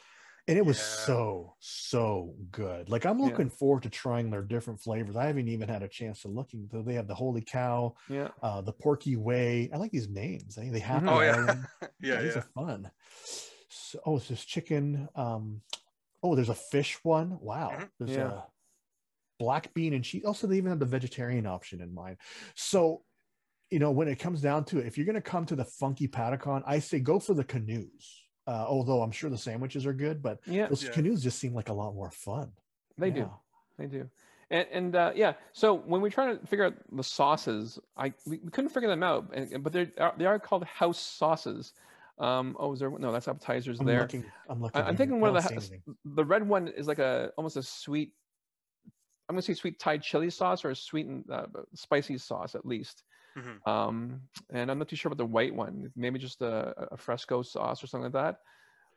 And 0.48 0.59
it 0.59 0.66
was 0.66 0.78
Yeah. 0.78 0.83
so 0.83 1.57
so 1.61 2.35
good 2.50 2.88
like 2.88 3.05
i'm 3.07 3.18
Yeah. 3.18 3.26
looking 3.26 3.50
forward 3.50 3.83
to 3.85 3.90
trying 3.90 4.31
their 4.31 4.42
different 4.42 4.81
flavors 4.81 5.16
i 5.16 5.26
haven't 5.26 5.48
even 5.48 5.68
had 5.68 5.83
a 5.83 5.88
chance 5.88 6.22
to 6.22 6.28
looking 6.28 6.68
though 6.70 6.83
they 6.83 6.94
have 6.94 7.07
the 7.09 7.14
holy 7.14 7.42
cow 7.42 7.94
Yeah. 8.09 8.28
uh 8.42 8.61
the 8.61 8.72
porky 8.72 9.16
way 9.16 9.70
i 9.72 9.76
like 9.76 9.92
these 9.92 10.09
names 10.09 10.59
eh? 10.59 10.70
they 10.70 10.81
have 10.81 11.02
Mhm. 11.02 11.09
Oh 11.11 11.20
yeah, 11.20 11.55
yeah, 12.00 12.22
these 12.22 12.35
yeah. 12.35 12.38
are 12.40 12.48
fun 12.55 12.90
so, 13.68 14.00
oh 14.05 14.16
it's 14.16 14.28
just 14.28 14.48
chicken 14.48 15.09
um 15.14 15.62
oh 16.22 16.35
there's 16.35 16.48
a 16.48 16.55
fish 16.55 16.98
one 17.05 17.38
wow 17.40 17.70
Mhm. 17.78 17.90
there's 17.98 18.16
Yeah. 18.16 18.28
a 18.28 18.46
black 19.38 19.72
bean 19.74 19.94
and 19.94 20.05
cheese 20.05 20.24
also 20.24 20.46
they 20.46 20.57
even 20.57 20.70
have 20.70 20.78
the 20.78 20.87
vegetarian 20.87 21.46
option 21.46 21.81
in 21.81 21.92
mind 21.94 22.16
so 22.55 23.05
you 23.70 23.78
know 23.78 23.90
when 23.90 24.09
it 24.09 24.18
comes 24.18 24.40
down 24.40 24.64
to 24.64 24.78
it 24.78 24.87
if 24.87 24.96
you're 24.96 25.07
going 25.07 25.14
to 25.14 25.20
come 25.20 25.46
to 25.46 25.57
the 25.57 25.64
funky 25.64 26.07
patacon 26.07 26.62
i 26.66 26.78
say 26.78 27.00
go 27.00 27.18
for 27.18 27.35
the 27.35 27.42
canoes 27.44 28.24
uh, 28.46 28.64
although 28.68 29.02
i'm 29.02 29.11
sure 29.12 29.31
the 29.31 29.38
sandwiches 29.38 29.87
are 29.87 29.92
good 29.92 30.22
but 30.22 30.40
Yeah. 30.46 30.66
those 30.66 30.85
Yeah. 30.85 30.90
canoes 30.90 31.22
just 31.22 31.38
seem 31.38 31.55
like 31.55 31.68
a 31.68 31.72
lot 31.72 31.94
more 31.94 32.11
fun 32.11 32.52
They 32.98 33.11
do. 33.11 33.31
They 33.78 33.87
do. 33.87 34.09
And, 34.50 34.66
and 34.70 34.96
uh, 34.96 35.12
yeah, 35.14 35.33
so 35.55 35.72
when 35.74 36.02
we 36.02 36.11
try 36.11 36.35
to 36.35 36.46
figure 36.46 36.66
out 36.66 36.74
the 36.92 37.02
sauces, 37.02 37.78
I 37.96 38.12
we, 38.26 38.38
we 38.44 38.50
couldn't 38.50 38.68
figure 38.68 38.88
them 38.90 39.02
out. 39.02 39.31
And, 39.33 39.50
and- 39.50 39.64
but 39.64 39.72
they 39.72 39.90
are 39.98 40.12
they 40.18 40.26
are 40.26 40.38
called 40.38 40.64
house 40.64 41.00
sauces. 41.00 41.72
Um, 42.18 42.55
oh, 42.61 42.72
is 42.74 42.78
there 42.81 42.90
no? 42.90 43.11
That's 43.11 43.28
appetizers 43.28 43.81
i'm 43.81 43.87
there. 43.87 44.02
looking 44.02 44.24
i'm 44.50 44.61
looking 44.61 44.83
I, 44.83 44.88
am 44.90 44.96
thinking 44.96 45.20
one 45.20 45.31
of 45.35 45.35
the 45.37 45.40
see 45.48 45.55
ha- 45.55 45.61
anything. 45.61 45.83
the 46.05 46.24
red 46.24 46.46
one 46.46 46.68
is 46.68 46.87
like 46.87 46.98
a 46.98 47.33
almost 47.38 47.57
a 47.57 47.62
sweet. 47.62 48.12
I'm 49.28 49.35
gonna 49.37 49.42
say 49.42 49.55
sweet 49.55 49.78
Thai 49.81 49.96
chili 49.98 50.28
sauce 50.28 50.64
or 50.66 50.70
a 50.70 50.76
sweet 50.76 51.07
and 51.07 51.24
uh, 51.31 51.46
spicy 51.74 52.18
sauce 52.18 52.55
at 52.55 52.66
least. 52.66 53.05
Mhm. 53.37 53.61
Um, 53.66 54.29
and 54.51 54.71
I'm 54.71 54.79
not 54.79 54.88
too 54.88 54.97
sure 54.97 55.09
about 55.11 55.18
the 55.18 55.27
white 55.27 55.55
one. 55.55 55.92
Maybe 55.97 56.18
just 56.18 56.42
a, 56.42 56.75
a 56.92 56.97
fresco 56.97 57.42
sauce 57.42 57.83
or 57.83 57.87
something 57.87 58.12
like 58.12 58.25
that. 58.25 58.40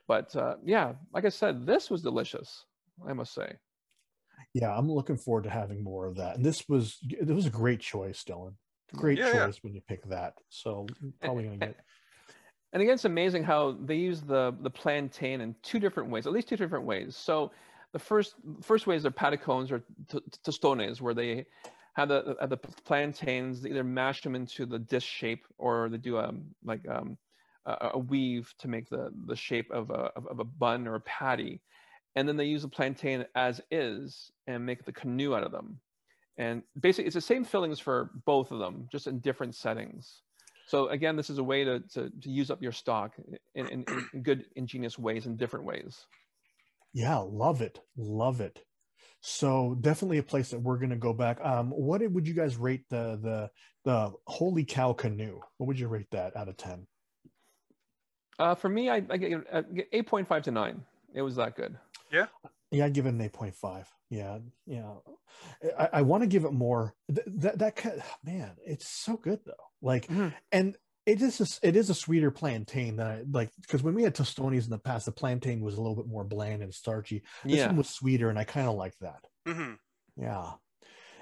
But 0.08 0.34
uh, 0.36 0.56
yeah, 0.64 0.94
like 1.12 1.24
I 1.24 1.30
said, 1.30 1.66
this 1.66 1.90
was 1.90 2.02
delicious. 2.02 2.66
I 3.06 3.12
must 3.12 3.34
say. 3.34 3.56
yeah 4.54 4.76
i'm 4.76 4.90
looking 4.90 5.16
forward 5.16 5.44
to 5.44 5.50
having 5.50 5.82
more 5.82 6.06
of 6.06 6.16
that 6.16 6.36
and 6.36 6.44
this 6.44 6.68
was 6.68 6.98
it 7.02 7.26
was 7.28 7.46
a 7.46 7.50
great 7.50 7.80
choice 7.80 8.22
dylan 8.24 8.54
great 8.94 9.18
Yeah, 9.18 9.26
yeah. 9.32 9.32
choice 9.32 9.62
when 9.62 9.74
you 9.74 9.80
pick 9.80 10.04
that 10.08 10.34
so 10.48 10.94
probably 11.20 11.44
gonna 11.44 11.56
get 11.58 11.76
And 12.72 12.82
again, 12.82 12.94
it's 12.94 13.04
amazing 13.04 13.42
how 13.44 13.72
they 13.72 13.96
use 13.96 14.22
the 14.22 14.54
the 14.60 14.70
plantain 14.70 15.40
in 15.40 15.54
two 15.62 15.78
different 15.78 16.10
ways, 16.10 16.26
at 16.26 16.32
least 16.32 16.48
two 16.48 16.56
different 16.56 16.84
ways. 16.84 17.16
So 17.16 17.52
the 17.92 17.98
first 17.98 18.34
first 18.62 18.86
way 18.86 18.96
is 18.96 19.02
their 19.02 19.12
patacones 19.12 19.70
or 19.70 19.80
t- 20.08 20.20
t- 20.20 20.38
tostones, 20.44 21.00
where 21.00 21.14
they 21.14 21.46
have 21.96 22.08
the 22.08 22.36
have 22.40 22.50
the 22.50 22.58
plantains, 22.58 23.66
either 23.66 23.82
mash 23.82 24.22
them 24.22 24.34
into 24.34 24.66
the 24.66 24.78
disc 24.78 25.06
shape 25.06 25.46
or 25.56 25.88
they 25.88 25.96
do 25.96 26.18
a 26.18 26.30
like 26.62 26.86
um, 26.88 27.16
a, 27.64 27.90
a 27.94 27.98
weave 27.98 28.52
to 28.58 28.68
make 28.68 28.90
the 28.90 29.10
the 29.26 29.34
shape 29.34 29.70
of 29.70 29.88
a 29.88 30.10
of, 30.14 30.26
of 30.26 30.38
a 30.38 30.44
bun 30.44 30.86
or 30.86 30.96
a 30.96 31.00
patty, 31.00 31.62
and 32.14 32.28
then 32.28 32.36
they 32.36 32.44
use 32.44 32.62
the 32.62 32.68
plantain 32.68 33.24
as 33.34 33.62
is 33.70 34.30
and 34.46 34.64
make 34.64 34.84
the 34.84 34.92
canoe 34.92 35.34
out 35.34 35.42
of 35.42 35.52
them. 35.52 35.80
And 36.36 36.62
basically, 36.78 37.06
it's 37.06 37.14
the 37.14 37.22
same 37.22 37.44
fillings 37.44 37.80
for 37.80 38.10
both 38.26 38.50
of 38.50 38.58
them, 38.58 38.88
just 38.92 39.06
in 39.06 39.20
different 39.20 39.54
settings. 39.54 40.20
So 40.66 40.88
again, 40.88 41.16
this 41.16 41.30
is 41.30 41.38
a 41.38 41.44
way 41.44 41.64
to, 41.64 41.80
to, 41.94 42.10
to 42.10 42.30
use 42.30 42.50
up 42.50 42.60
your 42.60 42.72
stock 42.72 43.14
in, 43.54 43.68
in, 43.68 43.84
in 44.12 44.22
good, 44.22 44.44
ingenious 44.54 44.98
ways, 44.98 45.24
in 45.24 45.36
different 45.36 45.64
ways. 45.64 46.04
Yeah, 46.92 47.18
love 47.18 47.62
it. 47.62 47.80
Love 47.96 48.42
it. 48.42 48.60
So 49.20 49.76
definitely 49.80 50.18
a 50.18 50.22
place 50.22 50.50
that 50.50 50.60
we're 50.60 50.78
gonna 50.78 50.96
go 50.96 51.12
back. 51.12 51.38
Um, 51.44 51.70
what 51.70 52.00
would 52.10 52.26
you 52.28 52.34
guys 52.34 52.56
rate 52.56 52.84
the 52.88 53.18
the 53.22 53.50
the 53.84 54.12
Holy 54.26 54.64
Cow 54.64 54.92
Canoe? 54.92 55.40
What 55.58 55.66
would 55.66 55.78
you 55.78 55.88
rate 55.88 56.10
that 56.12 56.36
out 56.36 56.48
of 56.48 56.56
ten? 56.56 56.86
Uh, 58.38 58.54
for 58.54 58.68
me, 58.68 58.90
I, 58.90 58.96
I 59.08 59.16
get, 59.16 59.32
I 59.50 59.62
get 59.62 59.90
8.5 59.92 60.42
to 60.42 60.50
9. 60.50 60.84
It 61.14 61.22
was 61.22 61.36
that 61.36 61.56
good. 61.56 61.74
Yeah, 62.12 62.26
Yeah, 62.70 62.84
I'd 62.84 62.92
give 62.92 63.06
it 63.06 63.10
an 63.14 63.20
eight 63.22 63.32
point 63.32 63.54
five. 63.54 63.90
Yeah, 64.10 64.38
yeah. 64.66 64.92
I, 65.78 65.88
I 65.94 66.02
want 66.02 66.22
to 66.22 66.26
give 66.26 66.44
it 66.44 66.52
more. 66.52 66.94
Th- 67.12 67.26
that 67.26 67.58
that 67.58 68.04
man, 68.22 68.52
it's 68.64 68.86
so 68.88 69.16
good 69.16 69.40
though. 69.44 69.52
Like, 69.82 70.06
Mhm. 70.08 70.32
and 70.52 70.76
it 71.06 71.22
is 71.22 71.40
a, 71.40 71.66
it 71.68 71.76
is 71.76 71.88
a 71.88 71.94
sweeter 71.94 72.30
plantain 72.30 72.96
than 72.96 73.06
I 73.06 73.22
like 73.30 73.50
because 73.62 73.82
when 73.82 73.94
we 73.94 74.02
had 74.02 74.14
tostones 74.14 74.64
in 74.64 74.70
the 74.70 74.78
past, 74.78 75.06
the 75.06 75.12
plantain 75.12 75.60
was 75.60 75.74
a 75.74 75.80
little 75.80 75.96
bit 75.96 76.06
more 76.08 76.24
bland 76.24 76.62
and 76.62 76.74
starchy. 76.74 77.22
This 77.44 77.58
Yeah. 77.58 77.66
one 77.68 77.76
was 77.76 77.88
sweeter, 77.88 78.28
and 78.28 78.38
I 78.38 78.44
kind 78.44 78.68
of 78.68 78.74
like 78.74 78.94
that. 79.00 79.24
hmm 79.46 79.74
Yeah. 80.16 80.52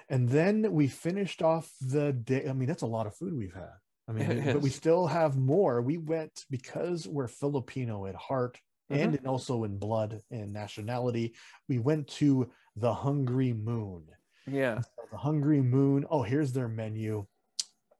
And 0.09 0.29
then 0.29 0.73
we 0.73 0.89
finished 0.89 1.43
off 1.43 1.71
the 1.81 2.13
day. 2.13 2.47
I 2.49 2.53
mean, 2.53 2.69
that's 2.69 2.83
a 2.83 2.87
lot 2.87 3.07
of 3.07 3.17
food 3.17 3.35
we've 3.37 3.55
had. 3.55 3.73
I 4.09 4.13
mean, 4.13 4.45
but 4.45 4.61
we 4.61 4.69
still 4.83 5.07
have 5.07 5.37
more. 5.39 5.81
We 5.81 5.97
went 5.97 6.45
because 6.51 7.07
we're 7.09 7.29
Filipino 7.29 8.05
at 8.07 8.15
heart 8.15 8.59
and 8.91 9.15
in- 9.15 9.27
also 9.27 9.65
in 9.65 9.79
blood 9.79 10.21
and 10.31 10.53
nationality. 10.53 11.35
We 11.69 11.79
went 11.79 12.09
to 12.21 12.51
the 12.77 12.93
Hungry 12.93 13.53
Moon. 13.55 14.05
Yeah. 14.47 14.83
The 15.11 15.17
Hungry 15.17 15.63
Moon. 15.63 16.05
Oh, 16.11 16.23
here's 16.23 16.53
their 16.53 16.69
menu. 16.69 17.25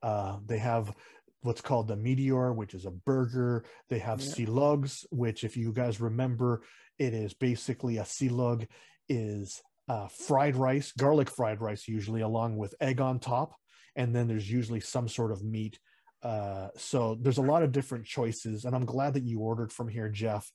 Uh, 0.03 0.37
they 0.45 0.59
have 0.59 0.93
what's 1.45 1.61
called 1.61 1.87
the 1.87 1.95
Meteor, 1.95 2.53
which 2.53 2.73
is 2.73 2.85
a 2.85 2.91
burger. 2.91 3.63
They 3.89 3.99
have 3.99 4.21
Yeah. 4.21 4.45
lugs, 4.49 5.05
which, 5.11 5.43
if 5.43 5.55
you 5.55 5.71
guys 5.71 6.01
remember, 6.01 6.63
it 6.97 7.13
is 7.13 7.33
basically 7.33 7.97
a 7.97 8.03
silog 8.03 8.67
is 9.07 9.61
uh, 9.87 10.07
fried 10.07 10.55
rice, 10.55 10.91
garlic 10.93 11.29
fried 11.29 11.61
rice, 11.61 11.87
usually 11.87 12.21
along 12.21 12.57
with 12.57 12.73
egg 12.81 12.99
on 12.99 13.19
top, 13.19 13.53
and 13.95 14.15
then 14.15 14.27
there's 14.27 14.49
usually 14.49 14.79
some 14.79 15.07
sort 15.07 15.31
of 15.31 15.43
meat. 15.43 15.79
Uh, 16.23 16.69
so 16.75 17.15
there's 17.21 17.37
a 17.37 17.41
lot 17.43 17.61
of 17.61 17.71
different 17.71 18.05
choices, 18.05 18.65
and 18.65 18.75
I'm 18.75 18.85
glad 18.85 19.13
that 19.13 19.23
you 19.23 19.39
ordered 19.41 19.71
from 19.71 19.87
here, 19.87 20.09
Jeff. 20.09 20.51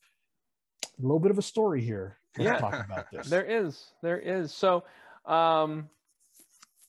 A 0.98 1.02
little 1.02 1.20
bit 1.20 1.30
of 1.30 1.38
a 1.38 1.42
story 1.42 1.80
here. 1.80 2.18
Yeah. 2.36 2.58
talk 2.58 2.84
about 2.84 3.06
this. 3.12 3.28
There 3.28 3.44
is. 3.44 3.92
There 4.02 4.18
is. 4.18 4.52
So, 4.52 4.82
um, 5.26 5.88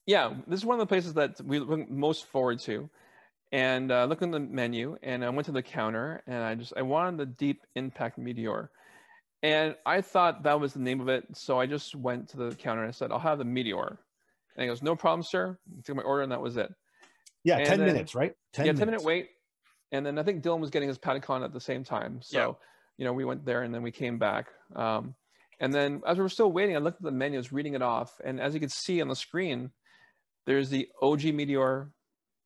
yeah, 0.07 0.33
this 0.47 0.59
is 0.59 0.65
one 0.65 0.75
of 0.75 0.79
the 0.79 0.91
places 0.91 1.13
that 1.13 1.39
we 1.41 1.59
look 1.59 1.89
most 1.91 2.25
forward 2.25 2.59
to. 2.61 2.89
And 3.51 3.91
uh, 3.91 4.05
look 4.05 4.21
at 4.21 4.31
the 4.31 4.39
menu, 4.39 4.97
and 5.03 5.25
I 5.25 5.29
went 5.29 5.45
to 5.47 5.51
the 5.51 5.61
counter, 5.61 6.23
and 6.25 6.37
I 6.37 6.55
just 6.55 6.73
I 6.77 6.83
wanted 6.83 7.17
the 7.17 7.25
Deep 7.25 7.65
Impact 7.75 8.17
Meteor, 8.17 8.71
and 9.43 9.75
I 9.85 9.99
thought 10.01 10.43
that 10.43 10.59
was 10.59 10.73
the 10.73 10.79
name 10.79 11.01
of 11.01 11.09
it. 11.09 11.25
So 11.33 11.59
I 11.59 11.65
just 11.65 11.93
went 11.95 12.29
to 12.29 12.37
the 12.37 12.55
counter 12.55 12.83
and 12.83 12.87
I 12.89 12.91
said, 12.91 13.11
"I'll 13.11 13.19
have 13.19 13.39
the 13.39 13.43
Meteor," 13.45 13.99
and 14.55 14.61
he 14.63 14.67
goes, 14.67 14.81
"No 14.81 14.95
problem, 14.95 15.23
sir." 15.23 15.57
He 15.75 15.81
took 15.81 15.97
my 15.97 16.03
order, 16.03 16.23
and 16.23 16.31
that 16.31 16.41
was 16.41 16.55
it. 16.55 16.73
yeah, 17.43 17.57
and 17.57 17.65
10 17.65 17.79
then- 17.79 17.87
minutes, 17.87 18.15
right? 18.15 18.33
10 18.53 18.65
yeah, 18.67 18.71
10 18.73 18.85
minute 18.87 19.03
wait. 19.03 19.29
And 19.91 20.05
then 20.05 20.17
I 20.17 20.23
think 20.23 20.41
Dylan 20.43 20.61
was 20.61 20.69
getting 20.69 20.87
his 20.87 20.97
Patacon 20.97 21.43
at 21.43 21.51
the 21.51 21.59
same 21.59 21.83
time. 21.83 22.21
So, 22.21 22.37
Yeah. 22.39 22.53
you 22.97 23.03
know, 23.05 23.11
we 23.11 23.25
went 23.25 23.43
there 23.45 23.63
and 23.63 23.75
then 23.75 23.81
we 23.81 23.91
came 23.91 24.17
back. 24.17 24.47
Um, 24.73 25.15
and 25.59 25.73
then 25.73 26.01
as 26.07 26.17
we 26.17 26.23
were 26.23 26.29
still 26.29 26.49
waiting, 26.49 26.77
I 26.77 26.79
looked 26.79 26.97
at 26.97 27.03
the 27.03 27.11
menu, 27.11 27.37
I 27.37 27.41
was 27.41 27.51
reading 27.51 27.73
it 27.73 27.81
off. 27.81 28.21
And 28.23 28.39
as 28.39 28.53
you 28.53 28.61
can 28.61 28.69
see 28.69 29.01
on 29.01 29.09
the 29.09 29.15
screen, 29.17 29.71
there's 30.45 30.69
the 30.69 30.87
OG 31.01 31.33
Meteor, 31.33 31.91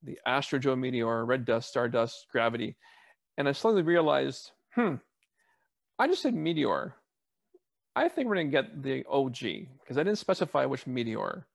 the 0.05 0.19
Astro 0.25 0.75
Meteor, 0.75 1.25
Red 1.25 1.45
Dust, 1.45 1.69
Stardust, 1.69 2.27
Gravity. 2.31 2.75
And 3.37 3.47
I 3.49 3.51
slowly 3.51 3.81
realized, 3.81 4.51
hmm, 4.73 4.95
I 5.99 6.07
just 6.07 6.21
said 6.21 6.33
Meteor. 6.33 6.93
I 7.95 8.09
think 8.09 8.27
we're 8.27 8.35
going 8.35 8.47
to 8.47 8.51
get 8.51 8.83
the 8.83 9.05
OG 9.09 9.39
because 9.81 9.97
I 9.97 10.03
didn't 10.03 10.17
specify 10.17 10.65
which 10.65 10.85
Meteor. 10.85 11.45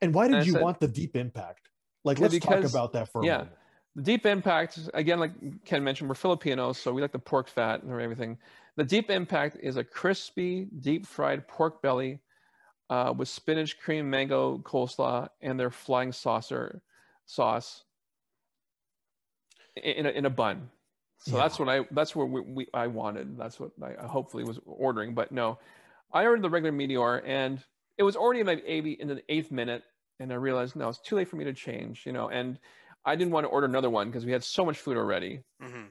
And 0.00 0.12
why 0.12 0.28
did 0.28 0.38
And 0.38 0.46
you 0.46 0.52
said- 0.52 0.62
want 0.62 0.80
the 0.80 0.88
deep 0.88 1.16
impact? 1.16 1.68
Like, 2.04 2.18
Yeah, 2.18 2.26
let's 2.28 2.38
talk 2.40 2.64
about 2.64 2.92
that 2.94 3.08
for 3.08 3.22
a 3.22 3.26
yeah. 3.26 3.36
moment. 3.38 3.56
The 3.94 4.02
deep 4.02 4.26
impact, 4.26 4.78
again, 4.94 5.20
like 5.20 5.32
Ken 5.64 5.84
mentioned, 5.84 6.08
we're 6.08 6.14
Filipinos, 6.16 6.78
so 6.78 6.92
we 6.92 7.02
like 7.02 7.12
the 7.12 7.18
pork 7.18 7.46
fat 7.46 7.82
and 7.82 7.92
everything. 7.92 8.38
The 8.76 8.84
deep 8.84 9.10
impact 9.10 9.58
is 9.62 9.76
a 9.76 9.84
crispy, 9.84 10.66
deep 10.80 11.06
fried 11.06 11.46
pork 11.46 11.82
belly 11.82 12.20
uh, 12.90 13.12
with 13.16 13.28
spinach, 13.28 13.78
cream, 13.78 14.08
mango, 14.08 14.58
coleslaw, 14.58 15.28
and 15.42 15.60
their 15.60 15.70
flying 15.70 16.10
saucer 16.10 16.80
sauce 17.26 17.84
in 19.76 20.06
a, 20.06 20.10
in 20.10 20.26
a 20.26 20.30
bun. 20.30 20.70
So 21.18 21.36
Yeah. 21.36 21.42
that's 21.42 21.58
what 21.58 21.68
I 21.68 21.86
that's 21.92 22.16
what 22.16 22.28
we, 22.28 22.40
we 22.40 22.66
I 22.74 22.88
wanted. 22.88 23.38
That's 23.38 23.58
what 23.60 23.70
I 23.82 24.06
hopefully 24.06 24.44
was 24.44 24.58
ordering. 24.66 25.14
But 25.14 25.30
no, 25.32 25.58
I 26.12 26.24
ordered 26.24 26.42
the 26.42 26.50
regular 26.50 26.72
meteor, 26.72 27.18
and 27.24 27.62
it 27.96 28.02
was 28.02 28.16
already 28.16 28.40
in 28.40 28.46
my 28.46 28.60
eighty 28.66 28.92
in 28.92 29.08
the 29.08 29.22
eighth 29.28 29.50
minute, 29.50 29.82
and 30.18 30.32
I 30.32 30.36
realized 30.36 30.74
no, 30.76 30.88
it's 30.88 31.00
too 31.00 31.16
late 31.16 31.28
for 31.28 31.36
me 31.36 31.44
to 31.44 31.52
change. 31.52 32.04
You 32.06 32.12
know, 32.12 32.28
and 32.28 32.58
I 33.04 33.14
didn't 33.16 33.32
want 33.32 33.44
to 33.44 33.48
order 33.50 33.66
another 33.66 33.90
one 33.90 34.08
because 34.08 34.24
we 34.26 34.32
had 34.32 34.42
so 34.44 34.64
much 34.64 34.78
food 34.78 34.96
already. 34.96 35.42
hmm 35.60 35.86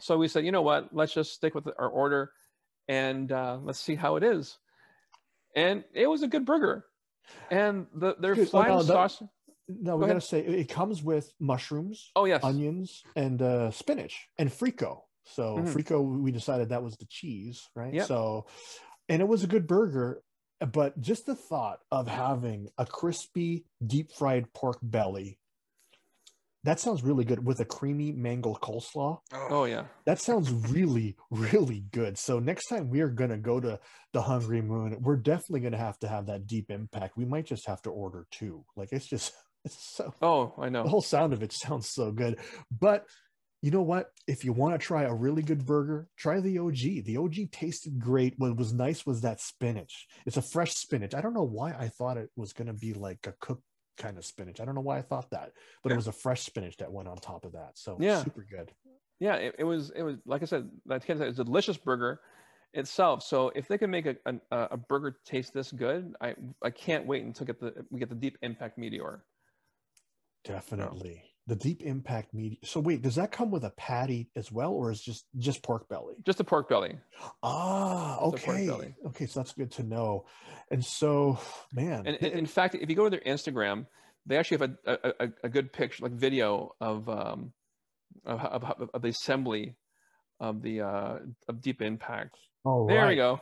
So 0.00 0.16
we 0.18 0.28
said, 0.28 0.44
you 0.44 0.52
know 0.52 0.62
what? 0.62 0.94
Let's 0.94 1.12
just 1.14 1.32
stick 1.32 1.54
with 1.54 1.66
our 1.78 1.88
order, 1.88 2.30
and 2.88 3.30
uh, 3.32 3.58
let's 3.62 3.80
see 3.80 3.96
how 3.96 4.16
it 4.16 4.22
is. 4.22 4.56
And 5.56 5.84
it 5.94 6.06
was 6.08 6.22
a 6.22 6.28
good 6.28 6.44
burger, 6.44 6.84
and 7.50 7.86
the 7.94 8.14
their. 8.20 8.36
Oh, 8.38 8.44
flying 8.44 8.68
no, 8.68 8.82
that- 8.82 8.86
sauce. 8.86 9.22
No, 9.68 9.96
we 9.96 10.06
gotta 10.06 10.20
say 10.20 10.40
it 10.40 10.68
comes 10.68 11.02
with 11.02 11.32
mushrooms, 11.40 12.10
Oh 12.16 12.26
yes, 12.26 12.44
onions, 12.44 13.02
and 13.16 13.40
uh, 13.40 13.70
spinach 13.70 14.28
and 14.38 14.50
frico. 14.50 15.02
So 15.24 15.58
Mhm. 15.58 15.66
frico, 15.72 16.02
we 16.20 16.32
decided 16.32 16.68
that 16.68 16.82
was 16.82 16.96
the 16.96 17.06
cheese, 17.06 17.62
right? 17.74 17.94
Yep. 17.94 18.06
So, 18.06 18.46
and 19.08 19.22
it 19.22 19.28
was 19.28 19.42
a 19.42 19.46
good 19.46 19.66
burger, 19.66 20.22
but 20.72 21.00
just 21.00 21.26
the 21.26 21.34
thought 21.34 21.80
of 21.90 22.08
having 22.08 22.68
a 22.76 22.84
crispy, 22.86 23.66
deep 23.86 24.12
fried 24.12 24.52
pork 24.52 24.78
belly 24.82 25.38
that 26.64 26.80
sounds 26.80 27.02
really 27.02 27.24
good 27.24 27.44
with 27.44 27.60
a 27.60 27.64
creamy 27.64 28.10
mango 28.10 28.54
coleslaw. 28.54 29.18
Oh 29.32 29.64
yeah. 29.64 29.86
That 30.06 30.18
sounds 30.18 30.50
really, 30.50 31.16
really 31.30 31.80
good. 31.92 32.16
So 32.18 32.38
next 32.38 32.68
time 32.68 32.88
we 32.88 33.00
are 33.02 33.10
gonna 33.10 33.36
go 33.36 33.60
to 33.60 33.78
the 34.14 34.22
Hungry 34.22 34.62
Moon, 34.62 34.96
we're 35.02 35.16
definitely 35.16 35.60
gonna 35.60 35.76
have 35.76 35.98
to 35.98 36.08
have 36.08 36.26
that 36.26 36.46
deep 36.46 36.70
impact. 36.70 37.18
We 37.18 37.26
might 37.26 37.44
just 37.44 37.66
have 37.66 37.82
to 37.82 37.90
order 37.90 38.26
two. 38.30 38.64
Like 38.76 38.92
it's 38.92 39.06
just 39.06 39.34
it's 39.64 39.82
so 39.96 40.14
Oh, 40.22 40.54
I 40.58 40.68
know 40.68 40.82
the 40.84 40.88
whole 40.88 41.02
sound 41.02 41.32
of 41.32 41.42
it 41.42 41.52
sounds 41.52 41.88
so 41.88 42.12
good. 42.12 42.38
But 42.70 43.06
you 43.62 43.70
know 43.70 43.82
what? 43.82 44.10
If 44.26 44.44
you 44.44 44.52
want 44.52 44.78
to 44.78 44.86
try 44.86 45.04
a 45.04 45.14
really 45.14 45.42
good 45.42 45.64
burger, 45.64 46.06
try 46.18 46.40
the 46.40 46.58
OG. 46.58 47.04
The 47.04 47.16
OG 47.16 47.50
tasted 47.50 47.98
great. 47.98 48.34
What 48.36 48.56
was 48.56 48.74
nice 48.74 49.06
was 49.06 49.22
that 49.22 49.40
spinach. 49.40 50.06
It's 50.26 50.36
a 50.36 50.42
fresh 50.42 50.74
spinach. 50.74 51.14
I 51.14 51.22
don't 51.22 51.32
know 51.32 51.44
why 51.44 51.72
I 51.72 51.88
thought 51.88 52.18
it 52.18 52.28
was 52.36 52.52
going 52.52 52.66
to 52.66 52.74
be 52.74 52.92
like 52.92 53.26
a 53.26 53.32
cooked 53.40 53.62
kind 53.96 54.18
of 54.18 54.24
spinach. 54.26 54.60
I 54.60 54.66
don't 54.66 54.74
know 54.74 54.82
why 54.82 54.98
I 54.98 55.02
thought 55.02 55.30
that, 55.30 55.52
but 55.82 55.92
it 55.92 55.96
was 55.96 56.08
a 56.08 56.12
fresh 56.12 56.42
spinach 56.42 56.76
that 56.78 56.92
went 56.92 57.08
on 57.08 57.16
top 57.16 57.46
of 57.46 57.52
that. 57.52 57.78
So 57.78 57.96
Yeah. 57.98 58.22
super 58.22 58.44
good. 58.48 58.70
Yeah, 59.20 59.36
it, 59.36 59.54
it 59.60 59.64
was 59.64 59.90
it 59.90 60.02
was 60.02 60.16
like 60.26 60.42
I 60.42 60.44
said, 60.44 60.68
like 60.84 61.06
Ken 61.06 61.16
said, 61.16 61.28
it's 61.28 61.38
a 61.38 61.44
delicious 61.44 61.78
burger 61.78 62.20
itself. 62.74 63.22
So 63.22 63.50
if 63.54 63.68
they 63.68 63.78
can 63.78 63.90
make 63.90 64.04
a, 64.06 64.16
a 64.26 64.58
a 64.72 64.76
burger 64.76 65.16
taste 65.24 65.54
this 65.54 65.72
good, 65.72 66.14
I 66.20 66.34
I 66.62 66.70
can't 66.70 67.06
wait 67.06 67.24
until 67.24 67.46
get 67.46 67.60
the 67.60 67.86
we 67.90 68.00
get 68.00 68.08
the 68.10 68.14
deep 68.14 68.36
impact 68.42 68.76
meteor. 68.76 69.24
Definitely. 70.44 71.22
The 71.46 71.56
deep 71.56 71.82
impact 71.82 72.32
meat. 72.32 72.58
So 72.64 72.80
wait, 72.80 73.02
does 73.02 73.16
that 73.16 73.30
come 73.30 73.50
with 73.50 73.64
a 73.64 73.70
patty 73.70 74.30
as 74.34 74.50
well, 74.50 74.72
or 74.72 74.90
is 74.90 75.00
just 75.02 75.26
just 75.36 75.62
pork 75.62 75.88
belly? 75.88 76.14
Just 76.24 76.40
a 76.40 76.44
pork 76.44 76.70
belly. 76.70 76.96
Ah, 77.42 78.18
Just 78.30 78.44
pork 78.44 78.56
okay. 78.56 78.66
belly. 78.66 78.94
Okay, 79.08 79.26
so 79.26 79.40
that's 79.40 79.52
good 79.52 79.70
to 79.72 79.82
know. 79.82 80.24
And 80.70 80.82
so, 80.82 81.38
man, 81.72 82.06
And, 82.06 82.16
and 82.20 82.32
in 82.32 82.46
fact, 82.46 82.74
if 82.74 82.88
you 82.88 82.96
go 82.96 83.04
to 83.04 83.10
their 83.10 83.20
Instagram, 83.20 83.86
they 84.24 84.38
actually 84.38 84.58
have 84.58 84.70
a 84.86 85.14
a, 85.20 85.28
a, 85.44 85.48
good 85.50 85.70
picture, 85.72 86.04
like 86.04 86.12
video 86.12 86.74
of 86.80 87.08
um 87.10 87.52
of, 88.24 88.40
of, 88.64 88.90
of 88.94 89.02
the 89.02 89.08
assembly 89.08 89.76
of 90.40 90.62
the 90.62 90.80
uh 90.80 91.18
of 91.48 91.60
deep 91.60 91.82
impact. 91.82 92.36
all 92.64 92.86
There 92.86 93.06
we 93.06 93.16
go. 93.16 93.40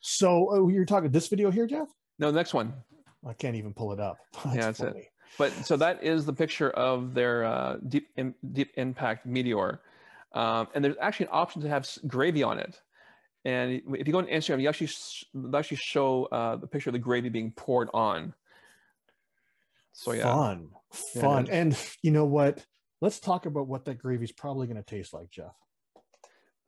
So 0.00 0.48
oh, 0.52 0.68
you're 0.68 0.84
talking 0.84 1.10
this 1.10 1.28
video 1.28 1.50
here, 1.50 1.66
Jeff? 1.66 1.88
No, 2.18 2.30
next 2.30 2.54
one. 2.54 2.74
I 3.26 3.32
can't 3.32 3.56
even 3.56 3.72
pull 3.72 3.92
it 3.92 4.00
up. 4.00 4.18
Yeah, 4.54 4.70
that's 4.70 4.80
it. 4.80 4.94
But 5.38 5.52
so 5.66 5.76
that 5.76 6.02
is 6.04 6.24
the 6.26 6.32
picture 6.32 6.70
of 6.70 7.14
their 7.14 7.44
uh, 7.44 7.76
deep 7.88 8.08
in, 8.16 8.34
deep 8.52 8.70
impact 8.76 9.26
meteor, 9.26 9.80
um, 10.32 10.68
and 10.74 10.84
there's 10.84 10.96
actually 11.00 11.26
an 11.26 11.32
option 11.32 11.62
to 11.62 11.68
have 11.68 11.88
gravy 12.06 12.42
on 12.42 12.58
it. 12.58 12.80
And 13.44 13.82
if 13.94 14.06
you 14.06 14.12
go 14.12 14.18
on 14.18 14.26
Instagram, 14.26 14.62
you 14.62 14.68
actually 14.68 14.86
sh- 14.86 15.24
they'll 15.34 15.56
actually 15.56 15.76
show 15.78 16.24
uh, 16.26 16.56
the 16.56 16.66
picture 16.66 16.90
of 16.90 16.94
the 16.94 16.98
gravy 17.00 17.28
being 17.28 17.50
poured 17.52 17.88
on. 17.92 18.32
So 19.92 20.12
yeah, 20.12 20.22
Fun, 20.32 20.70
Yeah, 21.14 21.20
fun. 21.20 21.44
is. 21.44 21.50
and 21.50 21.78
you 22.02 22.10
know 22.10 22.24
what? 22.24 22.64
Let's 23.00 23.20
talk 23.20 23.44
about 23.46 23.66
what 23.68 23.84
that 23.84 23.98
gravy 23.98 24.24
is 24.24 24.32
probably 24.32 24.66
going 24.66 24.76
to 24.76 24.82
taste 24.82 25.12
like, 25.12 25.30
Jeff. 25.30 25.52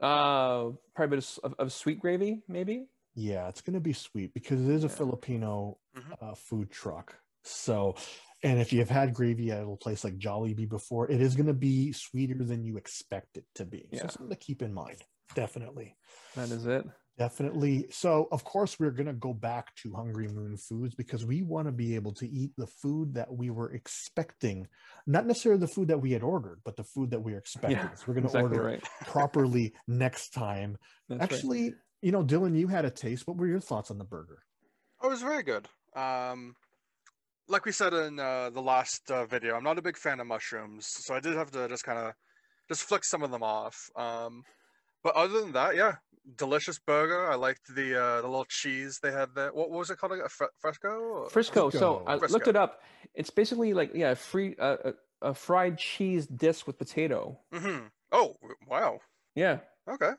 uh, 0.03 0.71
probably 0.95 1.05
a 1.05 1.09
bit 1.09 1.19
of, 1.19 1.39
of, 1.53 1.55
of 1.59 1.73
sweet 1.73 1.99
gravy, 2.01 2.43
maybe. 2.49 2.87
Yeah, 3.15 3.49
it's 3.49 3.63
going 3.63 3.75
to 3.75 3.81
be 3.81 3.95
sweet 3.95 4.35
because 4.35 4.61
it 4.61 4.71
is 4.71 4.85
a 4.85 4.89
Yeah. 4.89 4.95
Filipino 4.95 5.79
Mhm. 5.97 6.17
uh, 6.21 6.35
food 6.35 6.71
truck. 6.71 7.15
So, 7.43 7.95
and 8.43 8.61
if 8.61 8.73
you've 8.73 8.91
had 8.91 9.15
gravy 9.15 9.51
at 9.51 9.63
a 9.63 9.77
place 9.77 10.05
like 10.05 10.19
Jollibee 10.19 10.69
before, 10.69 11.11
it 11.11 11.21
is 11.21 11.35
going 11.35 11.47
to 11.47 11.55
be 11.55 11.93
sweeter 11.93 12.43
than 12.45 12.65
you 12.65 12.77
expect 12.77 13.37
it 13.37 13.45
to 13.57 13.65
be. 13.65 13.89
So, 13.93 13.97
Yeah. 13.97 14.07
something 14.09 14.31
to 14.31 14.37
keep 14.37 14.63
in 14.63 14.73
mind. 14.75 14.99
Definitely. 15.35 15.97
That 16.37 16.51
is 16.51 16.67
it. 16.67 16.87
Definitely. 17.19 17.87
So, 17.91 18.29
of 18.31 18.45
course, 18.45 18.79
we're 18.79 18.91
going 18.91 19.07
to 19.07 19.15
go 19.15 19.33
back 19.33 19.75
to 19.77 19.95
Hungry 19.95 20.29
Moon 20.29 20.59
Foods 20.59 20.95
because 20.95 21.25
we 21.25 21.41
want 21.43 21.67
to 21.67 21.73
be 21.73 21.95
able 21.95 22.13
to 22.15 22.29
eat 22.29 22.51
the 22.59 22.67
food 22.67 23.15
that 23.15 23.35
we 23.35 23.49
were 23.49 23.73
expecting. 23.73 24.69
Not 25.07 25.27
necessarily 25.27 25.61
the 25.61 25.67
food 25.67 25.89
that 25.89 26.03
we 26.03 26.13
had 26.13 26.23
ordered, 26.23 26.61
but 26.63 26.77
the 26.77 26.85
food 26.85 27.11
that 27.13 27.21
we 27.21 27.33
were 27.33 27.39
expecting. 27.39 27.79
Yeah, 27.79 27.95
so, 27.95 28.05
we're 28.07 28.15
going 28.15 28.25
to 28.25 28.29
Exactly 28.29 28.59
order 28.59 28.63
right. 28.69 28.83
properly 29.07 29.75
next 29.89 30.35
time. 30.35 30.77
That's 31.09 31.21
right. 31.21 31.33
Actually, 31.33 31.75
you 32.03 32.13
know, 32.13 32.23
Dylan, 32.23 32.57
you 32.57 32.69
had 32.69 32.85
a 32.85 32.91
taste. 32.91 33.27
What 33.27 33.39
were 33.39 33.47
your 33.47 33.61
thoughts 33.61 33.91
on 33.91 33.97
the 33.97 34.05
burger? 34.05 34.43
Oh, 35.01 35.09
it 35.09 35.13
was 35.13 35.23
very 35.23 35.43
good. 35.43 35.67
Um, 35.95 36.55
like 37.49 37.65
we 37.65 37.73
said 37.73 37.93
in 37.95 38.19
uh, 38.19 38.51
the 38.51 38.61
last 38.63 39.11
uh, 39.11 39.27
video, 39.27 39.57
I'm 39.57 39.65
not 39.65 39.79
a 39.79 39.83
big 39.83 39.97
fan 39.97 40.21
of 40.21 40.27
mushrooms, 40.27 40.87
so 40.87 41.15
I 41.15 41.21
did 41.21 41.35
have 41.37 41.51
to 41.53 41.69
just 41.69 41.85
kind 41.85 41.99
of 41.99 42.13
just 42.69 42.83
flick 42.85 43.05
some 43.05 43.23
of 43.23 43.31
them 43.31 43.43
off. 43.43 43.89
Um, 43.97 44.43
but 45.03 45.15
other 45.15 45.41
than 45.41 45.53
that, 45.53 45.77
yeah, 45.77 45.97
delicious 46.37 46.79
burger. 46.79 47.31
I 47.31 47.37
liked 47.37 47.75
the 47.75 47.95
uh, 48.01 48.21
the 48.23 48.29
little 48.29 48.45
cheese 48.47 48.99
they 49.03 49.13
had 49.13 49.29
there. 49.35 49.53
What, 49.53 49.71
what 49.71 49.79
was 49.79 49.91
it 49.91 49.99
called? 49.99 50.13
A 50.13 50.29
fre- 50.29 50.45
fresco? 50.59 50.89
or- 50.89 51.31
Frisco. 51.31 51.71
So 51.71 52.03
Frisco. 52.05 52.05
I 52.07 52.15
looked 52.17 52.49
it 52.49 52.57
up. 52.57 52.83
It's 53.15 53.31
basically 53.31 53.73
like 53.75 53.93
yeah, 53.95 54.15
free 54.15 54.57
uh, 54.59 54.77
a, 55.23 55.29
a 55.31 55.35
fried 55.35 55.79
cheese 55.79 56.27
disc 56.27 56.67
with 56.67 56.79
potato. 56.79 57.39
Mhm. 57.55 57.91
Oh, 58.13 58.37
wow. 58.69 59.01
Yeah, 59.35 59.59
Okay. 59.89 60.13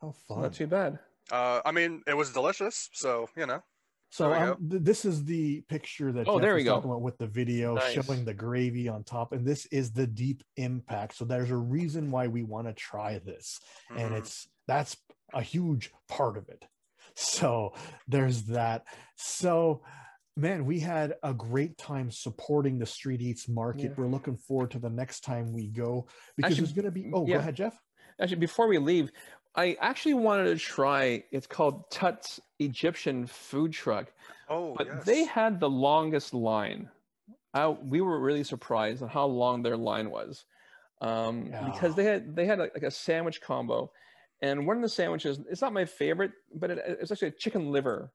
How 0.00 0.12
fun. 0.28 0.42
not 0.42 0.52
too 0.52 0.66
bad. 0.66 0.98
Uh, 1.32 1.60
I 1.64 1.72
mean, 1.72 2.02
it 2.06 2.14
was 2.16 2.32
delicious, 2.32 2.88
so 2.92 3.28
you 3.36 3.46
know. 3.46 3.62
So 4.10 4.32
um, 4.32 4.68
th- 4.68 4.82
this 4.82 5.04
is 5.04 5.24
the 5.24 5.60
picture 5.62 6.10
that 6.12 6.26
Oh, 6.28 6.34
Jeff 6.38 6.42
there 6.42 6.54
was 6.54 6.60
we 6.60 6.64
go. 6.64 6.74
talking 6.74 6.90
about 6.90 7.02
with 7.02 7.16
the 7.18 7.28
video 7.28 7.74
Nice. 7.76 7.92
showing 7.92 8.24
the 8.24 8.34
gravy 8.34 8.88
on 8.88 9.04
top, 9.04 9.32
and 9.32 9.46
this 9.46 9.66
is 9.66 9.92
the 9.92 10.06
deep 10.06 10.42
impact. 10.56 11.16
So 11.16 11.24
there's 11.24 11.50
a 11.50 11.56
reason 11.56 12.10
why 12.10 12.26
we 12.26 12.42
want 12.42 12.66
to 12.66 12.72
try 12.74 13.18
this, 13.20 13.60
and 13.96 14.12
Mhm. 14.12 14.18
it's 14.18 14.48
that's 14.66 14.96
a 15.32 15.42
huge 15.42 15.90
part 16.08 16.36
of 16.36 16.48
it. 16.48 16.64
So 17.14 17.74
there's 18.08 18.44
that. 18.46 18.84
So 19.16 19.82
man, 20.36 20.64
we 20.64 20.80
had 20.80 21.14
a 21.22 21.34
great 21.34 21.76
time 21.76 22.10
supporting 22.10 22.78
the 22.78 22.86
Street 22.86 23.20
Eats 23.20 23.48
Market. 23.48 23.82
Yeah. 23.90 23.94
We're 23.96 24.06
looking 24.08 24.36
forward 24.36 24.70
to 24.70 24.78
the 24.78 24.88
next 24.88 25.20
time 25.20 25.52
we 25.52 25.66
go 25.68 26.06
because 26.36 26.52
Actually, 26.52 26.64
there's 26.66 26.72
going 26.74 26.84
to 26.86 26.90
be. 26.90 27.10
Oh, 27.12 27.26
yeah. 27.26 27.34
go 27.34 27.38
ahead, 27.40 27.56
Jeff. 27.56 27.78
Actually, 28.20 28.36
before 28.36 28.66
we 28.68 28.78
leave, 28.78 29.10
I 29.54 29.76
actually 29.80 30.14
wanted 30.14 30.44
to 30.44 30.56
try. 30.56 31.24
It's 31.32 31.46
called 31.46 31.90
Tut's 31.90 32.40
Egyptian 32.58 33.26
Food 33.26 33.72
Truck, 33.72 34.12
Oh, 34.48 34.74
but 34.76 34.86
yes. 34.86 35.04
they 35.04 35.24
had 35.24 35.60
the 35.60 35.70
longest 35.70 36.34
line. 36.34 36.88
I, 37.52 37.68
we 37.68 38.00
were 38.00 38.20
really 38.20 38.44
surprised 38.44 39.02
at 39.02 39.08
how 39.10 39.26
long 39.26 39.62
their 39.62 39.76
line 39.76 40.10
was, 40.10 40.44
um, 41.00 41.52
because 41.64 41.94
they 41.96 42.04
had 42.04 42.36
they 42.36 42.46
had 42.46 42.58
like, 42.58 42.74
like 42.74 42.84
a 42.84 42.90
sandwich 42.90 43.40
combo, 43.40 43.90
and 44.40 44.66
one 44.66 44.76
of 44.76 44.82
the 44.82 44.88
sandwiches 44.88 45.40
it's 45.50 45.60
not 45.60 45.72
my 45.72 45.84
favorite, 45.84 46.32
but 46.54 46.70
it, 46.70 46.78
it's 47.00 47.10
actually 47.10 47.28
a 47.28 47.32
chicken 47.32 47.72
liver 47.72 48.12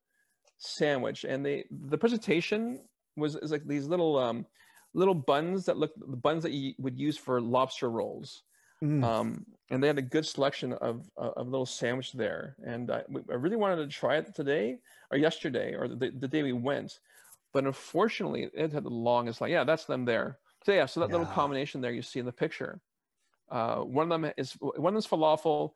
sandwich, 0.57 1.25
and 1.25 1.45
they 1.45 1.65
the 1.69 1.97
presentation 1.97 2.79
was 3.17 3.35
is 3.35 3.51
like 3.51 3.67
these 3.67 3.87
little 3.87 4.17
um, 4.17 4.45
little 4.93 5.13
buns 5.15 5.65
that 5.65 5.77
look 5.77 5.91
the 5.97 6.15
buns 6.15 6.43
that 6.43 6.53
you 6.53 6.73
would 6.79 6.97
use 6.97 7.17
for 7.17 7.41
lobster 7.41 7.89
rolls 7.89 8.43
Mm. 8.85 9.03
um, 9.03 9.45
and 9.71 9.81
they 9.81 9.87
had 9.87 9.97
a 9.97 10.03
good 10.03 10.25
selection 10.25 10.73
of 10.73 11.09
uh, 11.17 11.31
of 11.37 11.47
little 11.47 11.65
sandwich 11.65 12.13
there. 12.13 12.55
And 12.63 12.91
I, 12.91 13.01
I 13.31 13.33
really 13.33 13.55
wanted 13.55 13.77
to 13.77 13.87
try 13.87 14.17
it 14.17 14.35
today 14.35 14.77
or 15.11 15.17
yesterday 15.17 15.73
or 15.73 15.87
the, 15.87 16.11
the 16.11 16.27
day 16.27 16.43
we 16.43 16.53
went, 16.53 16.99
but 17.51 17.65
unfortunately 17.65 18.49
it 18.53 18.71
had 18.71 18.83
the 18.83 18.89
longest 18.89 19.41
line. 19.41 19.51
Yeah, 19.51 19.63
that's 19.63 19.85
them 19.85 20.05
there. 20.05 20.37
So 20.65 20.71
yeah, 20.71 20.85
so 20.85 20.99
that 20.99 21.11
little 21.11 21.25
combination 21.25 21.81
there 21.81 21.93
you 21.93 22.01
see 22.01 22.19
in 22.19 22.25
the 22.25 22.31
picture. 22.31 22.79
Uh, 23.49 23.77
one 23.77 24.11
of 24.11 24.21
them 24.21 24.31
is 24.37 24.53
one 24.59 24.95
of 24.95 25.05
falafel, 25.07 25.71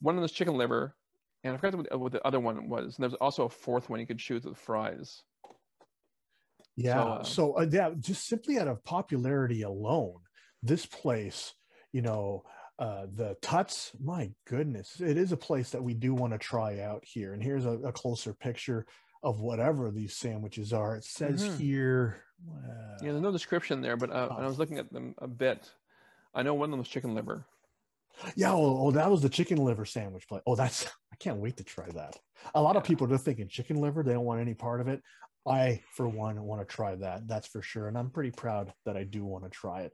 one 0.00 0.14
of 0.14 0.20
them 0.20 0.24
is 0.24 0.32
chicken 0.32 0.56
liver, 0.56 0.96
and 1.44 1.54
I 1.54 1.56
forgot 1.58 1.78
what, 1.78 2.00
what 2.00 2.12
the 2.12 2.26
other 2.26 2.40
one 2.40 2.68
was. 2.68 2.96
And 2.96 3.02
there's 3.02 3.14
also 3.14 3.44
a 3.44 3.48
fourth 3.48 3.90
one 3.90 4.00
you 4.00 4.06
could 4.06 4.18
choose 4.18 4.44
with 4.44 4.58
fries. 4.58 5.22
Yeah. 6.76 7.02
uh, 7.02 7.24
So, 7.24 7.58
uh, 7.58 7.66
yeah, 7.70 7.90
just 7.98 8.26
simply 8.26 8.58
out 8.58 8.68
of 8.68 8.82
popularity 8.84 9.62
alone, 9.62 10.20
this 10.62 10.86
place, 10.86 11.52
you 11.92 12.02
know, 12.02 12.44
uh, 12.78 13.06
the 13.14 13.36
Tuts, 13.42 13.92
my 14.02 14.30
goodness, 14.46 15.00
it 15.00 15.16
is 15.16 15.32
a 15.32 15.36
place 15.36 15.70
that 15.70 15.82
we 15.82 15.94
do 15.94 16.14
want 16.14 16.32
to 16.32 16.38
try 16.38 16.80
out 16.80 17.04
here. 17.04 17.34
And 17.34 17.42
here's 17.42 17.66
a, 17.66 17.72
a 17.84 17.92
closer 17.92 18.34
picture 18.34 18.86
of 19.22 19.40
whatever 19.40 19.90
these 19.90 20.16
sandwiches 20.16 20.72
are. 20.72 20.96
It 20.96 21.04
says 21.04 21.44
Mhm. 21.44 21.56
here, 21.58 22.24
Yeah, 23.00 23.12
there's 23.12 23.20
no 23.20 23.30
description 23.30 23.80
there, 23.80 23.96
but 23.96 24.10
uh, 24.10 24.28
I 24.36 24.46
was 24.46 24.58
looking 24.58 24.78
at 24.78 24.92
them 24.92 25.14
a 25.18 25.28
bit. 25.28 25.70
I 26.34 26.42
know 26.42 26.54
one 26.54 26.66
of 26.68 26.70
them 26.72 26.80
was 26.80 26.88
chicken 26.88 27.14
liver. 27.14 27.46
Yeah, 28.36 28.52
oh, 28.52 28.86
oh, 28.86 28.90
that 28.92 29.10
was 29.10 29.22
the 29.22 29.28
chicken 29.28 29.58
liver 29.58 29.84
sandwich 29.84 30.26
place. 30.28 30.42
Oh, 30.46 30.56
that's 30.56 30.86
I 31.12 31.16
can't 31.18 31.38
wait 31.38 31.56
to 31.58 31.64
try 31.64 31.88
that. 31.90 32.16
A 32.54 32.60
lot 32.60 32.76
of 32.76 32.84
people 32.84 33.12
are 33.12 33.18
thinking 33.18 33.48
chicken 33.48 33.76
liver, 33.76 34.02
they 34.02 34.12
don't 34.12 34.24
want 34.24 34.40
any 34.40 34.54
part 34.54 34.80
of 34.80 34.88
it. 34.88 35.02
I, 35.46 35.80
for 35.96 36.08
one, 36.08 36.40
want 36.42 36.60
to 36.60 36.74
try 36.74 36.94
that. 36.96 37.26
That's 37.26 37.48
for 37.48 37.62
sure. 37.62 37.88
And 37.88 37.98
I'm 37.98 38.10
pretty 38.10 38.30
proud 38.30 38.72
that 38.86 38.96
I 38.96 39.04
do 39.04 39.24
want 39.24 39.44
to 39.44 39.50
try 39.50 39.82
it. 39.82 39.92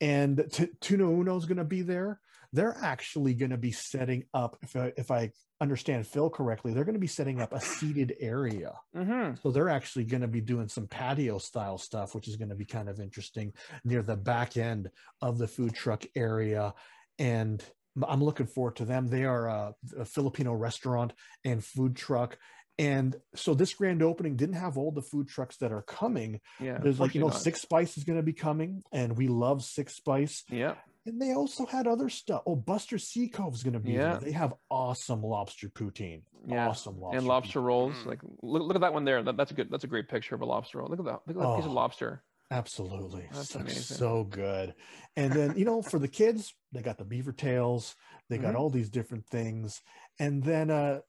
And 0.00 0.44
T- 0.52 0.68
Tuna 0.80 1.04
Uno 1.04 1.36
is 1.36 1.46
going 1.46 1.58
to 1.58 1.64
be 1.64 1.82
there. 1.82 2.20
They're 2.52 2.76
actually 2.80 3.34
going 3.34 3.50
to 3.50 3.56
be 3.56 3.72
setting 3.72 4.24
up, 4.32 4.56
if 4.62 4.76
I, 4.76 4.92
if 4.96 5.10
I 5.10 5.32
understand 5.60 6.06
Phil 6.06 6.30
correctly, 6.30 6.72
they're 6.72 6.84
going 6.84 6.94
to 6.94 7.00
be 7.00 7.08
setting 7.08 7.40
up 7.40 7.52
a 7.52 7.60
seated 7.60 8.14
area. 8.20 8.74
Mm-hmm. 8.96 9.34
So 9.42 9.50
they're 9.50 9.68
actually 9.68 10.04
going 10.04 10.20
to 10.20 10.28
be 10.28 10.40
doing 10.40 10.68
some 10.68 10.86
patio 10.86 11.38
style 11.38 11.78
stuff, 11.78 12.14
which 12.14 12.28
is 12.28 12.36
going 12.36 12.50
to 12.50 12.54
be 12.54 12.64
kind 12.64 12.88
of 12.88 13.00
interesting 13.00 13.52
near 13.84 14.02
the 14.02 14.16
back 14.16 14.56
end 14.56 14.90
of 15.20 15.38
the 15.38 15.48
food 15.48 15.74
truck 15.74 16.04
area. 16.14 16.72
And 17.18 17.64
I'm 18.06 18.22
looking 18.22 18.46
forward 18.46 18.76
to 18.76 18.84
them. 18.84 19.08
They 19.08 19.24
are 19.24 19.48
a, 19.48 19.74
a 19.98 20.04
Filipino 20.04 20.52
restaurant 20.52 21.12
and 21.44 21.64
food 21.64 21.96
truck. 21.96 22.38
And 22.78 23.14
so 23.36 23.54
this 23.54 23.72
grand 23.74 24.02
opening 24.02 24.36
didn't 24.36 24.56
have 24.56 24.76
all 24.76 24.90
the 24.90 25.02
food 25.02 25.28
trucks 25.28 25.56
that 25.58 25.70
are 25.72 25.82
coming. 25.82 26.40
Yeah. 26.60 26.78
There's 26.78 26.98
like, 26.98 27.14
you 27.14 27.20
know, 27.20 27.26
unfortunately 27.28 27.50
Six 27.52 27.62
Spice 27.62 27.96
is 27.98 28.04
going 28.04 28.18
to 28.18 28.22
be 28.24 28.32
coming, 28.32 28.82
and 28.92 29.16
we 29.16 29.28
love 29.28 29.62
Six 29.62 29.94
Spice. 29.94 30.42
Yeah. 30.50 30.74
And 31.06 31.20
they 31.20 31.34
also 31.34 31.66
had 31.66 31.86
other 31.86 32.08
stuff. 32.08 32.42
Oh, 32.46 32.56
Buster's 32.56 33.04
Sea 33.04 33.28
Cove 33.28 33.54
is 33.54 33.62
going 33.62 33.74
to 33.74 33.78
be 33.80 33.92
Yeah. 33.92 34.12
there. 34.12 34.20
They 34.20 34.32
have 34.32 34.54
awesome 34.70 35.22
lobster 35.22 35.68
poutine. 35.68 36.22
Yeah. 36.48 36.68
Awesome 36.68 36.98
lobster. 36.98 37.18
and 37.18 37.26
lobster 37.26 37.60
rolls. 37.60 37.94
Mm. 37.96 38.06
Like 38.06 38.20
look, 38.42 38.62
look 38.62 38.74
at 38.74 38.80
that 38.80 38.92
one 38.94 39.04
there. 39.04 39.22
That, 39.22 39.36
that's 39.36 39.50
a 39.50 39.54
good. 39.54 39.70
That's 39.70 39.84
a 39.84 39.86
great 39.88 40.08
picture 40.08 40.34
of 40.34 40.40
a 40.40 40.46
lobster 40.46 40.78
roll. 40.78 40.88
Look 40.88 40.98
at 41.00 41.04
that. 41.04 41.20
Look 41.26 41.36
at 41.36 41.42
that 41.42 41.56
piece 41.56 41.64
of 41.66 41.70
Oh. 41.70 41.74
lobster. 41.74 42.22
Absolutely. 42.50 43.26
That's 43.32 43.54
amazing. 43.54 43.82
So 43.96 44.24
good. 44.24 44.74
And 45.16 45.32
then, 45.32 45.56
you 45.58 45.64
know, 45.64 45.82
for 45.82 45.98
the 45.98 46.08
kids, 46.08 46.54
they 46.72 46.82
got 46.82 46.98
the 46.98 47.04
beaver 47.04 47.32
tails, 47.32 47.94
they 48.28 48.38
got 48.38 48.54
Mhm. 48.54 48.58
all 48.58 48.70
these 48.70 48.90
different 48.90 49.26
things. 49.26 49.80
And 50.18 50.42
then 50.42 50.70
uh 50.70 51.00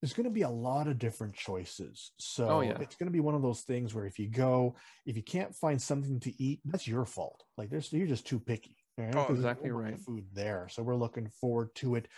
there's 0.00 0.12
going 0.14 0.24
to 0.24 0.30
be 0.30 0.42
a 0.42 0.48
lot 0.50 0.88
of 0.88 0.98
different 0.98 1.34
choices. 1.34 2.12
So 2.18 2.48
Oh, 2.48 2.60
yeah. 2.60 2.78
it's 2.80 2.96
going 2.96 3.08
to 3.08 3.12
be 3.12 3.20
one 3.20 3.34
of 3.34 3.42
those 3.42 3.60
things 3.62 3.94
where 3.94 4.06
if 4.06 4.18
you 4.18 4.28
go, 4.28 4.76
if 5.04 5.16
you 5.16 5.22
can't 5.22 5.54
find 5.54 5.80
something 5.80 6.20
to 6.20 6.42
eat, 6.42 6.60
that's 6.64 6.88
your 6.88 7.04
fault. 7.04 7.42
Like 7.58 7.68
there's 7.70 7.92
you're 7.92 8.06
just 8.06 8.26
too 8.26 8.40
picky. 8.40 8.76
right? 8.96 9.14
Oh, 9.14 9.26
exactly 9.30 9.68
a 9.68 9.72
whole 9.72 9.82
bunch 9.82 9.92
right. 9.92 10.00
Food 10.00 10.24
there. 10.32 10.68
So 10.70 10.82
we're 10.82 10.96
looking 10.96 11.28
forward 11.40 11.74
to 11.76 11.96
it. 11.96 12.08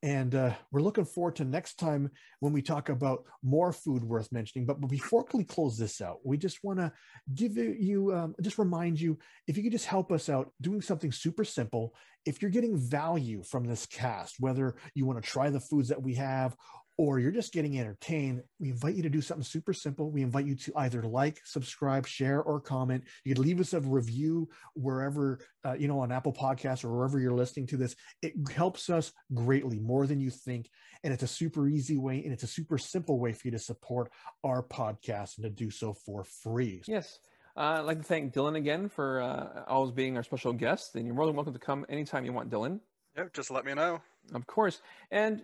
And 0.00 0.32
uh, 0.36 0.54
we're 0.70 0.80
looking 0.82 1.04
forward 1.04 1.34
to 1.36 1.44
next 1.44 1.74
time 1.74 2.10
when 2.38 2.52
we 2.52 2.62
talk 2.62 2.88
about 2.88 3.24
more 3.42 3.72
food 3.72 4.04
worth 4.04 4.30
mentioning. 4.30 4.64
But 4.64 4.80
before 4.88 5.26
we 5.34 5.42
close 5.42 5.76
this 5.76 6.00
out, 6.00 6.18
we 6.24 6.36
just 6.36 6.62
want 6.62 6.78
to 6.78 6.92
give 7.34 7.56
you, 7.56 8.14
um, 8.14 8.34
just 8.40 8.58
remind 8.58 9.00
you 9.00 9.18
if 9.48 9.56
you 9.56 9.64
could 9.64 9.72
just 9.72 9.86
help 9.86 10.12
us 10.12 10.28
out 10.28 10.52
doing 10.60 10.80
something 10.82 11.10
super 11.10 11.44
simple. 11.44 11.96
If 12.24 12.42
you're 12.42 12.50
getting 12.52 12.78
value 12.78 13.42
from 13.42 13.64
this 13.64 13.86
cast, 13.86 14.36
whether 14.38 14.76
you 14.94 15.04
want 15.04 15.20
to 15.20 15.28
try 15.28 15.50
the 15.50 15.58
foods 15.60 15.88
that 15.88 16.00
we 16.02 16.14
have 16.14 16.54
or 16.98 17.20
you're 17.20 17.30
just 17.30 17.52
getting 17.52 17.78
entertained, 17.78 18.42
we 18.58 18.70
invite 18.70 18.96
you 18.96 19.04
to 19.04 19.08
do 19.08 19.22
something 19.22 19.44
super 19.44 19.72
simple. 19.72 20.10
We 20.10 20.22
invite 20.22 20.46
you 20.46 20.56
to 20.56 20.72
either 20.76 21.02
like, 21.04 21.40
subscribe, 21.44 22.08
share, 22.08 22.42
or 22.42 22.60
comment. 22.60 23.04
You 23.24 23.34
could 23.34 23.44
leave 23.44 23.60
us 23.60 23.72
a 23.72 23.80
review 23.80 24.48
wherever, 24.74 25.38
uh, 25.64 25.74
you 25.78 25.86
know, 25.86 26.00
on 26.00 26.10
Apple 26.10 26.32
Podcasts 26.32 26.84
or 26.84 26.92
wherever 26.92 27.20
you're 27.20 27.32
listening 27.32 27.68
to 27.68 27.76
this. 27.76 27.94
It 28.20 28.34
helps 28.52 28.90
us 28.90 29.12
greatly, 29.32 29.78
more 29.78 30.08
than 30.08 30.18
you 30.18 30.30
think. 30.30 30.68
And 31.04 31.14
it's 31.14 31.22
a 31.22 31.28
super 31.28 31.68
easy 31.68 31.96
way 31.96 32.24
and 32.24 32.32
it's 32.32 32.42
a 32.42 32.48
super 32.48 32.78
simple 32.78 33.20
way 33.20 33.32
for 33.32 33.46
you 33.46 33.52
to 33.52 33.60
support 33.60 34.10
our 34.42 34.64
podcast 34.64 35.38
and 35.38 35.44
to 35.44 35.50
do 35.50 35.70
so 35.70 35.94
for 35.94 36.24
free. 36.24 36.82
Yes. 36.88 37.20
Uh, 37.56 37.78
I'd 37.78 37.80
like 37.80 37.98
to 37.98 38.04
thank 38.04 38.34
Dylan 38.34 38.56
again 38.56 38.88
for 38.88 39.20
uh, 39.20 39.64
always 39.68 39.92
being 39.92 40.16
our 40.16 40.24
special 40.24 40.52
guest. 40.52 40.96
And 40.96 41.06
you're 41.06 41.14
more 41.14 41.26
than 41.26 41.36
welcome 41.36 41.52
to 41.52 41.60
come 41.60 41.86
anytime 41.88 42.24
you 42.24 42.32
want, 42.32 42.50
Dylan. 42.50 42.80
Yeah, 43.16 43.24
just 43.32 43.52
let 43.52 43.64
me 43.64 43.74
know. 43.74 44.00
Of 44.34 44.46
course. 44.46 44.80
And 45.10 45.42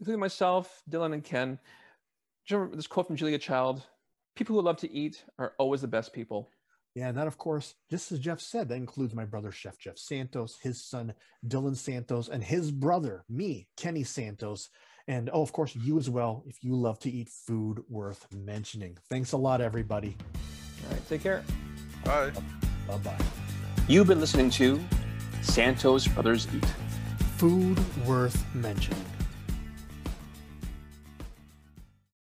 including 0.00 0.20
myself, 0.20 0.82
Dylan, 0.90 1.14
and 1.14 1.24
Ken. 1.24 1.58
Remember 2.50 2.74
this 2.74 2.86
quote 2.86 3.06
from 3.06 3.16
Julia 3.16 3.38
Child 3.38 3.82
People 4.36 4.56
who 4.56 4.62
love 4.62 4.78
to 4.78 4.90
eat 4.90 5.22
are 5.38 5.52
always 5.58 5.82
the 5.82 5.88
best 5.88 6.12
people. 6.12 6.50
Yeah, 6.94 7.08
and 7.08 7.18
that, 7.18 7.26
of 7.26 7.38
course, 7.38 7.74
just 7.90 8.10
as 8.10 8.18
Jeff 8.18 8.40
said, 8.40 8.68
that 8.68 8.76
includes 8.76 9.14
my 9.14 9.24
brother, 9.24 9.52
Chef 9.52 9.78
Jeff 9.78 9.96
Santos, 9.98 10.58
his 10.60 10.82
son, 10.82 11.14
Dylan 11.46 11.76
Santos, 11.76 12.28
and 12.28 12.42
his 12.42 12.70
brother, 12.70 13.24
me, 13.28 13.68
Kenny 13.76 14.02
Santos. 14.02 14.70
And 15.06 15.30
oh, 15.32 15.42
of 15.42 15.52
course, 15.52 15.76
you 15.76 15.98
as 15.98 16.10
well, 16.10 16.42
if 16.46 16.62
you 16.62 16.74
love 16.74 16.98
to 17.00 17.10
eat 17.10 17.28
food 17.28 17.82
worth 17.88 18.26
mentioning. 18.32 18.96
Thanks 19.08 19.32
a 19.32 19.36
lot, 19.36 19.60
everybody. 19.60 20.16
All 20.84 20.92
right. 20.92 21.08
Take 21.08 21.22
care. 21.22 21.44
Bye. 22.04 22.32
Bye 22.88 22.96
bye. 22.98 23.18
You've 23.86 24.06
been 24.06 24.20
listening 24.20 24.50
to 24.50 24.80
Santos 25.42 26.08
Brothers 26.08 26.48
Eat. 26.54 26.64
Food 27.36 27.78
worth 28.06 28.44
mentioning. 28.54 29.04